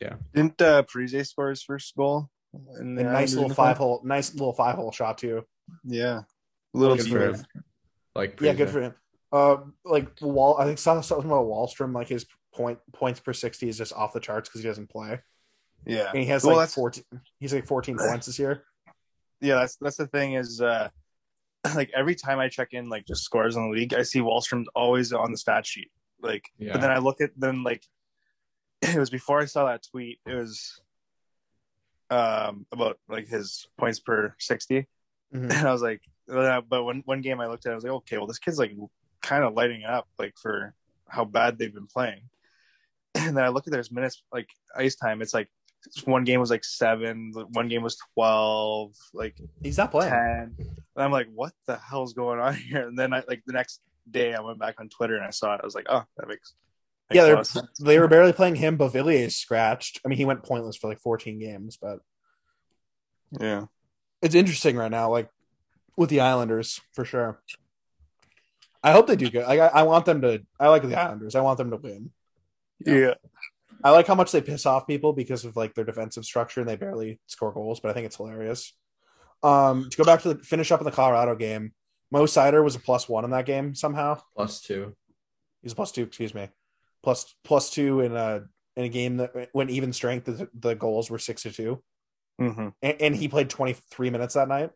[0.00, 0.14] Yeah.
[0.34, 2.30] Didn't uh, Parise score his first goal?
[2.80, 5.44] In A nice little five hole, nice little five hole shot too.
[5.84, 6.22] Yeah,
[6.74, 7.44] a little Good for him.
[8.14, 8.94] Like Yeah, good for him.
[9.30, 11.94] Uh, like Wall, I think saw something about Wahlstrom.
[11.94, 15.20] Like his point points per sixty is just off the charts because he doesn't play,
[15.86, 17.04] Yeah, and he has Well, like that's- fourteen.
[17.38, 18.64] He's like fourteen points this year.
[19.40, 19.56] yeah.
[19.56, 20.88] That's that's the thing is, uh,
[21.74, 24.68] like every time I check in, like just scores on the league, I see Wahlstrom's
[24.74, 25.90] always on the stat sheet.
[26.20, 26.72] Like, Yeah.
[26.72, 27.84] but then I look at then like
[28.82, 30.18] it was before I saw that tweet.
[30.26, 30.80] It was
[32.10, 34.86] um about like his points per 60
[35.32, 35.42] Mhm.
[35.44, 37.84] and I was like, uh, but when one game I looked at, it, I was
[37.84, 38.72] like, okay, well, this kid's like
[39.22, 40.74] kind of lighting up, like for
[41.08, 42.22] how bad they've been playing.
[43.16, 45.20] And then I look at their minutes, like ice time.
[45.22, 45.48] It's like
[46.04, 50.10] one game was like seven, one game was twelve, like He's not playing.
[50.12, 50.54] ten.
[50.58, 52.86] And I'm like, what the hell's going on here?
[52.88, 55.54] And then I like the next day, I went back on Twitter and I saw
[55.54, 55.60] it.
[55.62, 56.54] I was like, oh, that makes,
[57.08, 57.78] makes Yeah, they're, sense.
[57.78, 58.76] they were barely playing him.
[58.76, 60.00] Beauvillier scratched.
[60.04, 62.00] I mean, he went pointless for like 14 games, but
[63.40, 63.66] yeah.
[64.22, 65.30] it's interesting right now, like
[65.96, 67.40] with the Islanders for sure.
[68.82, 69.46] I hope they do good.
[69.46, 70.42] Like, I, I want them to.
[70.58, 71.34] I like the Islanders.
[71.34, 72.10] I want them to win.
[72.84, 73.14] Yeah.
[73.82, 76.68] I like how much they piss off people because of like their defensive structure and
[76.68, 78.74] they barely score goals, but I think it's hilarious.
[79.42, 81.72] Um, to go back to the finish up in the Colorado game,
[82.10, 84.20] Mo Seider was a plus one in that game somehow.
[84.36, 84.94] plus two.
[85.62, 86.48] He's a plus two, excuse me,
[87.02, 88.42] plus plus two in a
[88.76, 91.82] in a game that when even strength the, the goals were six to two,
[92.38, 94.70] hmm and, and he played twenty three minutes that night.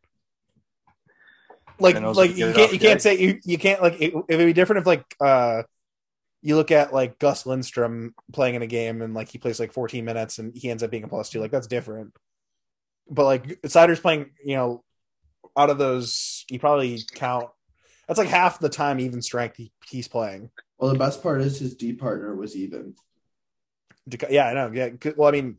[1.79, 4.53] Like, like you can't you can't say you you can't like it, it would be
[4.53, 5.65] different if like uh
[6.45, 9.73] you look at like Gus Lindstrom playing in a game and like he plays like
[9.73, 11.41] 14 minutes and he ends up being a plus two.
[11.41, 12.13] Like that's different.
[13.09, 14.85] But like Seider's playing, you know,
[15.57, 17.49] out of those, you probably count.
[18.07, 20.51] That's like half the time even strength he, he's playing.
[20.77, 22.95] Well, the best part is his D partner was even.
[24.29, 24.71] Yeah, I know.
[24.71, 25.57] Yeah, well, I mean,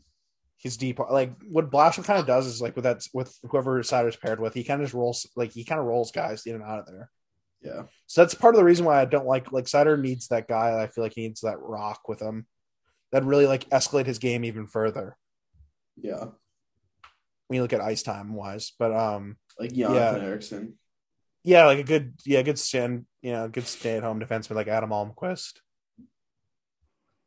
[0.57, 0.99] he's deep.
[0.99, 4.53] Like what Blashill kind of does is like with that with whoever Seider's paired with,
[4.53, 6.85] he kind of just rolls like he kind of rolls guys in and out of
[6.85, 7.09] there.
[7.65, 7.83] Yeah.
[8.05, 10.81] So that's part of the reason why I don't like like Seider needs that guy.
[10.81, 12.45] I feel like he needs that rock with him
[13.11, 15.17] that really like escalate his game even further
[15.97, 16.25] Yeah.
[17.47, 18.71] when you look at ice time wise.
[18.77, 20.73] But um, Like Jonathan Ericsson.
[21.43, 24.67] yeah, like a good yeah, good stand, you know, good stay at home defenseman like
[24.67, 25.53] Adam Almqvist.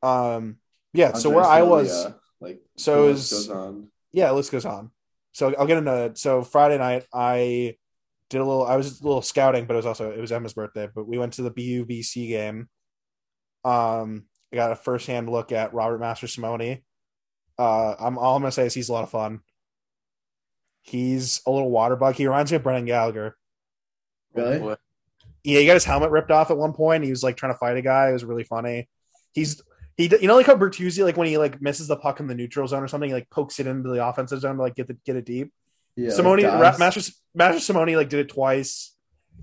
[0.03, 0.59] Um,
[0.93, 1.15] yeah.
[1.15, 2.07] So where I was,
[2.41, 3.89] like so is- goes on.
[4.13, 4.91] yeah, list goes on.
[5.33, 6.19] So I'll get into it.
[6.19, 7.77] So Friday night, I
[8.31, 8.67] did a little.
[8.67, 10.89] I was a little scouting, but it was also it was Emma's birthday.
[10.93, 12.69] But we went to the BUBC game.
[13.65, 16.83] Um, I got a first hand look at Robert Mastrosimone.
[17.59, 19.41] Uh, I'm all I'm gonna say is he's a lot of fun.
[20.83, 22.15] He's a little water bug.
[22.15, 23.37] He reminds me of Brendan Gallagher.
[24.35, 24.59] Really?
[24.59, 24.81] What?
[25.45, 27.05] Yeah, he got his helmet ripped off at one point.
[27.05, 28.11] He was like trying to fight a guy.
[28.11, 28.89] It was really funny.
[29.33, 29.63] He's
[29.97, 32.35] he, you know, like how Bertuzzi, like when he like misses the puck in the
[32.35, 34.87] neutral zone or something, he like pokes it into the offensive zone to like get
[34.87, 35.53] the get it deep.
[35.99, 36.11] Yeah.
[36.11, 37.01] Simone, like Master
[37.37, 38.95] Mastrosimone like did it twice.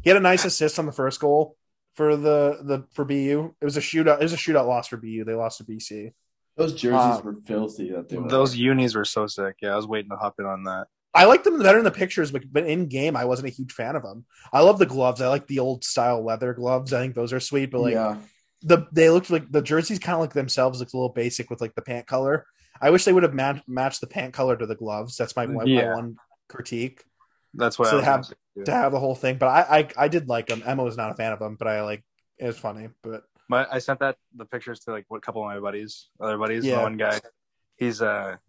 [0.04, 1.58] He had a nice assist on the first goal
[1.96, 3.56] for the the for BU.
[3.60, 4.20] It was a shootout.
[4.20, 5.26] It was a shootout loss for BU.
[5.26, 6.14] They lost to BC.
[6.56, 7.92] Those jerseys Um, were filthy.
[7.92, 8.30] That they were.
[8.30, 9.56] Those unis were so sick.
[9.62, 10.88] Yeah, I was waiting to hop in on that.
[11.14, 13.72] I liked them better in the pictures, but, but in game, I wasn't a huge
[13.72, 14.26] fan of them.
[14.52, 15.22] I love the gloves.
[15.22, 16.92] I like the old style leather gloves.
[16.92, 17.72] I think those are sweet.
[17.72, 18.18] But like yeah.
[18.62, 21.62] the they looked like the jerseys kind of like themselves looked a little basic with
[21.62, 22.46] like the pant color.
[22.82, 25.16] I wish they would have ma- matched the pant color to the gloves.
[25.16, 25.96] That's my, my Yeah.
[25.96, 26.18] one
[26.48, 27.04] critique
[27.54, 28.34] That's what So I they have-
[28.66, 29.38] to have the whole thing.
[29.38, 30.64] But I I, I did like them.
[30.66, 32.04] Emma was not a fan of them, but I like
[32.38, 32.90] it was funny.
[33.04, 36.38] But My, I sent that the pictures to like what couple of my buddies, other
[36.38, 36.64] buddies.
[36.66, 36.82] Yeah.
[36.82, 37.20] One guy,
[37.78, 38.40] he's a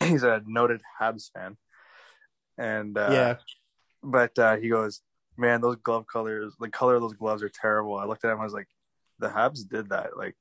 [0.00, 1.56] he's a noted Habs fan,
[2.58, 3.34] and uh, yeah,
[4.02, 5.00] but uh, he goes,
[5.36, 8.40] "Man, those glove colors, the color of those gloves are terrible." I looked at him,
[8.40, 8.68] I was like,
[9.18, 10.36] "The Habs did that, like,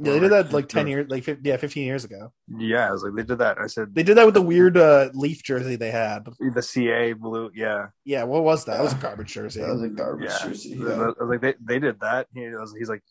[0.00, 2.32] yeah, they did that like ten years, like 15, yeah, fifteen years ago.
[2.46, 4.76] yeah." I was like, "They did that." I said, They did that with the weird
[4.76, 6.28] uh, leaf jersey they had.
[6.54, 8.76] "The CA blue, yeah, Yeah, what was that?
[8.76, 9.60] That was a garbage jersey.
[9.60, 10.74] That was a garbage yeah." jersey.
[10.80, 13.02] I was like, "They they did that." He was, he's like,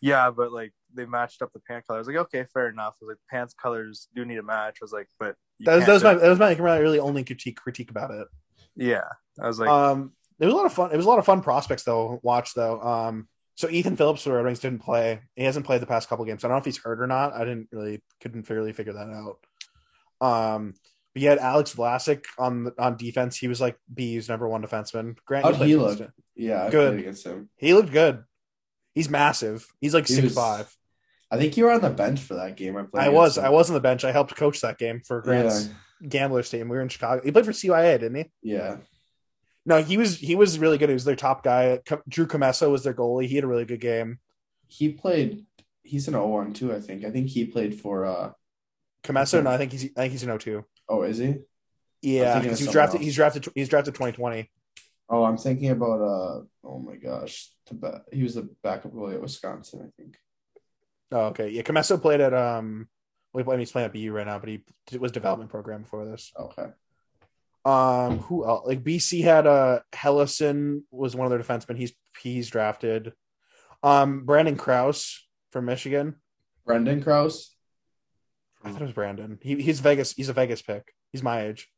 [0.00, 1.96] "Yeah, but like." They matched up the pant color.
[1.96, 2.92] I was like, okay, fair enough.
[3.00, 4.76] I was like, pants colors do need a match.
[4.82, 7.24] I was like, but you That was, that was my that was my really only
[7.24, 8.28] critique critique about it.
[8.76, 9.04] yeah.
[9.40, 10.92] I was like, um, it was a lot of fun.
[10.92, 12.20] It was a lot of fun prospects though.
[12.22, 12.78] Watch though.
[12.82, 13.26] Um,
[13.62, 15.20] so Ethan Phillips for the Red Wings didn't play.
[15.36, 16.44] He hasn't played the past couple games.
[16.44, 17.32] I don't know if he's hurt or not.
[17.32, 19.38] I didn't really couldn't fairly figure that out.
[20.20, 20.74] Um,
[21.14, 23.36] but you had Alex Vlasic on on defense.
[23.36, 25.16] He was like BU's number one defenseman.
[25.26, 25.98] Grant, How'd he against look?
[26.00, 26.12] him.
[26.36, 26.98] Yeah, Good.
[26.98, 27.50] against him.
[27.56, 28.24] He looked good.
[28.94, 29.66] He's massive.
[29.80, 30.76] He's like He six was- five.
[31.30, 32.76] I think you were on the bench for that game.
[32.76, 33.04] I played.
[33.04, 33.38] I was.
[33.38, 33.44] him.
[33.46, 34.04] I was on the bench.
[34.04, 35.68] I helped coach that game for Grant's
[36.02, 36.68] Yeah, Gamblers team.
[36.68, 37.22] We were in Chicago.
[37.24, 38.30] He played for CYA, didn't he?
[38.42, 38.76] yeah.
[39.64, 40.18] No, he was.
[40.18, 40.88] He was really good.
[40.88, 41.80] He was their top guy.
[42.08, 43.26] Drew Commesso was their goalie.
[43.26, 44.18] He had a really good game.
[44.66, 45.46] He played.
[45.84, 46.74] He's an 0-1 too.
[46.74, 47.04] I think.
[47.04, 48.04] I think he played for.
[48.04, 48.32] uh
[49.04, 49.84] Commesso, no, I think he's.
[49.96, 50.64] I think he's an 0-2.
[50.88, 51.36] Oh, is he?
[52.02, 52.98] Yeah, because he was someone drafted.
[52.98, 53.04] else.
[53.04, 53.48] He's drafted.
[53.54, 54.50] He's drafted 2020.
[55.08, 56.00] Oh, I'm thinking about.
[56.00, 57.50] uh Oh my gosh,
[58.12, 59.80] he was the backup goalie at Wisconsin.
[59.82, 60.16] I think.
[61.10, 61.50] Oh, okay.
[61.50, 62.88] Yeah, Commesso played at um.
[63.32, 65.82] Well, I mean, he's playing at BU right now, but he it was development program
[65.82, 66.32] before this.
[66.38, 66.66] Okay.
[67.64, 68.66] Um, who else?
[68.66, 71.76] Like BC had uh Helleson was one of their defensemen.
[71.78, 73.12] He's he's drafted.
[73.82, 75.20] Um, Brandon Kruse
[75.52, 76.16] from Michigan.
[76.66, 77.50] Brendan Kruse.
[78.64, 79.38] I thought it was Brandon.
[79.42, 80.12] He he's Vegas.
[80.12, 80.92] He's a Vegas pick.
[81.12, 81.68] He's my age.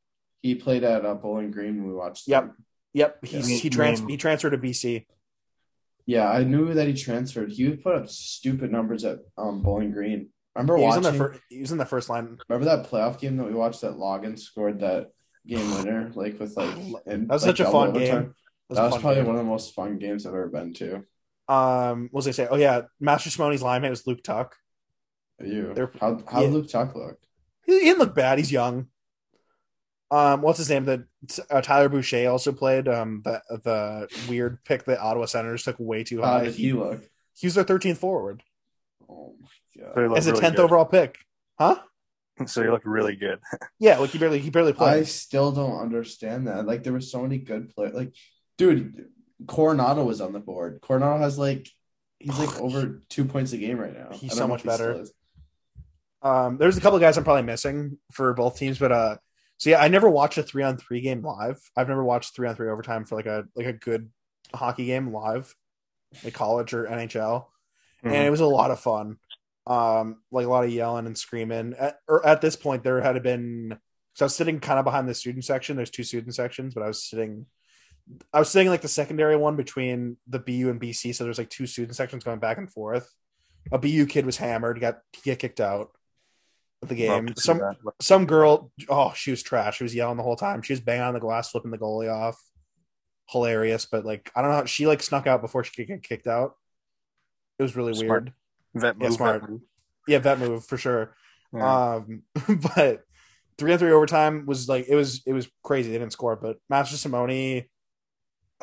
[0.43, 2.28] He played at uh, Bowling Green when we watched.
[2.28, 2.43] Yep.
[2.44, 2.56] them.
[2.93, 3.24] Yep.
[3.24, 3.56] He's Yeah.
[3.59, 5.06] he trans he transferred to BC.
[6.06, 7.51] Yeah, I knew that he transferred.
[7.52, 10.28] He would put up stupid numbers at um Bowling Green.
[10.55, 11.19] Remember He was in watching?
[11.19, 11.40] the first.
[11.48, 12.39] He was in the first line.
[12.48, 15.11] Remember that playoff game that we watched that Logan scored that
[15.46, 16.74] game winner, like with like
[17.06, 18.22] and That was like such a fun overtime?
[18.22, 18.34] game.
[18.70, 19.26] That a was probably game.
[19.26, 21.04] one of the most fun games I've ever been to.
[21.48, 22.48] Um, what was I say?
[22.50, 24.52] Oh yeah, Mastrosimone's linemate was Luke Tuch.
[25.40, 26.48] You, They're- how how yeah.
[26.48, 27.18] Luke Tuch look?
[27.66, 28.38] He, he didn't look bad.
[28.38, 28.88] He's young.
[30.10, 30.84] Um, what's his name?
[30.84, 31.04] That
[31.50, 32.88] uh, Tyler Boucher also played.
[32.88, 36.26] Um, the the weird pick that Ottawa Senators took way too high.
[36.26, 36.44] How high.
[36.44, 37.02] did he, he look?
[37.36, 38.42] he was their 13th forward
[39.08, 40.16] Oh my So god!
[40.16, 40.60] as a 10th good.
[40.60, 41.18] overall pick.
[41.58, 41.80] Huh?
[42.47, 43.39] So he looked really good.
[43.78, 45.01] Yeah, like he barely he barely played.
[45.01, 46.66] I still don't understand that.
[46.66, 47.94] Like there were so many good players.
[47.94, 48.15] Like,
[48.59, 49.06] dude,
[49.44, 50.81] Coronato was on the board.
[50.81, 51.69] Coronato has like
[52.19, 54.16] he's like over two points a game right now.
[54.16, 55.05] He's so much he better.
[56.23, 59.16] Um, there's a couple of guys I'm probably missing for both teams, but uh,
[59.59, 61.59] so yeah, I never watched a three on three game live.
[61.77, 64.11] I've never watched three on three overtime for like a like a good
[64.55, 65.55] hockey game live,
[66.24, 67.47] like college or NHL,
[68.02, 69.19] and it was a lot of fun.
[69.66, 71.74] Um, like a lot of yelling and screaming.
[71.78, 73.78] At, or at this point, there had been
[74.14, 75.76] so I was sitting kind of behind the student section.
[75.76, 77.46] There's two student sections, but I was sitting.
[78.32, 81.50] I was sitting like the secondary one between the BU and BC, so there's like
[81.50, 83.12] two student sections going back and forth.
[83.72, 85.88] A BU kid was hammered, got he got kicked out
[86.82, 87.34] of the game.
[87.36, 87.60] Some
[88.00, 89.78] some girl, oh, she was trash.
[89.78, 90.62] She was yelling the whole time.
[90.62, 92.40] She was banging on the glass, flipping the goalie off.
[93.30, 96.26] Hilarious, but like I don't know, she like snuck out before she could get kicked
[96.28, 96.54] out.
[97.58, 98.24] It was really Smart.
[98.24, 98.32] weird.
[98.74, 99.40] Vet Yeah, move, smart.
[99.40, 99.60] vet move.
[100.09, 101.14] Yeah, that move for sure.
[101.52, 101.94] Yeah.
[101.96, 102.22] Um,
[102.74, 103.02] but
[103.59, 105.90] three on three overtime was like it was it was crazy.
[105.92, 107.68] They didn't score, but Mastrosimone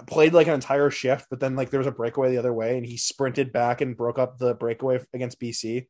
[0.07, 2.77] played like an entire shift, but then like there was a breakaway the other way,
[2.77, 5.88] and he sprinted back and broke up the breakaway against BC,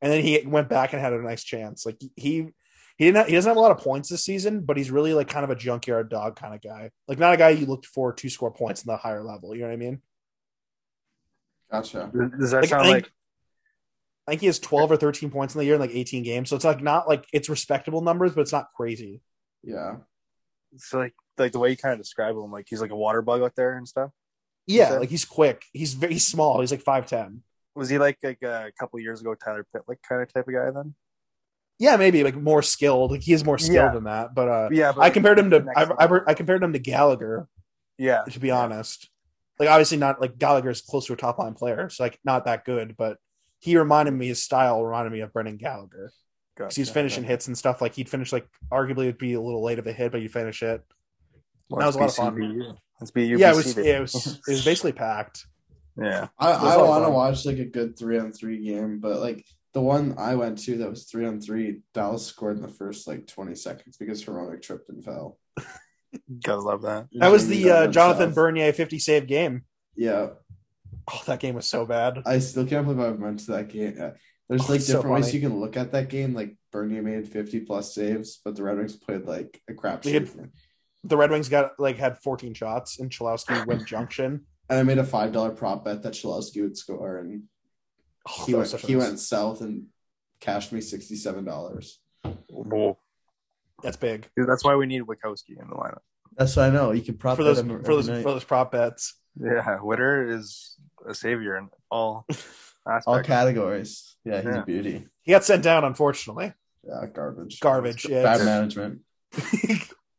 [0.00, 1.84] and then he went back and had a nice chance.
[1.84, 2.48] Like he
[2.96, 5.14] he didn't have, he doesn't have a lot of points this season, but he's really
[5.14, 6.90] like kind of a junkyard dog kind of guy.
[7.08, 9.54] Like not a guy you looked for to score points in the higher level.
[9.54, 10.02] You know what I mean?
[11.70, 12.10] Gotcha.
[12.38, 13.12] Does that Like, sound think- like
[14.30, 16.48] I think he has twelve or thirteen points in the year in like eighteen games,
[16.50, 19.22] so it's like not like it's respectable numbers, but it's not crazy.
[19.64, 19.96] Yeah.
[20.76, 23.22] so like like the way you kind of describe him, like he's like a water
[23.22, 24.10] bug out there and stuff?
[24.66, 25.64] Yeah, like he's quick.
[25.72, 26.60] He's very small.
[26.60, 27.42] He's like five ten.
[27.74, 30.70] Was he like like a couple years ago Tyler Pitlick kind of type of guy
[30.70, 30.94] then?
[31.80, 33.10] Yeah, maybe like more skilled.
[33.10, 33.90] Like he is more skilled Yeah.
[33.94, 34.34] than that.
[34.34, 36.20] But uh, Yeah, but I compared him to I, I.
[36.28, 37.48] I compared him to Gallagher.
[37.98, 39.08] yeah, To be honest,
[39.58, 42.44] like obviously not like Gallagher is close to a top line player, so like not
[42.44, 42.96] that good.
[42.96, 43.16] But
[43.60, 46.12] he reminded me his style reminded me of Brendan Gallagher
[46.56, 46.94] because he's Gotcha.
[46.94, 47.80] finishing hits and stuff.
[47.80, 50.32] Like he'd finish like arguably it'd be a little late of a hit, but you'd
[50.32, 50.82] finish it.
[51.68, 52.34] Well, that was a lot of BC, fun.
[52.34, 52.74] BU.
[53.00, 55.46] Let's be yeah, it was yeah, it was it was basically packed.
[55.96, 56.28] yeah.
[56.38, 58.32] I, It was I a lot of want to watch like a good three on
[58.32, 62.26] three game, but like the one I went to that was three on three, Dallas
[62.26, 65.38] scored in the first like 20 seconds because Hronek tripped and fell.
[66.44, 67.06] Gotta love that.
[67.12, 68.34] That was the uh, Jonathan south.
[68.34, 69.62] Bernier 50 save game.
[69.94, 70.30] Yeah,
[71.12, 72.22] Oh, that game was so bad.
[72.26, 73.96] I still can't believe I went to that game.
[74.00, 74.10] Uh,
[74.48, 76.34] There's Oh, like it's so different ways you can look at that game.
[76.34, 80.28] Like Bernier made 50 plus saves, but the Red Wings played like a crap had-
[81.04, 84.46] The Red Wings got like had 14 shots, and Chalowski went junction.
[84.68, 87.44] And I made a five dollar prop bet that Chalowski would score, and
[88.28, 89.04] Oh, he went was such a he miss.
[89.06, 89.86] went south and
[90.40, 91.98] cashed me sixty seven dollars.
[92.50, 92.98] Whoa.
[93.82, 96.00] That's big Dude, that's why we need Wachowski in the lineup.
[96.36, 96.92] That's what I know.
[96.92, 99.14] You can prop for those for those every for those prop bets.
[99.42, 103.06] Yeah, Witter is a savior in all aspects.
[103.06, 104.16] all categories.
[104.24, 104.62] Yeah, he's Yeah.
[104.62, 105.06] a beauty.
[105.22, 106.52] He got sent down, unfortunately.
[106.86, 107.60] Yeah, garbage.
[107.60, 108.06] Garbage.
[108.08, 108.22] Yeah.
[108.22, 109.00] Bad management.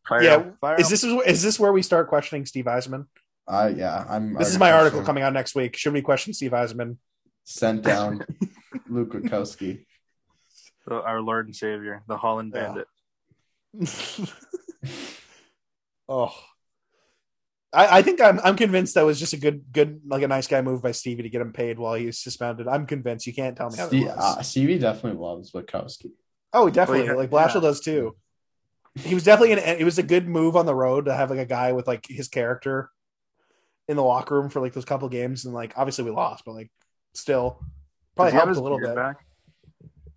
[0.07, 0.91] Fire Yeah, him, fire Is him.
[1.19, 3.05] this is this where we start questioning Steve Yzerman?
[3.47, 4.33] I uh, yeah, I'm.
[4.33, 5.75] This is my article question- coming out next week.
[5.77, 6.97] Should we question Steve Yzerman?
[7.45, 8.23] Sent down
[8.89, 9.85] Luke Witkowski.
[10.87, 12.73] The- our Lord and Savior, the Holland Yeah.
[12.73, 12.87] Bandit?
[16.09, 16.33] oh,
[17.73, 20.47] I, I think I'm I'm convinced that was just a good good like a nice
[20.47, 22.67] guy move by Stevie to get him paid while he was suspended.
[22.67, 23.25] I'm convinced.
[23.27, 24.37] You can't tell me Steve, otherwise.
[24.37, 26.11] uh, Stevie definitely loves Witkowski.
[26.53, 27.03] oh, definitely.
[27.03, 27.61] Well, yeah, like Blashill yeah.
[27.61, 28.15] does too.
[28.95, 29.59] He was definitely an.
[29.59, 32.05] It was a good move on the road to have like a guy with like
[32.07, 32.89] his character
[33.87, 36.53] in the locker room for like those couple games, and like obviously we lost, but
[36.53, 36.71] like
[37.13, 37.63] still
[38.17, 38.95] probably Does he have helped a little bit.
[38.95, 39.25] Back?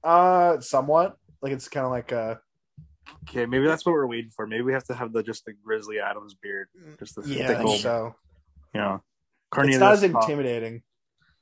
[0.02, 1.16] Uh, somewhat.
[1.40, 2.34] Like it's kind of like uh,
[3.28, 4.46] Okay, maybe that's what we're waiting for.
[4.46, 6.68] Maybe we have to have the just the Grizzly Adams beard,
[6.98, 7.48] just the yeah.
[7.48, 8.14] thick old, So
[8.74, 9.02] you know.
[9.56, 10.82] it's not as intimidating.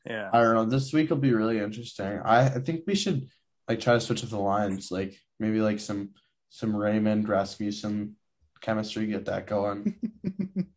[0.06, 0.64] Yeah, I don't know.
[0.64, 2.20] This week will be really interesting.
[2.24, 3.28] I, I think we should
[3.68, 4.90] like try to switch up the lines.
[4.90, 6.10] Like maybe like some
[6.50, 8.16] some Raymond Rasmussen
[8.60, 9.06] chemistry.
[9.06, 9.96] Get that going.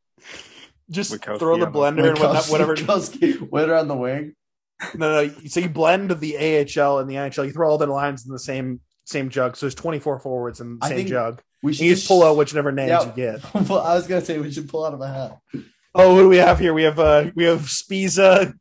[0.92, 2.76] Just Witkowski throw the blender and whatnot, Witkowski- whatever.
[2.76, 4.36] Witkowski, winner on the wing.
[4.94, 5.34] No, no.
[5.48, 7.46] So you blend the AHL and the NHL.
[7.48, 9.56] You throw all the lines in the same same jug.
[9.56, 11.42] So there's 24 forwards in the I same jug.
[11.64, 13.06] We And you just pull out whichever names Yeah.
[13.06, 13.54] you get.
[13.70, 15.40] Well, I was gonna say we should pull out of a hat.
[15.96, 16.74] Oh, what do we have here?
[16.74, 18.54] We have uh we have Spiza,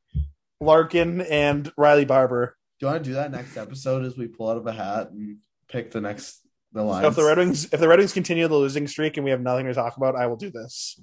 [0.60, 2.56] Larkin, and Riley Barber.
[2.80, 4.04] Do you want to do that next episode?
[4.04, 5.38] As we pull out of a hat and
[5.68, 6.40] pick the next
[6.72, 9.24] the So if the Red Wings if the Red Wings continue the losing streak and
[9.24, 10.98] we have nothing to talk about, I will do this.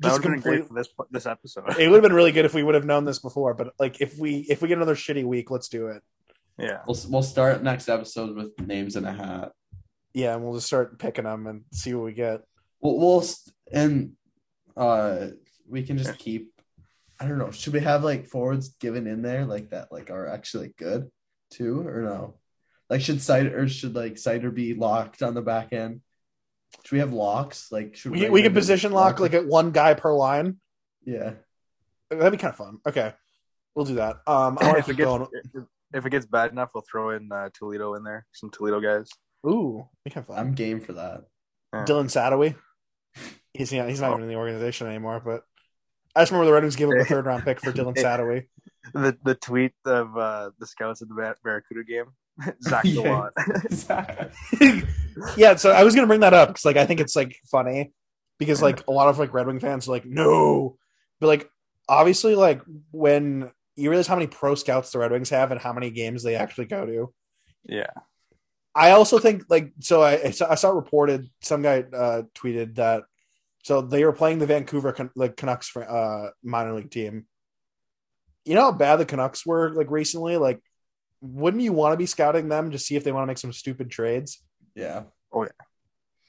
[0.00, 1.76] that Just would have been great complete- for this this episode.
[1.78, 4.00] It would have been really good if we would have known this before, but like
[4.00, 6.02] if we if we get another shitty week, let's do it.
[6.62, 9.52] Yeah, We'll we'll start next episode with names in a hat.
[10.14, 12.42] Yeah, and we'll just start picking them and see what we get.
[12.80, 13.24] We'll, we'll
[13.72, 14.12] and
[14.76, 15.28] uh
[15.68, 16.52] we can just keep.
[17.18, 17.50] I don't know.
[17.50, 19.92] Should we have like forwards given in there like that?
[19.92, 21.10] Like are actually good
[21.50, 22.34] too, or no?
[22.90, 26.00] Like should Seider or should like Seider be locked on the back end?
[26.84, 27.70] Should we have locks?
[27.70, 30.58] Like should We, we can position lock like at one guy per line.
[31.04, 31.32] yeah.
[32.10, 32.78] That'd be kind of fun.
[32.86, 33.14] Okay,
[33.74, 34.16] we'll do that.
[34.26, 35.26] Um, I want to if keep going.
[35.92, 38.80] If- if it gets bad enough, we'll throw in uh, Toledo in there, some Toledo
[38.80, 39.08] guys.
[39.46, 40.38] Ooh, be kind of fun.
[40.38, 41.24] I'm game for that.
[41.72, 41.84] Yeah.
[41.84, 42.54] Dylan Sadowy.
[43.54, 45.42] He's yeah, he's not even in the organization anymore, but
[46.16, 48.46] I just remember the Red Wings gave up a third round pick for Dylan Sadowy.
[48.94, 52.06] The the tweet of uh, the scouts at the Bar- Barracuda game,
[52.62, 53.02] Zach Yeah.
[53.02, 54.84] Gallant.
[55.36, 57.92] yeah, so I was gonna bring that up because like I think it's like funny
[58.38, 60.76] because like a lot of like Red Wing fans are like no,
[61.20, 61.50] but like
[61.88, 65.72] obviously like when you realize how many pro scouts the Red Wings have and how
[65.72, 67.12] many games they actually go to.
[67.64, 67.90] yeah,
[68.74, 72.76] I also think like so I I saw, I saw reported some guy uh, tweeted
[72.76, 73.04] that
[73.62, 77.26] so they were playing the Vancouver Can- like Canucks uh, minor league team.
[78.44, 80.36] You know how bad the Canucks were like recently.
[80.36, 80.60] Like,
[81.20, 83.52] wouldn't you want to be scouting them to see if they want to make some
[83.52, 84.42] stupid trades?
[84.74, 85.04] Yeah.
[85.32, 85.50] Oh yeah.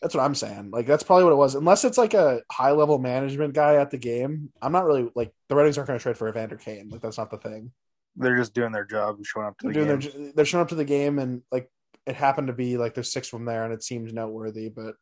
[0.04, 0.70] That's what I'm saying.
[0.70, 1.56] Like, that's probably what it was.
[1.56, 5.34] Unless it's like a high level management guy at the game, I'm not really like
[5.50, 6.90] the Red Wings aren't going to trade for Evander Kane.
[6.90, 7.72] Like, that's not the thing.
[8.18, 10.24] they're just doing their job, showing up to They're the doing game.
[10.26, 11.72] their, they're showing up to the game and like
[12.06, 14.96] it happened to be like there's six from there and it seems noteworthy, but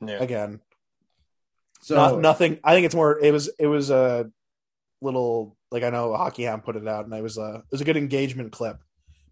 [0.00, 0.60] yeah, again,
[1.82, 2.58] So not nothing.
[2.64, 3.18] I think it's more.
[3.22, 4.30] It was it was a
[5.02, 7.80] little like I know Hockey Ham put it out, and it was a it was
[7.82, 8.78] a good engagement clip,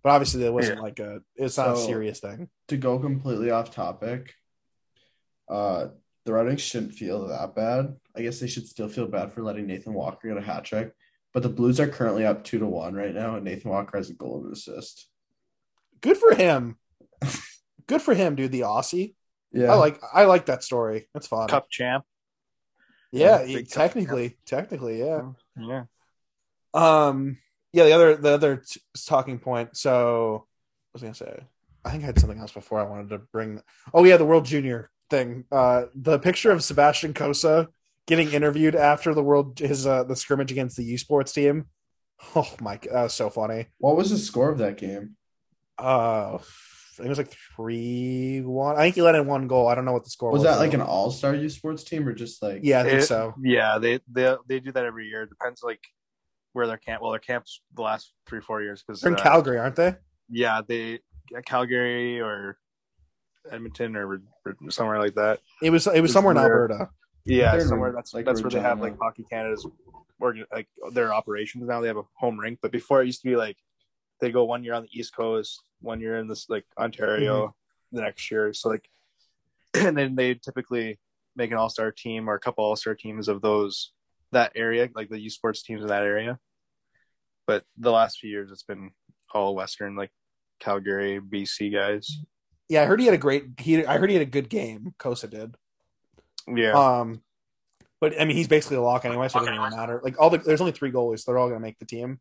[0.03, 0.83] but obviously it wasn't Yeah.
[0.83, 2.49] like a it's not a serious thing.
[2.69, 4.35] to go completely off topic,
[5.51, 5.89] uh,
[6.25, 7.97] the Red Wings shouldn't feel that bad.
[8.17, 10.93] I guess they should still feel bad for letting Nathan Walker get a hat trick.
[11.33, 14.11] But the Blues are currently up two to one right now, and Nathan Walker has
[14.11, 15.09] a goal and an assist.
[16.01, 16.77] Good for him.
[17.87, 18.53] good for him, dude.
[18.53, 19.15] The Aussie.
[19.53, 21.09] Yeah, I like I like that story.
[21.13, 21.49] That's fun.
[21.49, 22.05] cup champ.
[23.13, 25.23] yeah, Yeah, big cup, technically, technically, yeah.
[25.57, 25.85] Yeah,
[26.73, 27.39] Um,
[27.73, 27.85] yeah.
[27.85, 29.77] The other the other t- talking point.
[29.77, 30.47] So,
[30.93, 31.45] what was I gonna say?
[31.85, 33.61] I think I had something else before I wanted to bring.
[33.93, 35.45] Oh yeah, the World Junior thing.
[35.53, 37.67] Uh, the picture of Sebastian Cossa
[38.07, 41.67] getting interviewed after the world his uh the scrimmage against the U Sports team.
[42.37, 43.67] Oh my, that was so funny.
[43.79, 45.17] what was the score of that game?
[45.79, 46.39] Uh,
[47.03, 48.77] it was like three one.
[48.77, 49.69] I think he let in one goal.
[49.69, 50.41] I don't know what the score was.
[50.43, 53.01] Was that like an all star U Sports team or just like Yeah, I think
[53.01, 53.35] It- so.
[53.43, 55.23] Yeah, they they they do that every year.
[55.23, 55.81] It depends like
[56.53, 57.01] where their camp.
[57.01, 59.95] Well, their camps the last three four years because They're in Calgary, aren't they?
[60.29, 60.99] Yeah, they
[61.47, 62.59] Calgary or
[63.51, 65.41] Edmonton or, or somewhere like that.
[65.63, 65.87] It was.
[65.87, 66.91] It was Is somewhere in Alberta.
[67.25, 69.67] Yeah, They're somewhere that's like, that's where they have like Hockey Canada's
[70.19, 71.81] organ like their operations now.
[71.81, 73.57] They have a home rink, but before it used to be like
[74.21, 77.97] they go one year on the East Coast, one year in this like Ontario, mm-hmm.
[77.97, 78.53] the next year.
[78.53, 78.89] So like,
[79.75, 80.99] and then they typically
[81.37, 83.93] make an All Star team or a couple All Star teams of those
[84.33, 86.39] that area, like the U Sports teams in that area.
[87.47, 88.91] But the last few years, it's been
[89.35, 90.11] all Western, like
[90.61, 92.19] Calgary, BC guys.
[92.71, 93.47] Yeah, I heard he had a great.
[93.59, 93.85] He.
[93.85, 94.95] I heard he had a good game.
[94.97, 95.57] Cossa did.
[96.47, 97.21] Yeah, Um,
[98.01, 100.01] but I mean, he's basically a lock anyway, so it doesn't even matter.
[100.05, 101.25] Like all the, there's only three goalies.
[101.25, 102.21] They're all going to make the team.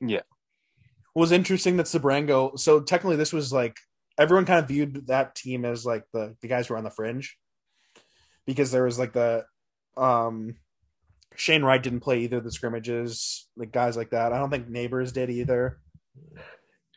[0.00, 0.22] Yeah.
[1.12, 2.58] What was interesting that Sebrango.
[2.58, 3.76] So technically, this was like
[4.18, 6.90] everyone kind of viewed that team as like the the guys who were on the
[6.90, 7.36] fringe,
[8.46, 9.44] because there was like the,
[9.98, 10.56] um,
[11.36, 14.32] Shane Wright didn't play either of the scrimmages, like guys like that.
[14.32, 15.78] I don't think Neighbours did either.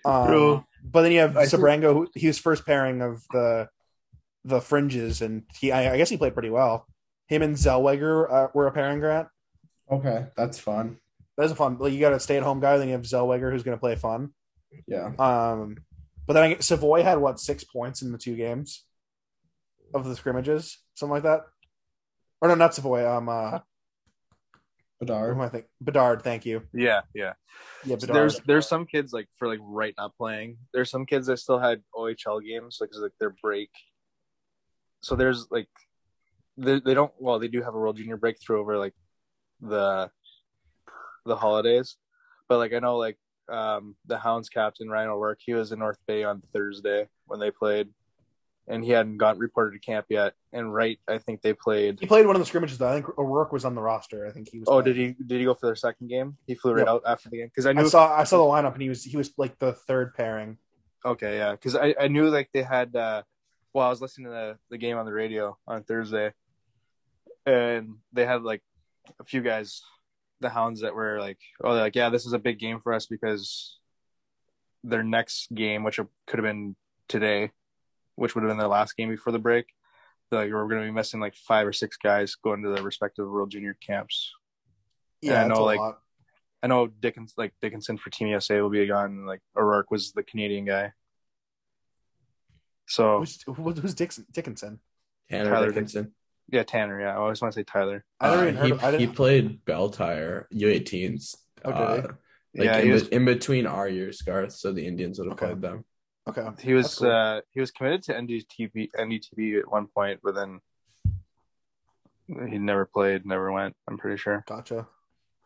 [0.05, 1.93] Um, but then you have I Sebrango.
[1.93, 3.69] Who, he was first pairing of the
[4.43, 6.85] the fringes, and he I, I guess he played pretty well.
[7.27, 9.27] Him and Zellweger uh, were a pairing, Grant.
[9.89, 10.97] Okay, that's fun.
[11.37, 11.77] That's a fun.
[11.79, 13.79] Like you got a stay at home guy, then you have Zellweger who's going to
[13.81, 14.31] play fun.
[14.87, 15.11] Yeah.
[15.17, 15.77] Um,
[16.25, 18.83] but then I, Savoie had what six points in the two games
[19.93, 21.41] of the scrimmages, something like that.
[22.41, 23.05] Or no, not Savoie.
[23.05, 23.59] Um, uh,
[25.05, 25.31] Bedard.
[25.35, 26.21] am I think Bedard.
[26.21, 26.63] Thank you.
[26.73, 27.33] yeah, yeah.
[27.85, 28.15] Yeah, So Bedard.
[28.15, 30.57] there's there's some kids like for like right not playing.
[30.73, 33.69] There's some kids that still had OHL games like 'cause, like their break.
[35.01, 35.67] So there's like
[36.57, 38.93] they they don't well they do have a World Junior breakthrough over like
[39.59, 40.09] the
[41.25, 41.97] the holidays,
[42.49, 43.17] but like I know like
[43.49, 47.51] um the Hounds captain Ryan O'Rourke he was in North Bay on Thursday when they
[47.51, 47.89] played,
[48.67, 50.33] and he hadn't got reported to camp yet.
[50.51, 51.99] And right I think they played.
[51.99, 52.89] he played one of the scrimmages though.
[52.89, 54.25] I think O'Rourke was on the roster.
[54.27, 54.67] I think he was.
[54.67, 54.85] Oh, playing.
[54.85, 56.37] did he did he go for their second game?
[56.47, 56.87] He flew right Yep.
[56.87, 58.89] out after the game because I knew I saw I saw the lineup and he
[58.89, 60.57] was he was like the third pairing.
[61.05, 62.95] Okay, yeah, because I, I knew like they had.
[62.95, 63.23] uh
[63.73, 66.31] Well, I was listening to the, the game on the radio on Thursday,
[67.45, 68.61] and they had like
[69.19, 69.81] a few guys,
[70.39, 72.93] the Hounds, that were like, "Oh, they're like, yeah, this is a big game for
[72.93, 73.77] us because
[74.83, 76.75] their next game, which could have been
[77.07, 77.51] today,
[78.15, 79.65] which would have been their last game before the break,
[80.29, 82.83] they're like we're going to be missing like five or six guys going to their
[82.83, 84.31] respective World Junior camps.
[85.21, 85.99] Yeah, Yeah, I that's know, a like- lot.
[86.61, 89.25] I know Dickens, like Dickinson for Team USA will be gone.
[89.25, 90.93] Like O'Rourke was the Canadian guy.
[92.87, 94.79] So Who's, who- who's Dixon, Dickinson?
[95.29, 96.13] Tanner Tyler Dickinson.
[96.51, 96.99] Yeah, Tanner.
[97.01, 98.03] Yeah, I always want to say Tyler.
[98.19, 98.65] I never Uh, even heard.
[98.65, 99.15] he, of, I he didn't.
[99.15, 101.35] played Bell Tire U18s.
[101.65, 102.07] Oh, did uh,
[102.55, 104.51] like yeah, in, he was in between our years, Garth.
[104.53, 105.47] So the Indians would have Okay.
[105.47, 105.85] played them.
[106.27, 107.11] Okay, he was cool.
[107.11, 110.61] uh, he was committed to NDTV NDTV at one point, but then
[112.49, 113.75] he never played, never went.
[113.87, 114.43] I'm pretty sure.
[114.47, 114.87] gotcha.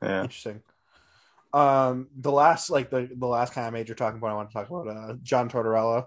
[0.01, 0.61] Yeah, Interesting.
[1.53, 4.53] Um, the last like the the last kind of major talking point I want to
[4.53, 6.05] talk about uh John Tortorella.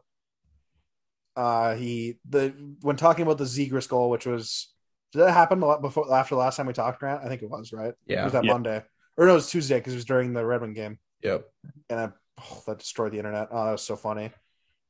[1.35, 4.69] Uh, he the when talking about the Zegras goal, which was
[5.13, 7.25] did that happen a lot before after the last time we talked, Grant?
[7.25, 7.89] I think it was right.
[7.89, 8.25] It Yeah.
[8.25, 8.53] was that Yeah.
[8.53, 8.85] Monday
[9.17, 10.99] or no, it was Tuesday because it was during the Redmond game.
[11.23, 11.45] Yep.
[11.89, 12.09] and I,
[12.41, 13.49] oh, that destroyed the internet.
[13.51, 14.31] Oh, that was so funny.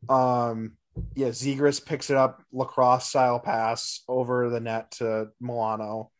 [0.09, 0.77] Um,
[1.14, 6.10] yeah, Zegras picks it up, lacrosse style pass over the net to Milano.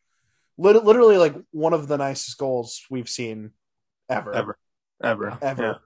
[0.57, 3.51] Lit- literally, like one of the nicest goals we've seen
[4.09, 4.57] ever, ever,
[5.03, 5.81] ever, ever.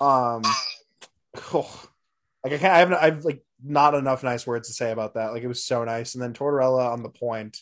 [0.00, 0.42] Um,
[1.52, 1.88] oh,
[2.42, 5.32] like I can't, I haven't, I've like not enough nice words to say about that.
[5.32, 6.14] Like it was so nice.
[6.14, 7.58] And then Tortorella on the point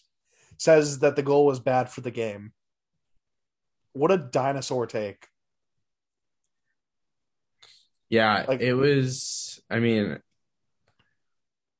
[0.59, 2.53] says that the goal was bad for the game.
[3.93, 5.27] What a dinosaur take!
[8.13, 9.63] Yeah, Like- it was.
[9.71, 10.21] I mean,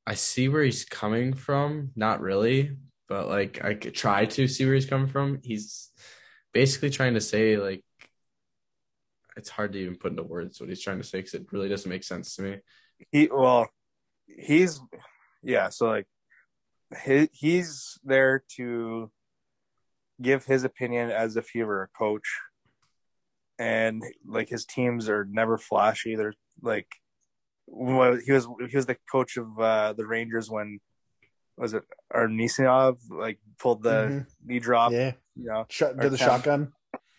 [0.07, 1.91] I see where he's coming from.
[1.95, 2.75] Not really,
[3.07, 5.41] but like I could try to see where he's coming from.
[5.43, 5.91] He's
[6.51, 7.85] basically trying to say like
[9.37, 11.69] it's hard to even put into words what he's trying to say because it really
[11.69, 12.57] doesn't make sense to me.
[13.11, 13.69] He well,
[14.25, 14.81] he's
[15.43, 15.69] yeah.
[15.69, 16.07] So like,
[17.05, 19.11] he he's there to
[20.19, 22.39] give his opinion as if he were a coach,
[23.63, 26.15] and like his teams are never flashy.
[26.15, 26.87] They're like,
[27.65, 30.79] well, he was he was the coach of uh, the Rangers when
[31.57, 31.83] was it
[32.13, 34.25] Anisimov like pulled the Mhm.
[34.45, 35.65] knee drop, yeah, you know.
[35.69, 36.73] Shot, did the Cam- shotgun.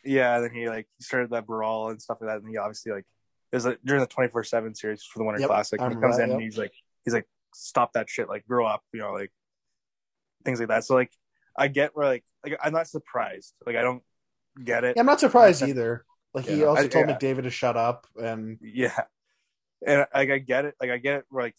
[0.04, 3.06] Yeah, then he like started that brawl and stuff like that, and he obviously like
[3.50, 5.80] it was like during the twenty four seven series for the Winter Yep, Classic.
[5.80, 6.72] He comes that, in and he's like
[7.04, 9.32] he's like stop that shit, like grow up, you know, like
[10.44, 10.84] things like that.
[10.84, 11.12] So like
[11.56, 13.54] I get where like like I'm not surprised.
[13.64, 14.02] Like I don't
[14.62, 14.96] get it.
[14.96, 16.04] Yeah, I'm not surprised either.
[16.34, 17.16] Like he Yeah, also I- told yeah.
[17.16, 19.04] McDavid to shut up, and Yeah.
[19.86, 21.54] and like I get it, like I get it, like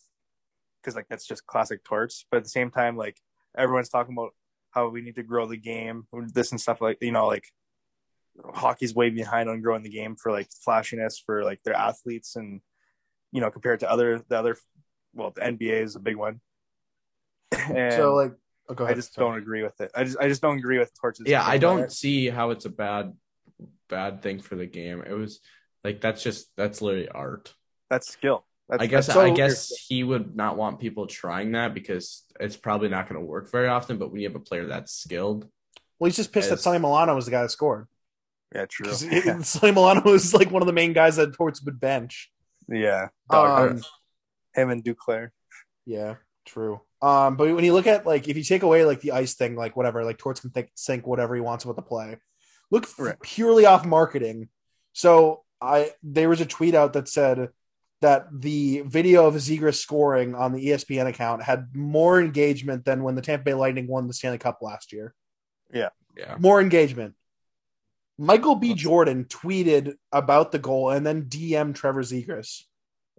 [0.82, 2.26] because like that's just classic torts.
[2.30, 3.18] But at the same time, like
[3.58, 4.34] everyone's talking about
[4.72, 7.46] how we need to grow the game, this and stuff like you know, like
[8.54, 12.60] hockey's way behind on growing the game for like flashiness for like their athletes and
[13.32, 14.58] you know compared to other the other
[15.14, 16.42] well the NBA is a big one.
[17.52, 18.34] And so like,
[18.68, 19.26] oh, go I just Sorry.
[19.28, 19.92] don't agree with it.
[19.96, 21.28] I just I just don't agree with torches.
[21.28, 23.14] Yeah, I don't see how it's a bad
[23.90, 25.04] bad thing for the game.
[25.08, 25.40] It was
[25.84, 27.54] like that's just that's literally art.
[27.90, 28.46] That's skill.
[28.68, 32.24] That's, I guess that's so- I guess he would not want people trying that because
[32.40, 33.98] it's probably not going to work very often.
[33.98, 35.48] But when you have a player that's skilled,
[36.00, 37.88] Well, he's just pissed that As- Sonny Milano was the guy that scored.
[38.54, 38.90] yeah, true.
[38.90, 42.32] he- Sonny Milano was like one of the main guys that Torts would bench.
[42.68, 43.82] yeah, dog, Um,
[44.56, 45.30] him and Duclair.
[45.86, 46.16] yeah,
[46.48, 46.82] true.
[47.04, 49.56] Um, but when you look at like if you take away like the ice thing,
[49.56, 52.18] like whatever, like Torts can think, think whatever he wants with the play.
[52.72, 53.20] Look f- Right.
[53.22, 54.50] purely off marketing.
[54.94, 57.50] So I there was a tweet out that said
[58.02, 63.16] that the video of Zegras scoring on the ESPN account had more engagement than when
[63.16, 65.14] the Tampa Bay Lightning won the Stanley Cup last year.
[65.74, 65.90] Yeah.
[66.18, 67.16] Yeah, More engagement.
[68.18, 68.74] Michael B.
[68.74, 72.62] Jordan tweeted about the goal and then DM Trevor Zegras.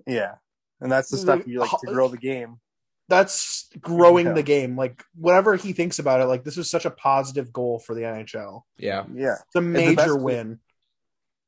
[0.07, 0.37] Yeah,
[0.81, 2.59] and that's the stuff you like to grow the game.
[3.09, 4.33] That's growing Yeah.
[4.33, 4.77] the game.
[4.77, 8.01] Like whatever he thinks about it, like this was such a positive goal for the
[8.03, 8.63] NHL.
[8.79, 10.61] yeah, Yeah, It's a major best- win.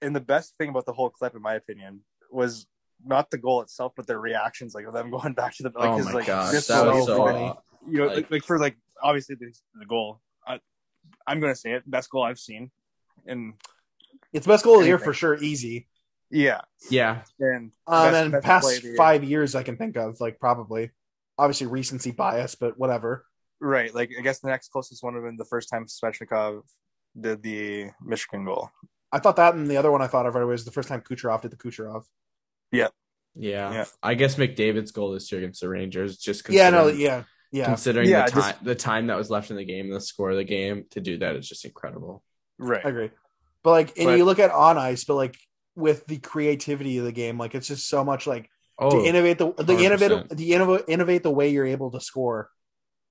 [0.01, 2.67] and the best thing about the whole clip, in my opinion, was
[3.05, 5.89] not the goal itself, but their reactions, like of them going back to the like,
[5.91, 7.45] oh his, my like, gosh, this that was was so so funny.
[7.47, 7.55] uh,
[7.89, 10.21] you know, like- like, like for like obviously the, the goal.
[10.47, 10.61] I,
[11.27, 12.71] I'm gonna say it, best goal I've seen,
[13.27, 13.55] and
[14.33, 15.89] It's best goal of the year for sure, easy.
[16.31, 16.61] yeah,
[16.91, 18.95] yeah, and Um, best- and best past year.
[18.97, 20.91] five years, I can think of like probably,
[21.39, 23.25] obviously recency bias, but whatever.
[23.61, 23.95] right.
[23.95, 26.63] Like I guess the next closest one would have been the first time Svechnikov
[27.19, 28.71] did the Michigan goal.
[29.11, 30.89] I thought that, and the other one I thought of right away was the first
[30.89, 32.05] time Kucherov did the Kucherov.
[32.73, 32.89] yeah,
[33.35, 33.85] Yeah.
[34.03, 38.09] I guess McDavid's goal this year against the Rangers just Yeah, no, yeah, yeah, considering
[38.09, 40.31] Yeah, the time just- the time that was left in the game and the score
[40.31, 42.23] of the game to do that is just incredible.
[42.59, 42.85] Right.
[42.85, 43.11] I agree.
[43.63, 45.37] But like, and But- you look at on ice, but like
[45.75, 49.39] with the creativity of the game, like it's just so much like Oh, to innovate
[49.39, 52.51] the the innovate the innovate innovate the way you're able to score.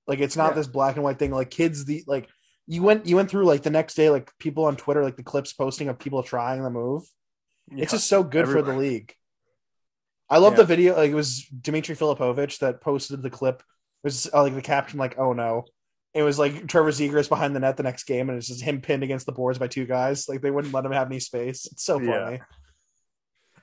[0.06, 0.54] Like it's not Yeah.
[0.54, 1.30] this black and white thing.
[1.30, 2.28] Like kids, the like
[2.66, 5.22] you went you went through like the next day, like people on Twitter, like the
[5.22, 7.02] clips posting of people trying the move.
[7.70, 9.14] It's just so good for the league.
[10.30, 10.58] I love Yeah.
[10.58, 10.96] the video.
[10.96, 13.60] Like it was Dmitry Filipovich that posted the clip.
[13.60, 15.64] It was uh, like the caption, like "Oh no."
[16.14, 18.80] It was like Trevor Zegras behind the net the next game, and it's just him
[18.80, 20.28] pinned against the boards by two guys.
[20.28, 21.66] Like they wouldn't let him have any space.
[21.66, 22.24] It's so Yeah.
[22.24, 22.40] funny.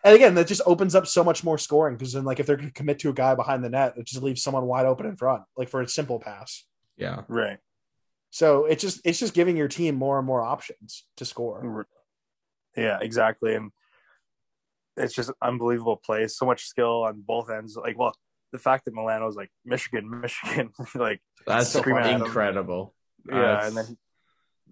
[0.06, 2.56] And again, that just opens up so much more scoring because then, like, if they're
[2.56, 5.08] going to commit to a guy behind the net, it just leaves someone wide open
[5.08, 6.64] in front, like for a simple pass.
[6.96, 7.58] yeah, right.
[8.30, 11.88] So it's just it's just giving your team more and more options to score.
[12.78, 13.56] Yeah, exactly.
[13.56, 13.72] And
[14.98, 16.28] it's just unbelievable play.
[16.28, 17.76] So much skill on both ends.
[17.78, 18.14] Like, well,
[18.52, 22.94] the fact that Milano Milano's like Michigan, Michigan, like that's So incredible.
[23.28, 23.98] yeah, That's- and then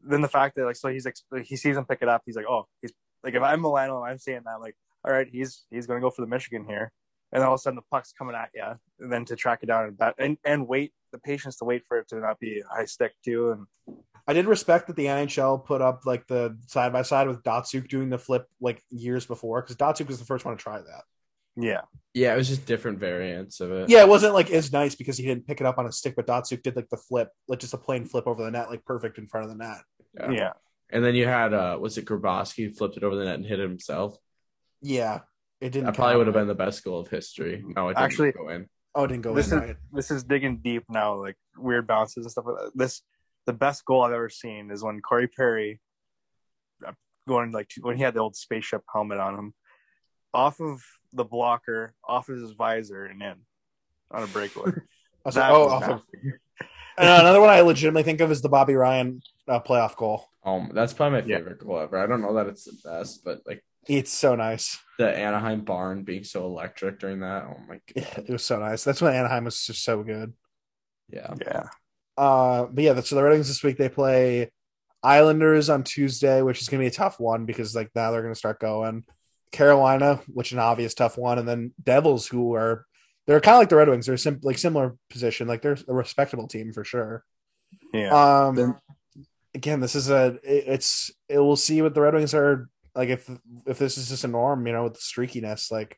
[0.06, 2.22] then the fact that like so he's like he sees him pick it up.
[2.26, 2.92] He's like, oh, he's
[3.24, 6.22] like if I'm Milano, I'm saying that like, all right, he's he's gonna go for
[6.22, 6.92] the Michigan here.
[7.32, 8.64] And then all of a sudden the puck's coming at you,
[9.00, 11.84] and then to track it down and bat and, and wait the patience to wait
[11.88, 13.52] for it to not be a high stick too.
[13.52, 13.98] And
[14.28, 17.88] I did respect that the NHL put up like the side by side with Datsyuk
[17.88, 21.04] doing the flip like years before because Datsyuk was the first one to try that.
[21.56, 21.82] yeah,
[22.14, 23.90] yeah, it was just different variants of it.
[23.90, 26.16] Yeah, it wasn't like as nice because he didn't pick it up on a stick,
[26.16, 28.86] but Datsyuk did like the flip, like just a plain flip over the net, like
[28.86, 29.82] perfect in front of the net.
[30.20, 30.32] yeah.
[30.32, 30.52] yeah,
[30.92, 33.60] And then you had uh was it Grabowski flipped it over the net and hit
[33.60, 34.18] it himself?
[34.84, 35.22] Yeah,
[35.62, 35.86] it didn't.
[35.86, 37.64] That probably would have been the best goal of history.
[37.66, 38.68] No, it didn't Actually- go in.
[38.96, 39.78] Oh, it didn't go This in is- right.
[39.92, 42.72] this is digging deep now, like weird bounces and stuff like that.
[42.76, 43.02] This
[43.48, 45.82] the best goal I've ever seen is when Corey Perry
[46.86, 46.92] uh,
[47.28, 49.54] going like when he had the old spaceship helmet on him,
[50.34, 53.36] off of the blocker, off of his visor and in
[54.12, 54.72] on a breakaway.
[55.26, 56.02] I was like, oh, was off of-
[56.96, 60.28] And another one I legitimately think of is the Bobby Ryan uh, playoff goal.
[60.46, 61.38] Um, that's probably my Yeah.
[61.38, 61.98] favorite goal ever.
[61.98, 64.78] I don't know that it's the best, but like It's so nice.
[64.98, 67.44] the Anaheim barn being so electric during that.
[67.44, 68.26] Oh my Yeah, god.
[68.28, 68.84] it was so nice.
[68.84, 70.34] That's when Anaheim was just so good.
[71.10, 71.34] Yeah.
[71.42, 71.64] yeah,
[72.18, 74.52] Uh, but yeah, so the Red Wings this week they play
[75.04, 78.22] Islanders on Tuesday, which is going to be a tough one because like now they're
[78.22, 79.04] going to start going
[79.52, 82.86] Carolina, which is an obvious tough one, and then Devils, who are
[83.28, 84.06] they're kind of like the Red Wings.
[84.06, 87.24] They're sim- like similar position, like they're a respectable team for sure.
[87.94, 88.46] yeah.
[88.48, 88.76] Um, Then-
[89.54, 91.38] again, this is a it, it's it.
[91.40, 93.30] We'll see what the Red Wings are like if
[93.66, 95.72] if this is just a norm, you know, with the streakiness.
[95.72, 95.98] Like,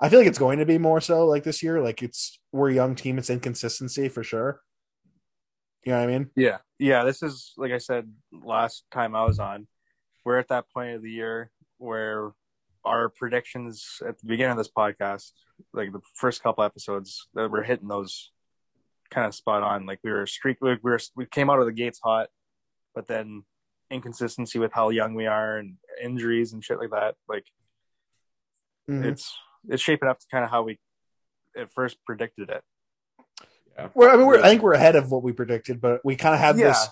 [0.00, 1.80] I feel like it's going to be more so like this year.
[1.80, 3.18] Like it's we're a young team.
[3.18, 4.60] It's inconsistency for sure.
[5.84, 6.30] You know what I mean?
[6.36, 7.04] Yeah, yeah.
[7.04, 9.66] This is like I said last time I was on.
[10.24, 12.32] We're at that point of the year where
[12.84, 15.32] our predictions at the beginning of this podcast,
[15.72, 18.30] like the first couple episodes, that we're hitting those
[19.10, 19.86] kind of spot on.
[19.86, 22.28] Like we were streak, we were we came out of the gates hot,
[22.94, 23.44] but then
[23.90, 27.14] inconsistency with how young we are and injuries and shit like that.
[27.28, 27.44] Like
[28.88, 29.04] Mhm.
[29.04, 29.36] it's
[29.68, 30.78] it's shaping up to kind of how we
[31.56, 32.62] at first predicted it.
[33.94, 36.34] We're, I mean, we're, I think we're ahead of what we predicted, but we kind
[36.34, 36.68] of had Yeah.
[36.68, 36.88] this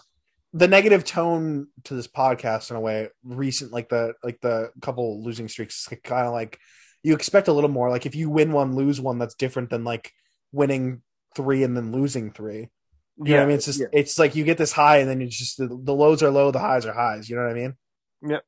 [0.54, 3.08] the negative tone to this podcast in a way.
[3.22, 6.58] Recent, like the like the couple losing streaks, kind of like
[7.02, 7.90] you expect a little more.
[7.90, 10.12] Like if you win one, lose one, that's different than like
[10.52, 11.02] winning
[11.36, 12.70] three and then losing three.
[13.20, 13.56] You know what I mean?
[13.56, 13.86] It's just yeah.
[13.92, 16.50] it's like you get this high and then it's just the, the lows are low,
[16.50, 17.28] the highs are highs.
[17.28, 17.74] You know what I mean?
[18.22, 18.44] Yep.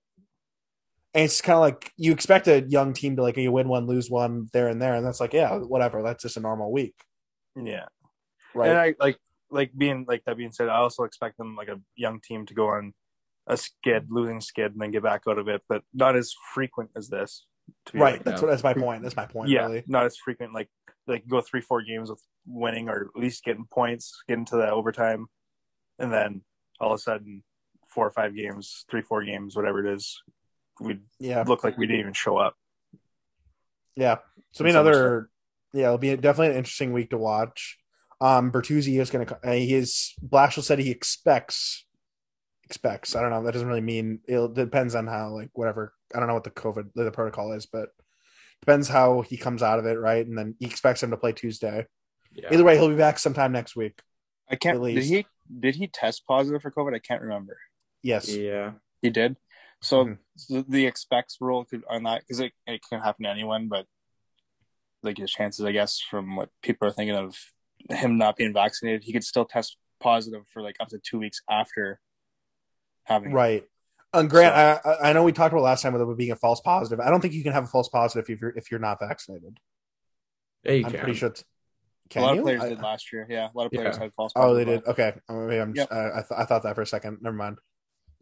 [1.12, 3.86] And it's kind of like you expect a young team to like you win one,
[3.86, 6.02] lose one there and there, and that's like yeah, whatever.
[6.02, 6.94] That's just a normal week,
[7.56, 7.86] yeah.
[8.54, 8.70] right?
[8.70, 9.18] And I like
[9.50, 12.54] like being like that being said, I also expect them like a young team to
[12.54, 12.94] go on
[13.48, 16.90] a skid, losing skid, and then get back out of it, but not as frequent
[16.96, 17.46] as this.
[17.86, 18.14] To be right.
[18.14, 19.02] like- That's what that's my point.
[19.02, 19.50] That's my point.
[19.50, 19.84] yeah, Really.
[19.86, 20.52] not as frequent.
[20.52, 20.68] Like
[21.06, 24.70] like go three four games with winning or at least getting points, getting to the
[24.70, 25.26] overtime,
[25.98, 26.42] and then
[26.80, 27.42] all of a sudden
[27.88, 30.22] four or five games, three four games, whatever it is,
[30.80, 31.44] we'd Yeah.
[31.46, 32.54] look like we didn't even show up.
[33.96, 34.18] Yeah.
[34.52, 35.30] So, I In mean, some another,
[35.72, 37.78] yeah, it'll be definitely an interesting week to watch.
[38.20, 41.86] Um, Bertuzzi is going to, uh, he is, Blashill said he expects,
[42.64, 46.18] expects, I don't know, that doesn't really mean, it depends on how, like, whatever, I
[46.18, 47.88] don't know what the COVID, the protocol is, but
[48.62, 50.26] depends how he comes out of it, right?
[50.26, 51.86] And then he expects him to play Tuesday.
[52.32, 52.48] Yeah.
[52.52, 54.00] Either way, he'll be back sometime next week.
[54.48, 54.76] I can't.
[54.76, 55.26] At Did he
[55.58, 56.94] did he test positive for COVID?
[56.94, 57.58] I can't remember.
[58.02, 58.34] Yes.
[58.34, 58.72] Yeah.
[59.02, 59.36] He did.
[59.82, 60.18] So Mhm.
[60.48, 63.86] the, the expects rule could on that because it, it can happen to anyone, but
[65.02, 67.36] like his chances, I guess, from what people are thinking of
[67.88, 71.40] him not being vaccinated, he could still test positive for like up to two weeks
[71.48, 71.98] after
[73.04, 73.32] having.
[73.32, 73.64] Right.
[74.12, 76.36] And Grant, I, I- I know we talked about last time with it being a
[76.36, 77.00] false positive.
[77.00, 79.58] I don't think you can have a false positive if you're if you're not vaccinated.
[80.64, 81.00] Yeah, you I'm can.
[81.00, 81.28] pretty sure.
[81.30, 81.44] It's,
[82.16, 82.40] A lot you?
[82.40, 83.26] of players I- did last year.
[83.30, 84.02] Yeah, a lot of players Yeah.
[84.04, 84.32] had false.
[84.34, 84.84] Oh, they did.
[84.86, 85.74] Okay, maybe I'm.
[85.74, 85.98] Just, Yep.
[85.98, 87.18] I, I, th- I thought that for a second.
[87.20, 87.58] Never mind.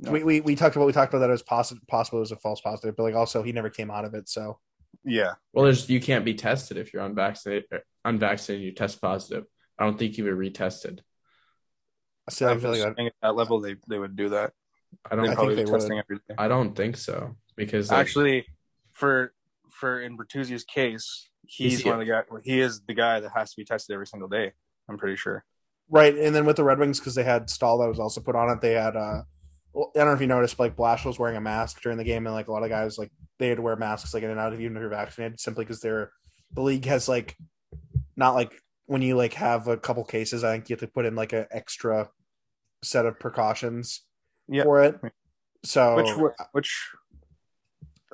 [0.00, 0.12] No.
[0.12, 2.36] We, we we talked about we talked about that as possible possible it was a
[2.36, 4.28] false positive, but like also he never came out of it.
[4.28, 4.60] So
[5.04, 7.64] Yeah, Well, there's you can't be tested if you're unvaccinated.
[7.72, 9.44] Er, unvaccinated, you test positive.
[9.78, 11.00] I don't think you were retested.
[12.28, 12.96] I still I'm feel like just that.
[12.96, 14.52] saying at that level they they would do that.
[15.10, 15.28] I don't.
[15.28, 15.80] I think be they would.
[15.80, 16.34] testing every day.
[16.36, 18.46] I don't think so because like, Actually,
[18.92, 19.32] for
[19.70, 22.22] for in Bertuzzi's case, he's he- one of the guy.
[22.44, 24.52] He is the guy that has to be tested every single day.
[24.88, 25.44] I'm pretty sure.
[25.90, 26.14] right.
[26.16, 28.50] And then with the Red Wings because they had Staal that was also put on
[28.50, 28.60] it.
[28.60, 29.22] They had uh,
[29.72, 31.98] well, I don't know if you noticed, but like Blash was wearing a mask during
[31.98, 34.22] the game, and like a lot of guys like they had to wear masks like
[34.22, 36.10] in and out of even if you're vaccinated, simply because they're
[36.52, 37.36] the league has like
[38.16, 38.52] not like
[38.86, 41.32] when you like have a couple cases, I think you have to put in like
[41.32, 42.08] an extra
[42.82, 44.02] set of precautions
[44.48, 44.64] Yeah.
[44.64, 45.00] for it.
[45.64, 46.88] So Which which.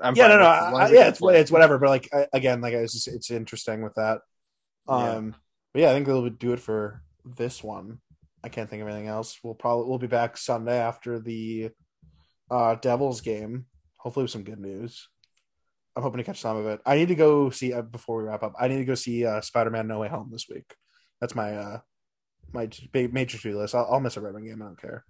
[0.03, 1.79] I'm yeah, no, no, with, as long I, yeah, it's it's whatever.
[1.79, 4.21] But like I, again, like it's just, it's interesting with that.
[4.89, 5.37] Um,
[5.73, 8.01] but yeah, I think they'll do it for this one.
[8.43, 9.39] I can't think of anything else.
[9.43, 11.71] We'll probably we'll be back Sunday after the
[12.51, 13.67] uh Devils game.
[13.99, 15.09] Hopefully with some good news.
[15.97, 16.81] I'm hoping to catch some of it.
[16.85, 18.55] I need to go see uh, before we wrap up.
[18.59, 20.75] I need to go see uh, Spider-Man No Way Home this week.
[21.21, 21.79] That's my uh
[22.53, 23.75] my major to list.
[23.75, 24.61] I'll, I'll miss a Red Wing game.
[24.61, 25.05] I don't care.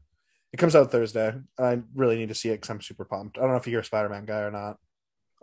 [0.54, 1.34] It comes out Thursday.
[1.58, 3.38] I really need to see it because I'm super pumped.
[3.38, 4.76] I don't know if you're a Spider-Man guy or not.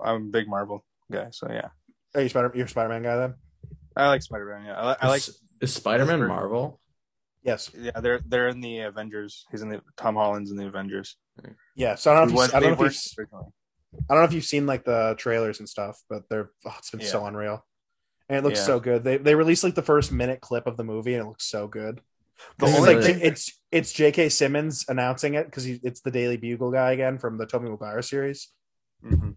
[0.02, 1.68] I'm a big Marvel guy, so yeah,
[2.16, 2.50] Are you Spider?
[2.56, 3.34] You're Spider-Man guy then?
[3.94, 4.68] I like Spider Man.
[4.68, 5.18] Yeah, I, li- I like.
[5.28, 6.80] is, is Spider-Man Marvel?
[7.44, 7.70] Yes.
[7.78, 9.46] Yeah, they're they're in the Avengers.
[9.52, 11.18] He's in the Tom Holland's in the Avengers.
[11.76, 11.96] Yeah.
[11.96, 13.28] So I don't know if was- you've, I don't know if you've.
[14.10, 16.90] I don't know if you've seen like the trailers and stuff, but they're oh, it's
[16.92, 17.08] been Yeah.
[17.08, 17.66] so unreal,
[18.30, 18.66] and it looks Yeah.
[18.66, 19.04] so good.
[19.04, 21.68] They they released like the first minute clip of the movie, and it looks so
[21.68, 22.00] good.
[22.58, 24.30] The It's only like thing- it's it's J.K.
[24.30, 28.50] Simmons announcing it because it's the Daily Bugle guy again from the Tobey Maguire series.
[29.04, 29.36] Mhm.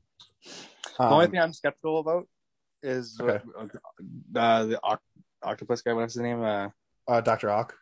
[0.98, 2.28] The Um, only thing I'm skeptical about
[2.82, 3.42] is Okay.
[4.36, 4.98] uh, the oct-
[5.42, 5.92] octopus guy.
[5.92, 6.42] What's his name?
[6.42, 6.68] Uh,
[7.08, 7.76] uh, Doctor Ock.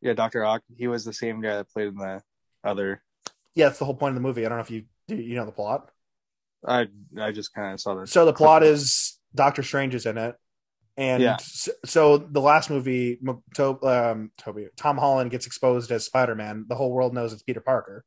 [0.00, 0.62] yeah, Doctor Ock.
[0.76, 2.22] He was the same guy that played in the
[2.64, 3.02] other.
[3.54, 4.44] Yeah, that's the whole point of the movie.
[4.44, 5.90] I don't know if you do you know the plot.
[6.66, 6.88] I
[7.18, 8.10] I just kind of saw this.
[8.12, 10.36] So the plot is Doctor Strange is in it,
[10.96, 11.36] and Yeah.
[11.84, 13.18] so the last movie,
[13.54, 16.66] to, um, Tobey Tom Holland gets exposed as Spider Man.
[16.68, 18.04] The whole world knows it's Peter Parker,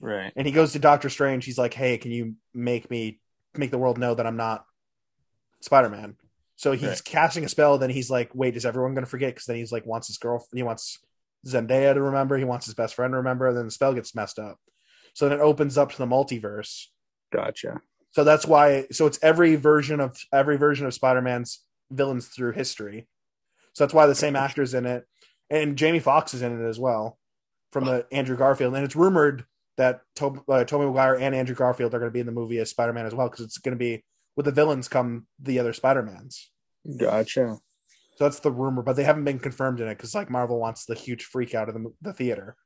[0.00, 0.32] right.
[0.36, 1.44] and he goes to Doctor Strange.
[1.44, 3.20] He's like, "Hey, can you make me
[3.56, 4.64] make the world know that I'm not
[5.60, 6.16] Spider Man?"
[6.56, 7.04] So he's Right.
[7.04, 7.78] casting a spell.
[7.78, 10.18] Then he's like, "Wait, is everyone going to forget?" Because then he's like, wants his
[10.18, 10.98] girlfriend, he wants
[11.46, 12.36] Zendaya to remember.
[12.36, 13.46] He wants his best friend to remember.
[13.46, 14.58] And then the spell gets messed up.
[15.14, 16.86] So then it opens up to the multiverse.
[17.32, 17.80] Gotcha.
[18.10, 18.86] So that's why.
[18.90, 21.60] So it's every version of every version of Spider-Man's
[21.90, 23.08] villains through history.
[23.72, 25.04] So that's why the same actors in it,
[25.50, 27.18] and Jamie Foxx is in it as well,
[27.72, 28.74] from the Andrew Garfield.
[28.74, 29.44] And it's rumored
[29.76, 32.58] that Tobey, uh, Tobey Maguire and Andrew Garfield are going to be in the movie
[32.58, 34.04] as Spider-Man as well, because it's going to be
[34.36, 36.50] with the villains come the other Spider-Mans.
[36.98, 37.58] Gotcha.
[38.16, 40.86] So that's the rumor, but they haven't been confirmed in it because like Marvel wants
[40.86, 42.56] the huge freak out of the, the theater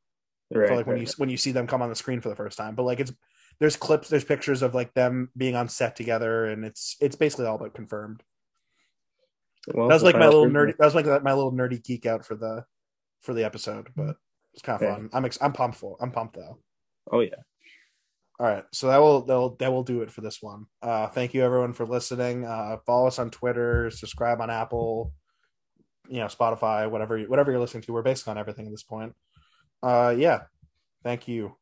[0.54, 0.68] Right.
[0.68, 1.08] for like when right.
[1.08, 2.74] you when you see them come on the screen for the first time.
[2.74, 3.12] But like it's
[3.58, 7.46] there's clips, there's pictures of like them being on set together, and it's it's basically
[7.46, 8.22] all but confirmed.
[9.68, 10.76] Well, That was like my little nerdy.
[10.78, 12.64] That was like my little nerdy geek out for the
[13.20, 14.16] for the episode, but
[14.54, 14.94] it's kind of Okay.
[15.00, 15.10] fun.
[15.12, 15.96] I'm ex- I'm pumped for.
[16.00, 16.58] I'm pumped though.
[17.10, 17.36] Oh yeah.
[18.40, 20.64] All right, so that will that will that will do it for this one.
[20.82, 22.44] Uh, thank you everyone for listening.
[22.44, 25.12] Uh, follow us on Twitter, subscribe on Apple,
[26.08, 27.92] you know Spotify, whatever you, whatever you're listening to.
[27.92, 29.14] We're basically on everything at this point.
[29.80, 30.40] Uh, yeah,
[31.04, 31.56] thank you.